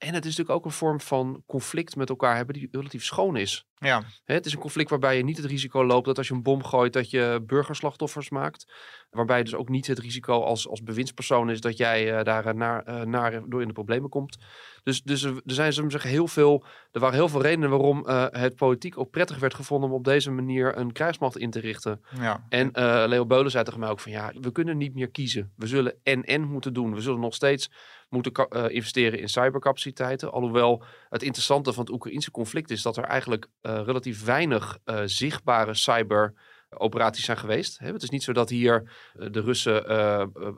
En 0.04 0.14
het 0.14 0.26
is 0.26 0.30
natuurlijk 0.38 0.58
ook 0.58 0.66
een 0.66 0.78
vorm 0.78 1.02
van 1.02 1.44
conflict 1.46 1.96
met 1.96 2.10
elkaar 2.10 2.36
hebben 2.36 2.56
die 2.56 2.68
relatief 2.72 3.04
schoon 3.04 3.36
is. 3.36 3.66
Ja, 3.78 4.04
het 4.24 4.46
is 4.46 4.54
een 4.54 4.60
conflict 4.60 4.90
waarbij 4.90 5.18
je 5.18 5.24
niet 5.24 5.38
het 5.38 5.46
risico 5.46 5.86
loopt 5.86 6.06
dat 6.06 6.18
als 6.18 6.28
je 6.28 6.34
een 6.34 6.44
bom 6.44 6.64
gooit 6.64 6.94
dat 6.94 7.10
je 7.10 7.44
burgerslachtoffers 7.46 8.30
maakt. 8.30 8.74
Waarbij 9.10 9.44
dus 9.44 9.56
ook 9.56 9.70
niet 9.70 9.88
het 9.88 10.00
risico 10.00 10.42
als, 10.42 10.68
als 10.68 10.84
bewindspersoon 10.84 11.50
is 11.50 11.62
dat 11.62 11.78
jij 11.78 12.18
eh, 12.18 12.24
daar 12.24 12.46
eh, 12.46 12.54
naar, 12.54 12.84
eh, 12.84 13.02
naar 13.02 13.50
door 13.50 13.62
in 13.62 13.68
de 13.68 13.74
problemen 13.74 14.10
komt. 14.10 14.38
Dus, 14.84 15.02
dus 15.02 15.24
er 15.24 15.42
zijn 15.46 15.74
zeggen, 15.74 16.10
heel 16.10 16.28
veel, 16.28 16.66
er 16.92 17.00
waren 17.00 17.16
heel 17.16 17.30
veel 17.30 17.42
redenen 17.42 17.70
waarom 17.70 18.08
het 18.32 18.56
politiek 18.56 18.98
ook 18.98 19.10
prettig 19.10 19.40
werd 19.40 19.54
gevonden 19.54 19.90
om 19.90 19.96
op 19.96 20.04
deze 20.04 20.32
manier 20.32 20.78
een 20.78 20.92
krijgsmacht 20.92 21.38
in 21.38 21.52
te 21.52 21.60
richten. 21.60 22.02
ja. 22.20 22.46
En 22.50 22.72
eh, 22.72 23.04
Leo 23.08 23.26
Beulen 23.26 23.52
zei 23.52 23.64
tegen 23.64 23.80
mij 23.80 23.90
ook 23.90 24.00
van 24.00 24.12
ja, 24.12 24.34
we 24.42 24.52
kunnen 24.52 24.78
niet 24.78 24.94
meer 24.94 25.10
kiezen. 25.10 25.52
We 25.56 25.68
zullen 25.68 25.96
en-en 26.04 26.42
moeten 26.42 26.74
doen. 26.74 26.94
We 26.94 27.02
zullen 27.02 27.20
nog 27.20 27.34
steeds 27.36 27.70
moeten 28.14 28.48
eh, 28.50 28.70
investeren 28.70 29.20
in 29.20 29.30
cybercapaciteiten. 29.30 30.32
Alhoewel 30.32 30.84
het 31.10 31.24
interessante 31.24 31.74
van 31.74 31.84
het 31.84 31.94
Oekraïnse 31.94 32.32
conflict 32.32 32.72
is 32.72 32.82
dat 32.82 32.98
er 32.98 33.04
eigenlijk 33.04 33.48
eh, 33.62 33.82
relatief 33.86 34.24
weinig 34.24 34.78
eh, 34.84 35.02
zichtbare 35.06 35.74
cyber 35.74 36.34
operaties 36.78 37.26
zijn 37.26 37.38
geweest. 37.38 37.80
Hè, 37.80 37.92
Het 37.92 38.04
is 38.04 38.10
niet 38.10 38.24
zo 38.24 38.34
dat 38.34 38.50
hier 38.50 38.92
de 39.14 39.42
Russen 39.42 39.88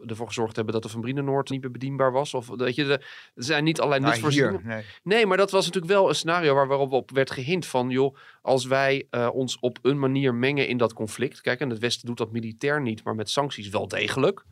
ervoor 0.06 0.28
gezorgd 0.28 0.56
hebben 0.56 0.74
dat 0.74 0.84
de 0.84 0.89
Van 0.89 1.02
Brienenoord 1.02 1.50
niet 1.50 1.62
meer 1.62 1.72
bedienbaar 1.72 2.12
was. 2.12 2.34
Of 2.34 2.48
dat 2.48 2.76
je, 2.76 2.86
de, 2.86 2.94
er 2.94 3.44
zijn 3.44 3.63
niet 3.63 3.80
allerlei 3.80 4.20
Nou, 4.20 4.32
hier, 4.32 4.62
nee. 4.63 4.84
Nee, 5.04 5.26
maar 5.26 5.38
dat 5.38 5.52
was 5.52 5.65
natuurlijk 5.65 5.94
wel 5.94 6.10
een 6.10 6.15
scenario 6.15 6.54
waar, 6.54 6.68
waarop 6.68 6.91
op 6.91 7.12
werd 7.12 7.32
gehint 7.32 7.65
van, 7.65 7.89
joh, 7.89 8.18
als 8.41 8.65
wij 8.65 9.08
ons 9.32 9.60
op 9.60 9.80
een 9.82 10.00
manier 10.00 10.36
mengen 10.36 10.68
in 10.68 10.78
dat 10.78 10.94
conflict, 10.94 11.41
kijk, 11.41 11.60
en 11.60 11.70
het 11.70 11.80
Westen 11.80 12.08
doet 12.08 12.18
dat 12.18 12.32
militair 12.32 12.82
niet, 12.82 13.04
maar 13.04 13.15
met 13.15 13.30
sancties 13.30 13.70
wel 13.70 13.88
degelijk, 13.88 14.46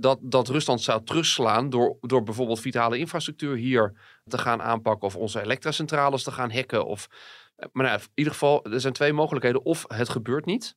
dat, 0.00 0.18
dat 0.22 0.48
Rusland 0.48 0.80
zou 0.80 1.04
terugslaan 1.04 1.70
door, 1.70 1.96
door 2.00 2.22
bijvoorbeeld 2.22 2.60
vitale 2.60 2.98
infrastructuur 2.98 3.56
hier 3.56 3.92
te 4.24 4.38
gaan 4.38 4.62
aanpakken 4.62 5.08
of 5.08 5.16
onze 5.16 5.42
elektracentrales 5.42 6.22
te 6.22 6.32
gaan 6.32 6.52
hacken. 6.52 6.86
Of, 6.86 7.08
maar 7.72 7.86
nou, 7.86 7.98
in 8.00 8.08
ieder 8.14 8.32
geval, 8.32 8.64
er 8.64 8.80
zijn 8.80 8.92
twee 8.92 9.12
mogelijkheden. 9.12 9.64
Of 9.64 9.84
het 9.88 10.08
gebeurt 10.08 10.44
niet, 10.44 10.76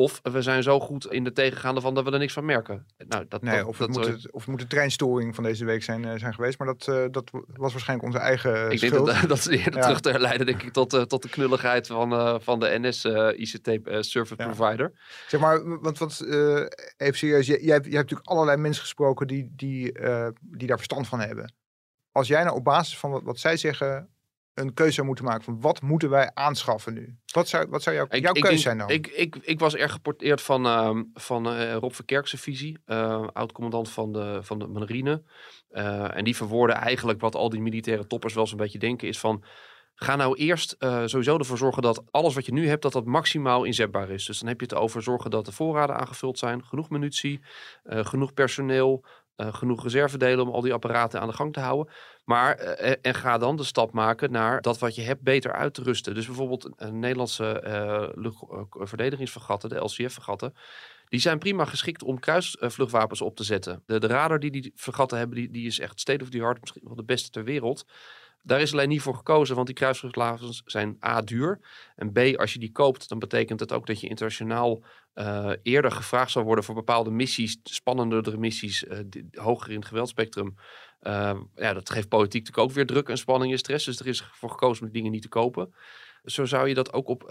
of 0.00 0.20
we 0.22 0.42
zijn 0.42 0.62
zo 0.62 0.80
goed 0.80 1.06
in 1.12 1.24
de 1.24 1.32
tegengaande 1.32 1.80
van 1.80 1.94
dat 1.94 2.04
we 2.04 2.10
er 2.10 2.18
niks 2.18 2.32
van 2.32 2.44
merken. 2.44 2.86
Nou, 3.08 3.24
dat, 3.28 3.42
Nee, 3.42 3.56
dat, 3.56 3.66
of, 3.66 3.76
dat, 3.76 3.86
het 3.88 3.96
moet 3.96 4.06
eh, 4.06 4.12
het, 4.12 4.32
of 4.32 4.40
het 4.40 4.50
moet 4.50 4.60
de 4.60 4.66
treinstoring 4.66 5.34
van 5.34 5.44
deze 5.44 5.64
week 5.64 5.82
zijn, 5.82 6.04
eh, 6.04 6.18
zijn 6.18 6.34
geweest. 6.34 6.58
Maar 6.58 6.66
dat, 6.66 6.88
eh, 6.88 7.04
dat 7.10 7.30
was 7.46 7.72
waarschijnlijk 7.72 8.08
onze 8.08 8.18
eigen 8.24 8.54
eh, 8.56 8.62
Ik 8.70 8.80
denk 8.80 8.92
schuld. 8.92 9.06
dat 9.06 9.28
dat 9.28 9.38
is 9.38 9.46
eerder 9.46 9.74
Ja. 9.76 9.80
terug 9.82 10.00
te 10.00 10.10
herleiden 10.10 10.46
denk 10.46 10.62
ik, 10.62 10.72
tot, 10.72 10.92
eh, 10.92 11.02
tot 11.02 11.22
de 11.22 11.28
knulligheid 11.28 11.86
van, 11.86 12.40
van 12.42 12.60
de 12.60 12.78
NS 12.80 13.04
ICT 13.36 13.66
service 14.04 14.34
Ja. 14.36 14.46
provider. 14.52 14.92
Zeg 15.28 15.40
maar, 15.40 15.80
want 15.80 15.98
wat, 15.98 16.20
eh, 16.20 16.64
even 16.96 17.18
serieus, 17.18 17.46
jij, 17.46 17.60
jij, 17.60 17.74
hebt, 17.74 17.86
jij 17.86 17.96
hebt 17.96 18.10
natuurlijk 18.10 18.28
allerlei 18.28 18.56
mensen 18.56 18.82
gesproken 18.82 19.26
die, 19.26 19.52
die, 19.56 19.92
die 20.40 20.66
daar 20.68 20.76
verstand 20.76 21.08
van 21.08 21.20
hebben. 21.20 21.54
Als 22.12 22.28
jij 22.28 22.42
nou 22.44 22.56
op 22.56 22.64
basis 22.64 22.98
van 22.98 23.10
wat, 23.10 23.22
wat 23.22 23.38
zij 23.38 23.56
zeggen 23.56 24.08
een 24.60 24.74
keuze 24.74 24.92
zou 24.92 25.06
moeten 25.06 25.24
maken 25.24 25.44
van 25.44 25.60
wat 25.60 25.82
moeten 25.82 26.10
wij 26.10 26.30
aanschaffen 26.34 26.94
nu? 26.94 27.16
Wat 27.32 27.48
zou, 27.48 27.66
wat 27.68 27.82
zou 27.82 27.96
jouw, 27.96 28.06
Ik- 28.10 28.22
jouw 28.22 28.32
ik 28.32 28.42
keuze 28.42 28.58
zijn 28.58 28.78
dan? 28.78 28.88
Ik, 28.90 29.06
ik, 29.06 29.36
ik 29.36 29.58
was 29.58 29.74
erg 29.74 29.92
geporteerd 29.92 30.40
van, 30.40 30.66
ehm, 30.66 31.02
van 31.14 31.52
eh, 31.52 31.74
Rob 31.74 31.92
Verkerkse 31.92 32.38
visie, 32.38 32.78
eh, 32.84 33.26
oud-commandant 33.32 33.90
van 33.90 34.12
de, 34.12 34.38
van 34.42 34.58
de 34.58 34.66
marine. 34.66 35.22
Eh, 35.70 36.16
en 36.16 36.24
die 36.24 36.36
verwoordde 36.36 36.76
eigenlijk 36.76 37.20
wat 37.20 37.34
al 37.34 37.48
die 37.48 37.60
militaire 37.60 38.06
toppers 38.06 38.34
wel 38.34 38.46
zo'n 38.46 38.56
beetje 38.58 38.78
denken 38.78 39.08
is 39.08 39.18
van... 39.18 39.44
Ga 39.94 40.16
nou 40.16 40.36
eerst 40.36 40.76
sowieso 41.04 41.38
ervoor 41.38 41.58
zorgen 41.58 41.82
dat 41.82 42.02
alles 42.10 42.34
wat 42.34 42.46
je 42.46 42.52
nu 42.52 42.68
hebt, 42.68 42.82
dat 42.82 42.92
dat 42.92 43.04
maximaal 43.04 43.64
inzetbaar 43.64 44.10
is. 44.10 44.24
Dus 44.26 44.38
dan 44.38 44.48
heb 44.48 44.60
je 44.60 44.66
het 44.66 44.74
over 44.74 45.02
zorgen 45.02 45.30
dat 45.30 45.44
de 45.44 45.52
voorraden 45.52 45.96
aangevuld 45.96 46.38
zijn, 46.38 46.64
genoeg 46.64 46.90
munitie, 46.90 47.40
genoeg 47.84 48.34
personeel, 48.34 49.04
eh, 49.40 49.54
genoeg 49.54 49.82
reservedelen 49.82 50.46
om 50.46 50.54
al 50.54 50.60
die 50.60 50.72
apparaten 50.72 51.20
aan 51.20 51.28
de 51.28 51.34
gang 51.34 51.52
te 51.52 51.60
houden. 51.60 51.92
Maar 52.30 52.56
eh, 52.56 52.96
en 53.02 53.14
ga 53.14 53.38
dan 53.38 53.56
de 53.56 53.64
stap 53.64 53.92
maken 53.92 54.32
naar 54.32 54.60
dat 54.60 54.78
wat 54.78 54.94
je 54.94 55.02
hebt 55.02 55.22
beter 55.22 55.52
uit 55.52 55.74
te 55.74 55.82
rusten. 55.82 56.14
Dus 56.14 56.26
bijvoorbeeld 56.26 56.70
een, 56.76 56.98
Nederlandse 56.98 57.60
eh, 57.60 58.02
eh, 58.02 58.64
verdedigingsvergatten, 58.70 59.68
de 59.68 59.76
LCF-vergatten. 59.76 60.54
Die 61.08 61.20
zijn 61.20 61.38
prima 61.38 61.64
geschikt 61.64 62.02
om 62.02 62.18
kruisvluchtwapens 62.18 63.20
op 63.20 63.36
te 63.36 63.44
zetten. 63.44 63.82
De, 63.86 63.98
de 63.98 64.06
radar 64.06 64.38
die 64.38 64.50
die 64.50 64.72
vergatten 64.74 65.18
hebben, 65.18 65.36
die, 65.36 65.50
die 65.50 65.66
is 65.66 65.78
echt 65.78 66.00
state 66.00 66.24
of 66.24 66.30
the 66.30 66.42
art, 66.42 66.60
misschien 66.60 66.82
wel 66.84 66.94
de 66.94 67.04
beste 67.04 67.30
ter 67.30 67.44
wereld. 67.44 67.84
Daar 68.42 68.60
is 68.60 68.72
alleen 68.72 68.88
niet 68.88 69.02
voor 69.02 69.14
gekozen, 69.14 69.54
want 69.54 69.66
die 69.66 69.76
kruisvluchtwapens 69.76 70.62
zijn 70.64 70.96
A 71.04 71.20
duur. 71.20 71.60
En 71.96 72.12
B, 72.12 72.18
als 72.36 72.52
je 72.52 72.58
die 72.58 72.72
koopt, 72.72 73.08
dan 73.08 73.18
betekent 73.18 73.60
het 73.60 73.72
ook 73.72 73.86
dat 73.86 74.00
je 74.00 74.08
internationaal 74.08 74.82
eh, 75.12 75.50
eerder 75.62 75.90
gevraagd 75.92 76.30
zal 76.30 76.42
worden 76.42 76.64
voor 76.64 76.74
bepaalde 76.74 77.10
missies, 77.10 77.60
spannendere 77.62 78.36
missies, 78.36 78.86
eh, 78.86 78.98
hoger 79.32 79.70
in 79.70 79.78
het 79.78 79.88
geweldspectrum. 79.88 80.54
Eh, 81.00 81.40
ja, 81.54 81.72
dat 81.72 81.90
geeft 81.90 82.08
politiek 82.08 82.40
natuurlijk 82.40 82.68
ook 82.68 82.74
weer 82.74 82.86
druk 82.86 83.08
en 83.08 83.18
spanning 83.18 83.52
en 83.52 83.58
stress. 83.58 83.84
Dus 83.84 84.00
er 84.00 84.06
is 84.06 84.22
voor 84.32 84.50
gekozen 84.50 84.82
om 84.82 84.90
die 84.90 84.96
dingen 84.96 85.12
niet 85.12 85.22
te 85.22 85.28
kopen. 85.28 85.74
Zo 86.24 86.44
zou 86.44 86.68
je 86.68 86.74
dat 86.74 86.92
ook 86.92 87.08
op 87.08 87.24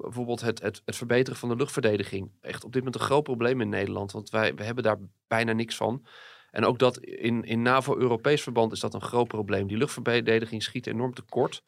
bijvoorbeeld 0.00 0.40
het, 0.40 0.62
het, 0.62 0.82
het 0.84 0.96
verbeteren 0.96 1.38
van 1.38 1.48
de 1.48 1.56
luchtverdediging. 1.56 2.30
Echt 2.40 2.64
op 2.64 2.72
dit 2.72 2.84
moment 2.84 3.00
een 3.00 3.06
groot 3.06 3.22
probleem 3.22 3.60
in 3.60 3.68
Nederland, 3.68 4.12
want 4.12 4.30
wij 4.30 4.54
we 4.54 4.64
hebben 4.64 4.84
daar 4.84 4.98
bijna 5.28 5.52
niks 5.52 5.76
van. 5.76 6.06
En 6.54 6.64
ook 6.64 6.78
dat 6.78 6.98
in, 6.98 7.44
in 7.44 7.62
NAVO-Europees 7.62 8.42
verband 8.42 8.72
is 8.72 8.80
dat 8.80 8.94
een 8.94 9.02
groot 9.02 9.28
probleem. 9.28 9.66
Die 9.66 9.76
luchtverdediging 9.76 10.62
schiet 10.62 10.86
enorm 10.86 11.14
tekort. 11.14 11.62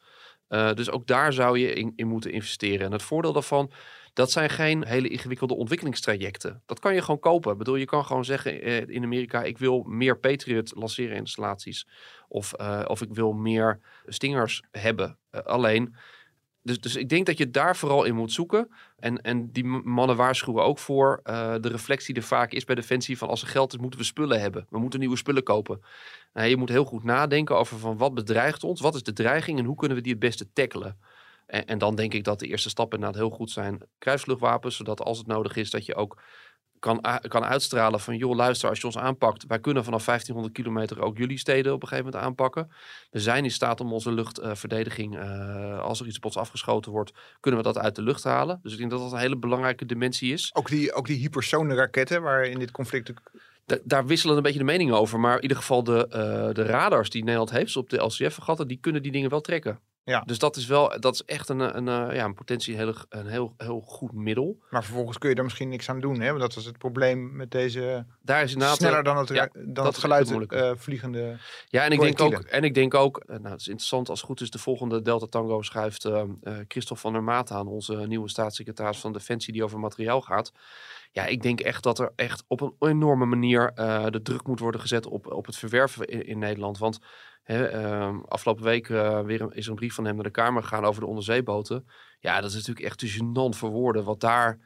Eh, 0.47 0.73
dus 0.73 0.89
ook 0.89 1.07
daar 1.07 1.33
zou 1.33 1.59
je 1.59 1.73
in, 1.73 1.93
in 1.95 2.07
moeten 2.07 2.31
investeren. 2.31 2.85
En 2.85 2.91
het 2.91 3.01
voordeel 3.01 3.33
daarvan, 3.33 3.71
dat 4.13 4.31
zijn 4.31 4.49
geen 4.49 4.85
hele 4.85 5.07
ingewikkelde 5.07 5.55
ontwikkelingstrajecten. 5.55 6.63
Dat 6.65 6.79
kan 6.79 6.93
je 6.93 7.01
gewoon 7.01 7.19
kopen. 7.19 7.51
Ik 7.51 7.57
bedoel, 7.57 7.75
je 7.75 7.85
kan 7.85 8.05
gewoon 8.05 8.25
zeggen 8.25 8.61
eh, 8.61 8.87
in 8.87 9.03
Amerika, 9.03 9.43
ik 9.43 9.57
wil 9.57 9.83
meer 9.83 10.19
Patriot 10.19 10.75
lanceerinstallaties. 10.75 11.87
Of, 12.27 12.53
eh, 12.53 12.83
of 12.87 13.01
ik 13.01 13.13
wil 13.13 13.31
meer 13.31 13.79
Stingers 14.05 14.63
hebben. 14.71 15.17
Alleen, 15.31 15.95
dus, 16.67 16.79
dus 16.79 16.95
ik 16.95 17.09
denk 17.09 17.25
dat 17.25 17.37
je 17.37 17.51
daar 17.51 17.75
vooral 17.75 18.03
in 18.03 18.15
moet 18.15 18.31
zoeken. 18.31 18.69
En, 18.99 19.21
en 19.21 19.51
die 19.51 19.63
mannen 19.65 20.15
waarschuwen 20.15 20.63
ook 20.63 20.79
voor 20.79 21.19
eh, 21.23 21.55
de 21.61 21.67
reflectie 21.67 22.13
die 22.13 22.23
er 22.23 22.29
vaak 22.29 22.51
is 22.51 22.65
bij 22.65 22.75
Defensie 22.75 23.17
van 23.17 23.27
als 23.27 23.41
er 23.41 23.47
geld 23.47 23.73
is, 23.73 23.79
moeten 23.79 23.99
we 23.99 24.05
spullen 24.05 24.41
hebben. 24.41 24.67
We 24.69 24.79
moeten 24.79 24.99
nieuwe 24.99 25.17
spullen 25.17 25.43
kopen. 25.43 25.81
Nou, 26.33 26.47
je 26.47 26.57
moet 26.57 26.69
heel 26.69 26.85
goed 26.85 27.03
nadenken 27.03 27.57
over 27.57 27.77
van 27.77 27.97
wat 27.97 28.13
bedreigt 28.13 28.63
ons, 28.63 28.81
wat 28.81 28.95
is 28.95 29.03
de 29.03 29.13
dreiging 29.13 29.59
en 29.59 29.65
hoe 29.65 29.75
kunnen 29.75 29.97
we 29.97 30.03
die 30.03 30.11
het 30.11 30.21
beste 30.21 30.47
tackelen. 30.53 30.97
En, 31.45 31.65
en 31.65 31.77
dan 31.77 31.95
denk 31.95 32.13
ik 32.13 32.23
dat 32.23 32.39
de 32.39 32.47
eerste 32.47 32.69
stappen 32.69 32.97
inderdaad 32.97 33.21
heel 33.21 33.35
goed 33.35 33.51
zijn. 33.51 33.81
Kruisvluchtwapens, 33.97 34.75
zodat 34.75 35.01
als 35.01 35.17
het 35.17 35.27
nodig 35.27 35.55
is 35.55 35.71
dat 35.71 35.85
je 35.85 35.95
ook 35.95 36.21
kan, 36.79 37.05
kan 37.27 37.43
uitstralen 37.43 37.99
van 37.99 38.17
joh, 38.17 38.35
luister, 38.35 38.69
als 38.69 38.79
je 38.79 38.85
ons 38.85 38.97
aanpakt, 38.97 39.45
wij 39.47 39.59
kunnen 39.59 39.83
vanaf 39.83 40.05
1500 40.05 40.53
kilometer 40.55 41.01
ook 41.01 41.17
jullie 41.17 41.37
steden 41.37 41.73
op 41.73 41.81
een 41.81 41.87
gegeven 41.87 42.11
moment 42.11 42.25
aanpakken. 42.25 42.71
We 43.09 43.19
zijn 43.19 43.43
in 43.43 43.51
staat 43.51 43.81
om 43.81 43.93
onze 43.93 44.11
luchtverdediging, 44.11 45.15
uh, 45.15 45.79
als 45.79 45.99
er 45.99 46.07
iets 46.07 46.19
ons 46.19 46.37
afgeschoten 46.37 46.91
wordt, 46.91 47.11
kunnen 47.39 47.59
we 47.59 47.65
dat 47.73 47.77
uit 47.77 47.95
de 47.95 48.01
lucht 48.01 48.23
halen. 48.23 48.59
Dus 48.63 48.71
ik 48.71 48.77
denk 48.77 48.91
dat 48.91 48.99
dat 48.99 49.11
een 49.11 49.17
hele 49.17 49.37
belangrijke 49.37 49.85
dimensie 49.85 50.33
is. 50.33 50.49
Ook 50.53 50.67
die, 50.69 50.93
ook 50.93 51.05
die 51.05 51.17
hypersonenraketten 51.17 52.21
waar 52.21 52.45
in 52.45 52.59
dit 52.59 52.71
conflict 52.71 53.11
daar 53.83 54.05
wisselen 54.05 54.37
een 54.37 54.43
beetje 54.43 54.59
de 54.59 54.65
meningen 54.65 54.99
over. 54.99 55.19
Maar 55.19 55.35
in 55.35 55.41
ieder 55.41 55.57
geval 55.57 55.83
de, 55.83 56.05
uh, 56.09 56.53
de 56.53 56.63
radars 56.63 57.09
die 57.09 57.23
Nederland 57.23 57.51
heeft 57.51 57.75
op 57.75 57.89
de 57.89 57.97
LCF-vergatten, 57.97 58.67
die 58.67 58.79
kunnen 58.79 59.01
die 59.01 59.11
dingen 59.11 59.29
wel 59.29 59.41
trekken. 59.41 59.79
Ja. 60.07 60.21
Dus 60.25 60.39
dat 60.39 60.55
is 60.55 60.65
wel, 60.65 60.99
dat 60.99 61.13
is 61.13 61.23
echt 61.23 61.49
een, 61.49 61.59
een, 61.59 61.87
een 61.87 62.15
ja, 62.15 62.25
een 62.25 62.33
potentie 62.33 62.75
heel, 62.75 62.93
een 63.09 63.27
heel, 63.27 63.53
heel 63.57 63.81
goed 63.81 64.11
middel. 64.11 64.57
Maar 64.69 64.83
vervolgens 64.83 65.17
kun 65.17 65.29
je 65.29 65.35
er 65.35 65.43
misschien 65.43 65.69
niks 65.69 65.89
aan 65.89 65.99
doen, 65.99 66.19
hè? 66.19 66.27
Want 66.27 66.39
dat 66.39 66.55
was 66.55 66.65
het 66.65 66.77
probleem 66.77 67.35
met 67.35 67.51
deze. 67.51 68.05
Daar 68.21 68.43
is 68.43 68.51
sneller 68.51 69.03
dan 69.03 69.17
het, 69.17 69.27
ja, 69.27 69.49
dan 69.53 69.85
het 69.85 69.97
geluid 69.97 70.29
uh, 70.29 70.71
vliegende. 70.75 71.37
Ja, 71.67 71.83
en 71.83 71.91
ik 71.91 71.99
denk 71.99 72.21
ook, 72.21 72.33
en 72.33 72.63
ik 72.63 72.73
denk 72.73 72.93
ook, 72.93 73.23
nou, 73.27 73.47
het 73.47 73.59
is 73.59 73.67
interessant 73.67 74.09
als 74.09 74.19
het 74.19 74.27
goed 74.27 74.41
is, 74.41 74.49
de 74.49 74.59
volgende 74.59 75.01
Delta 75.01 75.25
Tango 75.25 75.61
schrijft 75.61 76.05
uh, 76.05 76.23
Christophe 76.67 77.01
van 77.01 77.13
der 77.13 77.23
Maat 77.23 77.51
aan, 77.51 77.67
onze 77.67 77.95
nieuwe 77.95 78.29
staatssecretaris 78.29 78.99
van 78.99 79.13
Defensie, 79.13 79.53
die 79.53 79.63
over 79.63 79.79
materiaal 79.79 80.21
gaat. 80.21 80.51
Ja, 81.11 81.25
ik 81.25 81.41
denk 81.41 81.59
echt 81.59 81.83
dat 81.83 81.99
er 81.99 82.11
echt 82.15 82.43
op 82.47 82.61
een 82.61 82.73
enorme 82.79 83.25
manier 83.25 83.71
de 84.09 84.19
druk 84.23 84.47
moet 84.47 84.59
worden 84.59 84.81
gezet 84.81 85.05
op, 85.05 85.31
op 85.31 85.45
het 85.45 85.57
verwerven 85.57 86.05
in, 86.05 86.25
in 86.25 86.39
Nederland. 86.39 86.77
Want 86.77 86.99
uh, 87.47 88.15
afgelopen 88.27 88.63
week 88.63 88.89
uh, 88.89 89.21
weer 89.21 89.55
is 89.55 89.67
een 89.67 89.75
brief 89.75 89.93
van 89.93 90.05
hem 90.05 90.15
naar 90.15 90.23
de 90.23 90.29
Kamer 90.29 90.63
gegaan 90.63 90.85
over 90.85 91.01
de 91.01 91.07
onderzeeboten. 91.07 91.87
Ja, 92.19 92.41
dat 92.41 92.49
is 92.49 92.55
natuurlijk 92.55 92.85
echt 92.85 92.99
te 92.99 93.11
gênant 93.11 93.57
voor 93.57 93.69
woorden. 93.69 94.03
Wat 94.03 94.19
daar 94.19 94.59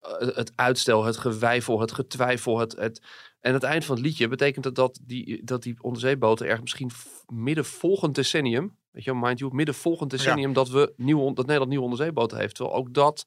eh, 0.00 0.36
het 0.36 0.52
uitstel, 0.54 1.04
het 1.04 1.16
gewijfel, 1.16 1.80
het 1.80 1.92
getwijfel, 1.92 2.58
het, 2.58 2.76
het... 2.76 3.02
En 3.40 3.52
het 3.52 3.62
eind 3.62 3.84
van 3.84 3.96
het 3.96 4.04
liedje 4.04 4.28
betekent 4.28 4.64
dat, 4.64 4.74
dat 4.74 4.98
die, 5.02 5.44
dat 5.44 5.62
die 5.62 5.76
onderzeeboten 5.80 6.46
erg 6.46 6.60
misschien 6.60 6.90
midden 7.26 7.64
volgend 7.64 8.14
decennium, 8.14 8.76
weet 8.90 9.04
je, 9.04 9.14
mind 9.14 9.38
you, 9.38 9.54
midden 9.54 9.74
volgend 9.74 10.10
decennium 10.10 10.52
dat 10.52 10.68
we 10.68 10.92
nieuwe, 10.96 11.24
dat 11.24 11.44
Nederland 11.44 11.68
nieuwe 11.68 11.84
onderzeeboten 11.84 12.38
heeft. 12.38 12.54
Terwijl 12.54 12.76
ook 12.76 12.94
dat 12.94 13.26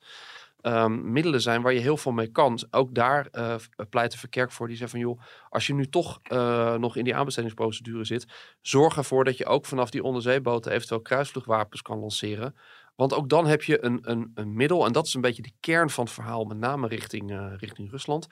um, 0.67 1.11
middelen 1.11 1.41
zijn 1.41 1.61
waar 1.61 1.73
je 1.73 1.79
heel 1.79 1.97
veel 1.97 2.11
mee 2.11 2.27
kan. 2.27 2.59
Ook 2.71 2.95
daar 2.95 3.27
uh, 3.31 3.55
pleit 3.89 4.11
de 4.11 4.17
Verkerk 4.17 4.51
voor. 4.51 4.67
Die 4.67 4.77
zegt 4.77 4.91
van 4.91 4.99
joh, 4.99 5.21
als 5.49 5.67
je 5.67 5.73
nu 5.73 5.87
toch 5.87 6.19
uh, 6.31 6.75
nog 6.75 6.95
in 6.95 7.03
die 7.03 7.15
aanbestedingsprocedure 7.15 8.05
zit, 8.05 8.55
zorg 8.61 8.97
ervoor 8.97 9.23
dat 9.23 9.37
je 9.37 9.45
ook 9.45 9.65
vanaf 9.65 9.89
die 9.89 10.03
onderzeeboten 10.03 10.71
eventueel 10.71 11.01
kruisvluchtwapens 11.01 11.81
kan 11.81 11.99
lanceren. 11.99 12.55
Want 12.95 13.13
ook 13.13 13.29
dan 13.29 13.47
heb 13.47 13.63
je 13.63 13.83
een, 13.83 13.99
een, 14.01 14.31
een 14.33 14.53
middel, 14.55 14.85
en 14.85 14.91
dat 14.91 15.05
is 15.05 15.13
een 15.13 15.21
beetje 15.21 15.41
de 15.41 15.53
kern 15.59 15.89
van 15.89 16.03
het 16.03 16.13
verhaal, 16.13 16.45
met 16.45 16.57
name 16.57 16.87
richting, 16.87 17.31
uh, 17.31 17.53
richting 17.57 17.91
Rusland. 17.91 18.27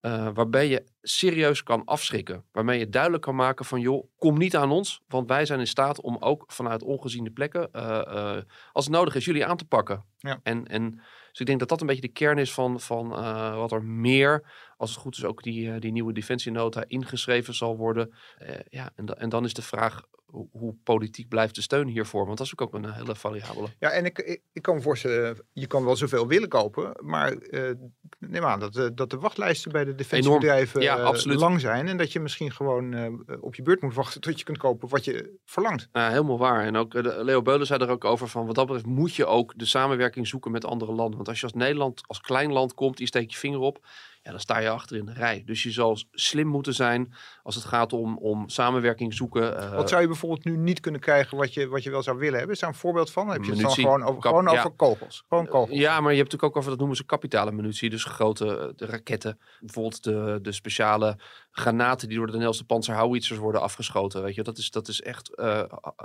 Uh, 0.00 0.28
waarbij 0.34 0.68
je 0.68 0.84
serieus 1.02 1.62
kan 1.62 1.84
afschrikken. 1.84 2.44
Waarmee 2.52 2.78
je 2.78 2.88
duidelijk 2.88 3.22
kan 3.22 3.34
maken 3.34 3.64
van 3.64 3.80
joh, 3.80 4.06
kom 4.18 4.38
niet 4.38 4.56
aan 4.56 4.70
ons. 4.70 5.02
Want 5.08 5.28
wij 5.28 5.46
zijn 5.46 5.60
in 5.60 5.66
staat 5.66 6.00
om 6.00 6.16
ook 6.20 6.44
vanuit 6.46 6.82
ongeziene 6.82 7.30
plekken, 7.30 7.68
uh, 7.72 7.82
uh, 7.82 8.36
als 8.72 8.84
het 8.84 8.94
nodig 8.94 9.14
is, 9.14 9.24
jullie 9.24 9.46
aan 9.46 9.56
te 9.56 9.64
pakken. 9.64 10.04
Ja. 10.16 10.40
En, 10.42 10.66
en 10.66 11.00
dus 11.30 11.40
ik 11.40 11.46
denk 11.46 11.58
dat 11.58 11.68
dat 11.68 11.80
een 11.80 11.86
beetje 11.86 12.02
de 12.02 12.08
kern 12.08 12.38
is 12.38 12.52
van, 12.52 12.80
van 12.80 13.12
uh, 13.12 13.56
wat 13.56 13.72
er 13.72 13.84
meer, 13.84 14.42
als 14.78 14.90
het 14.90 14.98
goed 14.98 15.16
is, 15.16 15.24
ook 15.24 15.42
die, 15.42 15.66
uh, 15.66 15.80
die 15.80 15.92
nieuwe 15.92 16.12
defensienota 16.12 16.84
ingeschreven 16.86 17.54
zal 17.54 17.76
worden. 17.76 18.14
Uh, 18.42 18.48
ja, 18.68 18.90
en, 18.94 19.06
en 19.06 19.28
dan 19.28 19.44
is 19.44 19.54
de 19.54 19.62
vraag 19.62 20.02
hoe 20.50 20.74
politiek 20.84 21.28
blijft 21.28 21.54
de 21.54 21.62
steun 21.62 21.88
hiervoor? 21.88 22.26
Want 22.26 22.38
dat 22.38 22.46
is 22.46 22.58
ook 22.58 22.74
een 22.74 22.92
hele 22.92 23.14
variabele. 23.14 23.68
Ja, 23.78 23.90
en 23.90 24.04
ik, 24.04 24.18
ik, 24.18 24.42
ik 24.52 24.62
kan 24.62 24.74
me 24.74 24.80
voorstellen, 24.80 25.38
je 25.52 25.66
kan 25.66 25.84
wel 25.84 25.96
zoveel 25.96 26.26
willen 26.26 26.48
kopen, 26.48 26.92
maar 27.00 27.34
uh, 27.50 27.70
neem 28.18 28.44
aan 28.44 28.60
dat, 28.60 28.72
de, 28.72 28.94
dat 28.94 29.10
de 29.10 29.18
wachtlijsten 29.18 29.72
bij 29.72 29.84
de 29.84 29.94
defensiebedrijven 29.94 30.80
ja, 30.80 31.14
lang 31.24 31.60
zijn 31.60 31.88
en 31.88 31.96
dat 31.96 32.12
je 32.12 32.20
misschien 32.20 32.52
gewoon 32.52 32.94
uh, 32.94 33.08
op 33.40 33.54
je 33.54 33.62
beurt 33.62 33.82
moet 33.82 33.94
wachten 33.94 34.20
tot 34.20 34.38
je 34.38 34.44
kunt 34.44 34.58
kopen 34.58 34.88
wat 34.88 35.04
je 35.04 35.38
verlangt. 35.44 35.88
Ja, 35.92 36.10
helemaal 36.10 36.38
waar. 36.38 36.64
En 36.64 36.76
ook 36.76 36.92
Leo 36.94 37.42
Beulen 37.42 37.66
zei 37.66 37.82
er 37.82 37.90
ook 37.90 38.04
over 38.04 38.28
van, 38.28 38.46
wat 38.46 38.54
dat 38.54 38.66
betreft 38.66 38.86
moet 38.86 39.14
je 39.14 39.26
ook 39.26 39.52
de 39.56 39.66
samenwerking 39.66 40.26
zoeken 40.26 40.50
met 40.50 40.64
andere 40.64 40.92
landen. 40.92 41.16
Want 41.16 41.28
als 41.28 41.38
je 41.38 41.44
als 41.44 41.54
Nederland, 41.54 42.02
als 42.06 42.20
klein 42.20 42.52
land 42.52 42.74
komt, 42.74 42.98
je 42.98 43.06
steekt 43.06 43.32
je 43.32 43.38
vinger 43.38 43.60
op, 43.60 43.86
ja, 44.22 44.30
dan 44.30 44.40
sta 44.40 44.58
je 44.58 44.68
achter 44.68 44.96
in 44.96 45.04
de 45.04 45.12
rij. 45.12 45.42
Dus 45.46 45.62
je 45.62 45.70
zal 45.70 45.98
slim 46.10 46.46
moeten 46.46 46.74
zijn 46.74 47.12
als 47.42 47.54
het 47.54 47.64
gaat 47.64 47.92
om, 47.92 48.18
om 48.18 48.48
samenwerking 48.48 49.14
zoeken. 49.14 49.52
Uh, 49.52 49.74
wat 49.74 49.88
zou 49.88 50.00
je 50.00 50.06
bijvoorbeeld 50.06 50.44
nu 50.44 50.56
niet 50.56 50.80
kunnen 50.80 51.00
krijgen 51.00 51.36
wat 51.36 51.54
je, 51.54 51.68
wat 51.68 51.82
je 51.82 51.90
wel 51.90 52.02
zou 52.02 52.18
willen 52.18 52.36
hebben? 52.36 52.54
Is 52.54 52.60
daar 52.60 52.70
een 52.70 52.76
voorbeeld 52.76 53.10
van? 53.10 53.28
Heb 53.28 53.44
je 53.44 53.50
het 53.50 53.60
dan 53.60 53.70
gewoon 53.70 54.02
over, 54.02 54.20
kap, 54.20 54.34
gewoon 54.34 54.48
over 54.48 54.70
kogels? 54.70 55.24
Gewoon 55.28 55.44
eh, 55.44 55.50
kogels? 55.50 55.78
Ja, 55.78 56.00
maar 56.00 56.12
je 56.12 56.18
hebt 56.18 56.32
natuurlijk 56.32 56.42
ook 56.42 56.56
over, 56.56 56.70
dat 56.70 56.78
noemen 56.78 56.96
ze 56.96 57.04
kapitale 57.04 57.52
munitie. 57.52 57.90
Dus 57.90 58.04
grote 58.04 58.72
de 58.76 58.86
raketten. 58.86 59.38
Bijvoorbeeld 59.60 60.04
de, 60.04 60.38
de 60.42 60.52
speciale 60.52 61.16
granaten 61.50 62.08
die 62.08 62.16
door 62.16 62.26
de 62.26 62.32
Nederlandse 62.32 62.66
panzerhouwitsers 62.66 63.38
worden 63.38 63.60
afgeschoten. 63.60 64.22
Weet 64.22 64.34
je, 64.34 64.42
dat 64.42 64.58
is, 64.58 64.70
dat 64.70 64.88
is 64.88 65.00
echt 65.00 65.30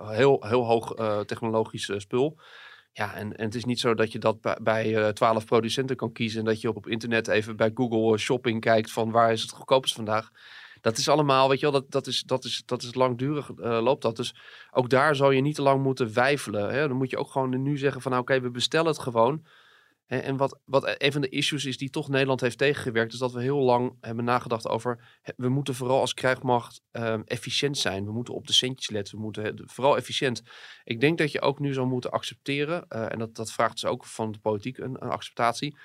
heel, 0.02 0.46
heel 0.48 0.66
hoog 0.66 0.94
technologisch 1.26 1.92
spul. 1.98 2.38
Ja, 2.96 3.14
en, 3.14 3.38
en 3.38 3.46
het 3.46 3.56
is 3.56 3.66
niet 3.66 3.80
zo 3.80 3.94
dat 3.94 4.12
je 4.12 4.20
dat 4.20 4.38
bij 4.62 5.14
twaalf 5.14 5.42
uh, 5.42 5.48
producenten 5.48 5.96
kan 5.96 6.12
kiezen. 6.12 6.40
En 6.40 6.46
dat 6.46 6.62
je 6.62 6.70
op, 6.70 6.76
op 6.76 6.88
internet 6.88 7.28
even 7.28 7.56
bij 7.56 7.72
Google 7.74 8.18
Shopping 8.18 8.62
kijkt 8.62 8.92
van 8.92 9.12
waar 9.12 9.32
is 9.32 9.42
het 9.42 9.52
goedkoopst 9.52 9.96
vandaag. 9.96 10.30
Dat 10.82 10.98
is 10.98 11.10
allemaal, 11.10 11.50
weet 11.50 11.60
je 11.60 11.72
wel, 11.72 11.82
dat, 11.82 11.92
dat, 11.92 12.08
is, 12.08 12.24
dat, 12.24 12.44
is, 12.44 12.64
dat 12.66 12.84
is 12.84 12.94
langdurig 12.94 13.50
uh, 13.50 13.82
loopt 13.82 14.02
dat. 14.02 14.16
Dus 14.16 14.36
ook 14.72 14.90
daar 14.90 15.16
zou 15.16 15.36
je 15.36 15.42
niet 15.42 15.56
te 15.56 15.62
lang 15.62 15.84
moeten 15.84 16.14
wijfelen. 16.14 16.74
Hè? 16.74 16.88
Dan 16.88 16.98
moet 16.98 17.10
je 17.10 17.18
ook 17.18 17.32
gewoon 17.32 17.62
nu 17.62 17.78
zeggen 17.78 18.02
van 18.02 18.12
nou, 18.12 18.24
oké, 18.24 18.42
we 18.42 18.52
bestellen 18.52 18.88
het 18.88 19.00
gewoon. 19.00 19.46
En 20.08 20.38
wat, 20.38 20.60
wat 20.66 20.96
een 20.98 21.12
van 21.12 21.22
de 21.22 21.30
issues 21.30 21.66
is 21.66 21.78
die 21.78 21.90
toch 21.90 22.10
Nederland 22.10 22.42
heeft 22.42 22.58
tegengewerkt, 22.58 23.14
is 23.14 23.20
dat 23.20 23.32
we 23.32 23.42
heel 23.42 23.60
lang 23.60 23.98
hebben 24.02 24.26
nagedacht 24.26 24.68
over. 24.68 25.20
We 25.36 25.50
moeten 25.50 25.76
vooral 25.76 26.00
als 26.00 26.14
krijgmacht 26.14 26.82
um, 26.92 27.24
efficiënt 27.26 27.78
zijn. 27.78 28.06
We 28.06 28.12
moeten 28.12 28.34
op 28.34 28.48
de 28.48 28.54
centjes 28.54 28.90
letten. 28.90 29.16
We 29.16 29.24
moeten 29.24 29.62
vooral 29.66 29.98
efficiënt. 29.98 30.42
Ik 30.84 31.00
denk 31.00 31.18
dat 31.18 31.32
je 31.32 31.42
ook 31.42 31.60
nu 31.60 31.74
zou 31.74 31.88
moeten 31.88 32.12
accepteren, 32.12 32.86
uh, 32.90 33.12
en 33.12 33.20
dat, 33.20 33.36
dat 33.36 33.52
vraagt 33.52 33.82
dus 33.82 33.86
ook 33.86 34.06
van 34.06 34.32
de 34.32 34.40
politiek 34.40 34.78
een, 34.78 35.04
een, 35.04 35.10
acceptatie, 35.10 35.78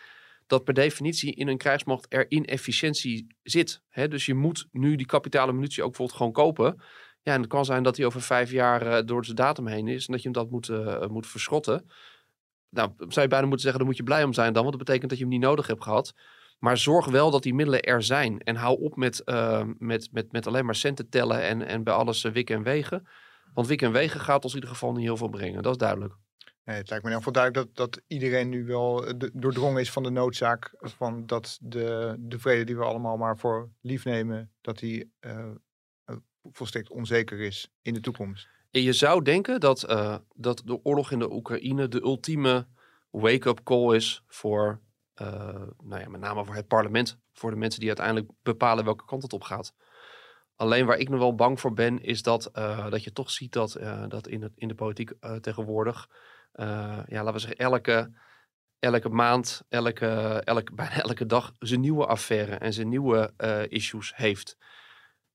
dat 0.46 0.64
per 0.64 0.74
definitie 0.74 1.34
in 1.34 1.48
een 1.48 1.58
krijgsmacht 1.58 2.06
er 2.08 2.30
inefficiëntie 2.30 3.26
zit. 3.42 3.82
Dus 3.92 4.26
je 4.26 4.34
moet 4.34 4.68
nu 4.72 4.96
die 4.96 5.06
kapitale 5.06 5.52
munitie 5.52 5.82
ook 5.82 5.88
bijvoorbeeld 5.88 6.18
gewoon 6.18 6.32
kopen. 6.32 6.82
Ja, 7.22 7.34
en 7.34 7.40
het 7.40 7.50
kan 7.50 7.64
zijn 7.64 7.82
dat 7.82 7.94
die 7.94 8.06
over 8.06 8.22
vijf 8.22 8.50
jaar 8.50 8.86
uh, 8.86 8.98
door 9.04 9.24
zijn 9.24 9.36
datum 9.36 9.66
heen 9.66 9.88
is 9.88 10.06
en 10.06 10.12
dat 10.12 10.22
je 10.22 10.28
hem 10.28 10.42
dat 10.42 10.50
moet, 10.50 10.68
uh, 10.68 11.06
moet 11.06 11.26
verschrotten 11.26 11.86
nou, 12.70 12.92
zou 12.98 13.20
je 13.20 13.28
bijna 13.28 13.46
moeten 13.46 13.60
zeggen, 13.60 13.78
daar 13.78 13.88
moet 13.88 13.96
je 13.96 14.02
blij 14.02 14.24
om 14.24 14.32
zijn 14.32 14.52
dan. 14.52 14.62
Want 14.62 14.76
dat 14.76 14.86
betekent 14.86 15.10
dat 15.10 15.18
je 15.18 15.24
hem 15.24 15.32
niet 15.32 15.42
nodig 15.42 15.66
hebt 15.66 15.82
gehad. 15.82 16.14
Maar 16.58 16.78
zorg 16.78 17.06
wel 17.06 17.30
dat 17.30 17.42
die 17.42 17.54
middelen 17.54 17.82
er 17.82 18.02
zijn. 18.02 18.40
En 18.40 18.56
hou 18.56 18.80
op 18.80 18.96
met, 18.96 19.22
uh, 19.24 19.64
met, 19.78 20.08
met, 20.12 20.32
met 20.32 20.46
alleen 20.46 20.64
maar 20.64 20.74
centen 20.74 21.08
tellen 21.08 21.42
en, 21.42 21.62
en 21.66 21.84
bij 21.84 21.94
alles 21.94 22.24
uh, 22.24 22.32
wikken 22.32 22.56
en 22.56 22.62
wegen. 22.62 23.06
Want 23.54 23.66
wikken 23.66 23.86
en 23.86 23.92
wegen 23.92 24.20
gaat 24.20 24.42
ons 24.42 24.52
in 24.52 24.58
ieder 24.58 24.74
geval 24.74 24.92
niet 24.92 25.04
heel 25.04 25.16
veel 25.16 25.28
brengen. 25.28 25.62
Dat 25.62 25.72
is 25.72 25.78
duidelijk. 25.78 26.14
Nee, 26.64 26.76
het 26.76 26.88
lijkt 26.88 27.04
me 27.04 27.10
in 27.10 27.16
ieder 27.16 27.32
duidelijk 27.32 27.66
dat, 27.66 27.92
dat 27.92 28.02
iedereen 28.06 28.48
nu 28.48 28.64
wel 28.64 29.18
de, 29.18 29.30
doordrongen 29.34 29.80
is 29.80 29.90
van 29.90 30.02
de 30.02 30.10
noodzaak. 30.10 30.74
Van 30.78 31.26
dat 31.26 31.58
de, 31.62 32.16
de 32.18 32.38
vrede 32.38 32.64
die 32.64 32.76
we 32.76 32.84
allemaal 32.84 33.16
maar 33.16 33.38
voor 33.38 33.70
lief 33.80 34.04
nemen, 34.04 34.52
dat 34.60 34.78
die 34.78 35.12
uh, 35.20 35.50
volstrekt 36.52 36.90
onzeker 36.90 37.40
is 37.40 37.70
in 37.82 37.94
de 37.94 38.00
toekomst. 38.00 38.48
En 38.70 38.82
je 38.82 38.92
zou 38.92 39.22
denken 39.22 39.60
dat, 39.60 39.90
uh, 39.90 40.16
dat 40.34 40.62
de 40.64 40.84
oorlog 40.84 41.10
in 41.10 41.18
de 41.18 41.32
Oekraïne 41.32 41.88
de 41.88 42.02
ultieme 42.02 42.66
wake-up 43.10 43.60
call 43.62 43.94
is 43.94 44.22
voor, 44.26 44.80
uh, 45.22 45.62
nou 45.82 46.00
ja, 46.00 46.08
met 46.08 46.20
name 46.20 46.44
voor 46.44 46.54
het 46.54 46.66
parlement, 46.66 47.18
voor 47.32 47.50
de 47.50 47.56
mensen 47.56 47.80
die 47.80 47.88
uiteindelijk 47.88 48.30
bepalen 48.42 48.84
welke 48.84 49.04
kant 49.04 49.22
het 49.22 49.32
op 49.32 49.42
gaat. 49.42 49.74
Alleen 50.56 50.86
waar 50.86 50.98
ik 50.98 51.08
nog 51.08 51.18
wel 51.18 51.34
bang 51.34 51.60
voor 51.60 51.72
ben, 51.72 52.02
is 52.02 52.22
dat, 52.22 52.50
uh, 52.54 52.90
dat 52.90 53.04
je 53.04 53.12
toch 53.12 53.30
ziet 53.30 53.52
dat, 53.52 53.78
dat 54.08 54.28
in, 54.28 54.42
het, 54.42 54.52
in 54.54 54.68
de 54.68 54.74
politiek 54.74 55.12
tegenwoordig, 55.40 56.08
ja, 56.52 57.04
laten 57.06 57.32
we 57.32 57.38
zeggen, 57.38 57.58
elke, 57.58 58.12
elke 58.78 59.08
maand, 59.08 59.62
elke, 59.68 60.06
elke, 60.44 60.74
bijna 60.80 61.02
elke 61.02 61.26
dag 61.26 61.52
zijn 61.58 61.80
nieuwe 61.80 62.06
affaire 62.06 62.54
en 62.54 62.72
zijn 62.72 62.88
nieuwe 62.88 63.32
issues 63.68 64.16
heeft. 64.16 64.56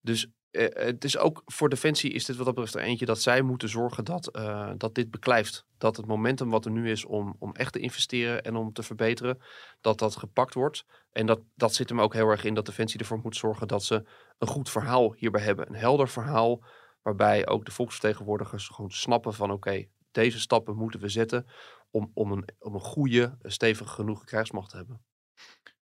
Dus 0.02 0.28
uh, 0.54 0.68
het 0.74 1.04
is 1.04 1.18
ook 1.18 1.42
voor 1.46 1.70
Defensie 1.70 2.12
is 2.12 2.26
dit 2.26 2.36
wat 2.36 2.46
dat 2.46 2.56
betreft 2.56 2.76
er 2.76 2.90
eentje 2.90 3.06
dat 3.06 3.22
zij 3.22 3.42
moeten 3.42 3.70
zorgen 3.70 4.06
dat, 4.06 4.30
uh, 4.36 4.72
dat 4.78 4.96
dit 4.96 5.12
beklijft. 5.12 5.66
Dat 5.78 5.98
het 5.98 6.06
momentum 6.06 6.50
wat 6.50 6.66
er 6.66 6.72
nu 6.72 6.92
is 6.92 7.06
om, 7.06 7.36
om 7.40 7.52
echt 7.52 7.74
te 7.74 7.80
investeren 7.80 8.44
en 8.44 8.56
om 8.56 8.74
te 8.74 8.84
verbeteren, 8.84 9.42
dat 9.82 10.00
dat 10.00 10.16
gepakt 10.16 10.54
wordt. 10.54 10.86
En 11.12 11.26
dat, 11.26 11.40
dat 11.56 11.74
zit 11.74 11.90
hem 11.90 12.02
ook 12.02 12.14
heel 12.14 12.30
erg 12.30 12.44
in 12.44 12.54
dat 12.54 12.66
Defensie 12.66 13.00
ervoor 13.00 13.20
moet 13.24 13.36
zorgen 13.36 13.68
dat 13.68 13.84
ze 13.84 14.04
een 14.38 14.48
goed 14.48 14.70
verhaal 14.70 15.14
hierbij 15.14 15.42
hebben. 15.42 15.68
Een 15.68 15.76
helder 15.76 16.10
verhaal 16.10 16.64
waarbij 17.02 17.48
ook 17.48 17.66
de 17.66 17.72
volksvertegenwoordigers 17.72 18.68
gewoon 18.68 18.92
snappen 18.92 19.34
van 19.34 19.52
oké, 19.52 19.86
deze 20.12 20.40
stappen 20.40 20.76
moeten 20.76 21.00
we 21.00 21.10
zetten 21.10 21.46
om, 21.92 22.12
om, 22.14 22.32
een, 22.32 22.50
om 22.60 22.74
een 22.74 22.82
goede, 22.82 23.38
stevige 23.42 23.90
genoeg 23.90 24.24
krijgsmacht 24.24 24.70
te 24.70 24.78
hebben 24.78 25.02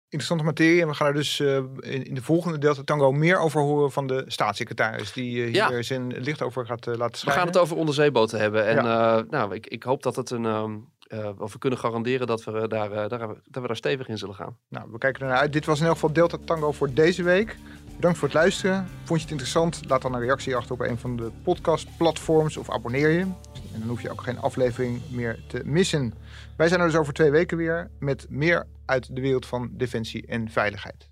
interessante 0.09 0.45
materie. 0.45 0.81
En 0.81 0.89
we 0.89 0.95
gaan 0.95 1.07
er 1.07 1.15
dus 1.15 1.39
uh, 1.39 1.57
in, 1.57 2.05
in, 2.05 2.15
de 2.15 2.23
volgende 2.23 2.59
Delta 2.59 2.83
Tango 2.83 3.13
meer 3.13 3.39
over 3.39 3.61
horen 3.61 3.93
van 3.93 4.07
de 4.07 4.25
staatssecretaris. 4.27 5.13
Die 5.13 5.37
uh, 5.37 5.45
hier 5.45 5.77
ja. 5.77 5.83
zijn 5.83 6.19
licht 6.19 6.43
over 6.43 6.67
gaat 6.67 6.87
uh, 6.87 6.95
laten 6.95 7.19
schijnen. 7.19 7.35
We 7.35 7.47
gaan 7.47 7.55
het 7.55 7.63
over 7.63 7.77
onderzeeboten 7.77 8.41
hebben. 8.41 8.67
En 8.67 8.85
ja. 8.85 9.25
nou, 9.31 9.55
ik, 9.55 9.67
ik 9.67 9.83
hoop 9.83 10.03
dat 10.03 10.17
het 10.17 10.31
een, 10.31 10.45
um, 10.45 10.89
uh, 11.09 11.29
of 11.39 11.53
we 11.53 11.59
kunnen 11.59 11.79
garanderen 11.79 12.27
dat 12.27 12.45
we, 12.45 12.69
daar, 12.69 12.91
daar, 12.91 13.09
dat 13.29 13.63
we 13.63 13.67
daar 13.67 13.77
stevig 13.77 14.09
in 14.09 14.19
zullen 14.19 14.35
gaan. 14.35 14.57
Nou, 14.69 14.89
we 14.91 14.99
kijken 14.99 15.23
ernaar 15.23 15.39
uit. 15.39 15.53
Dit 15.53 15.65
was 15.65 15.81
in 15.81 15.87
elk 15.87 15.95
geval 15.95 16.13
Delta 16.13 16.39
Tango 16.45 16.73
voor 16.73 16.93
deze 16.93 17.23
week. 17.23 17.57
Bedankt 17.97 18.19
voor 18.19 18.29
het 18.29 18.37
luisteren. 18.37 18.87
Vond 19.05 19.19
je 19.21 19.25
het 19.25 19.31
interessant? 19.31 19.81
Laat 19.89 20.03
dan 20.03 20.15
een 20.15 20.21
reactie 20.21 20.57
achter 20.57 20.73
op 20.73 20.81
een 20.81 20.99
van 20.99 21.17
de 21.17 21.31
podcastplatforms 21.43 22.57
of 22.57 22.71
abonneer 22.71 23.11
je. 23.11 23.21
En 23.21 23.79
dan 23.79 23.89
hoef 23.89 24.03
je 24.03 24.11
ook 24.11 24.23
geen 24.23 24.39
aflevering 24.39 25.01
meer 25.11 25.45
te 25.49 25.63
missen. 25.65 26.15
Wij 26.57 26.69
zijn 26.69 26.81
er 26.81 26.87
dus 26.87 26.97
over 26.97 27.13
twee 27.13 27.31
weken 27.31 27.57
weer 27.57 27.91
met 27.99 28.27
meer 28.29 28.67
uit 28.85 29.17
de 29.17 29.21
wereld 29.21 29.47
van 29.47 29.71
defensie 29.73 30.27
en 30.27 30.51
veiligheid. 30.51 31.09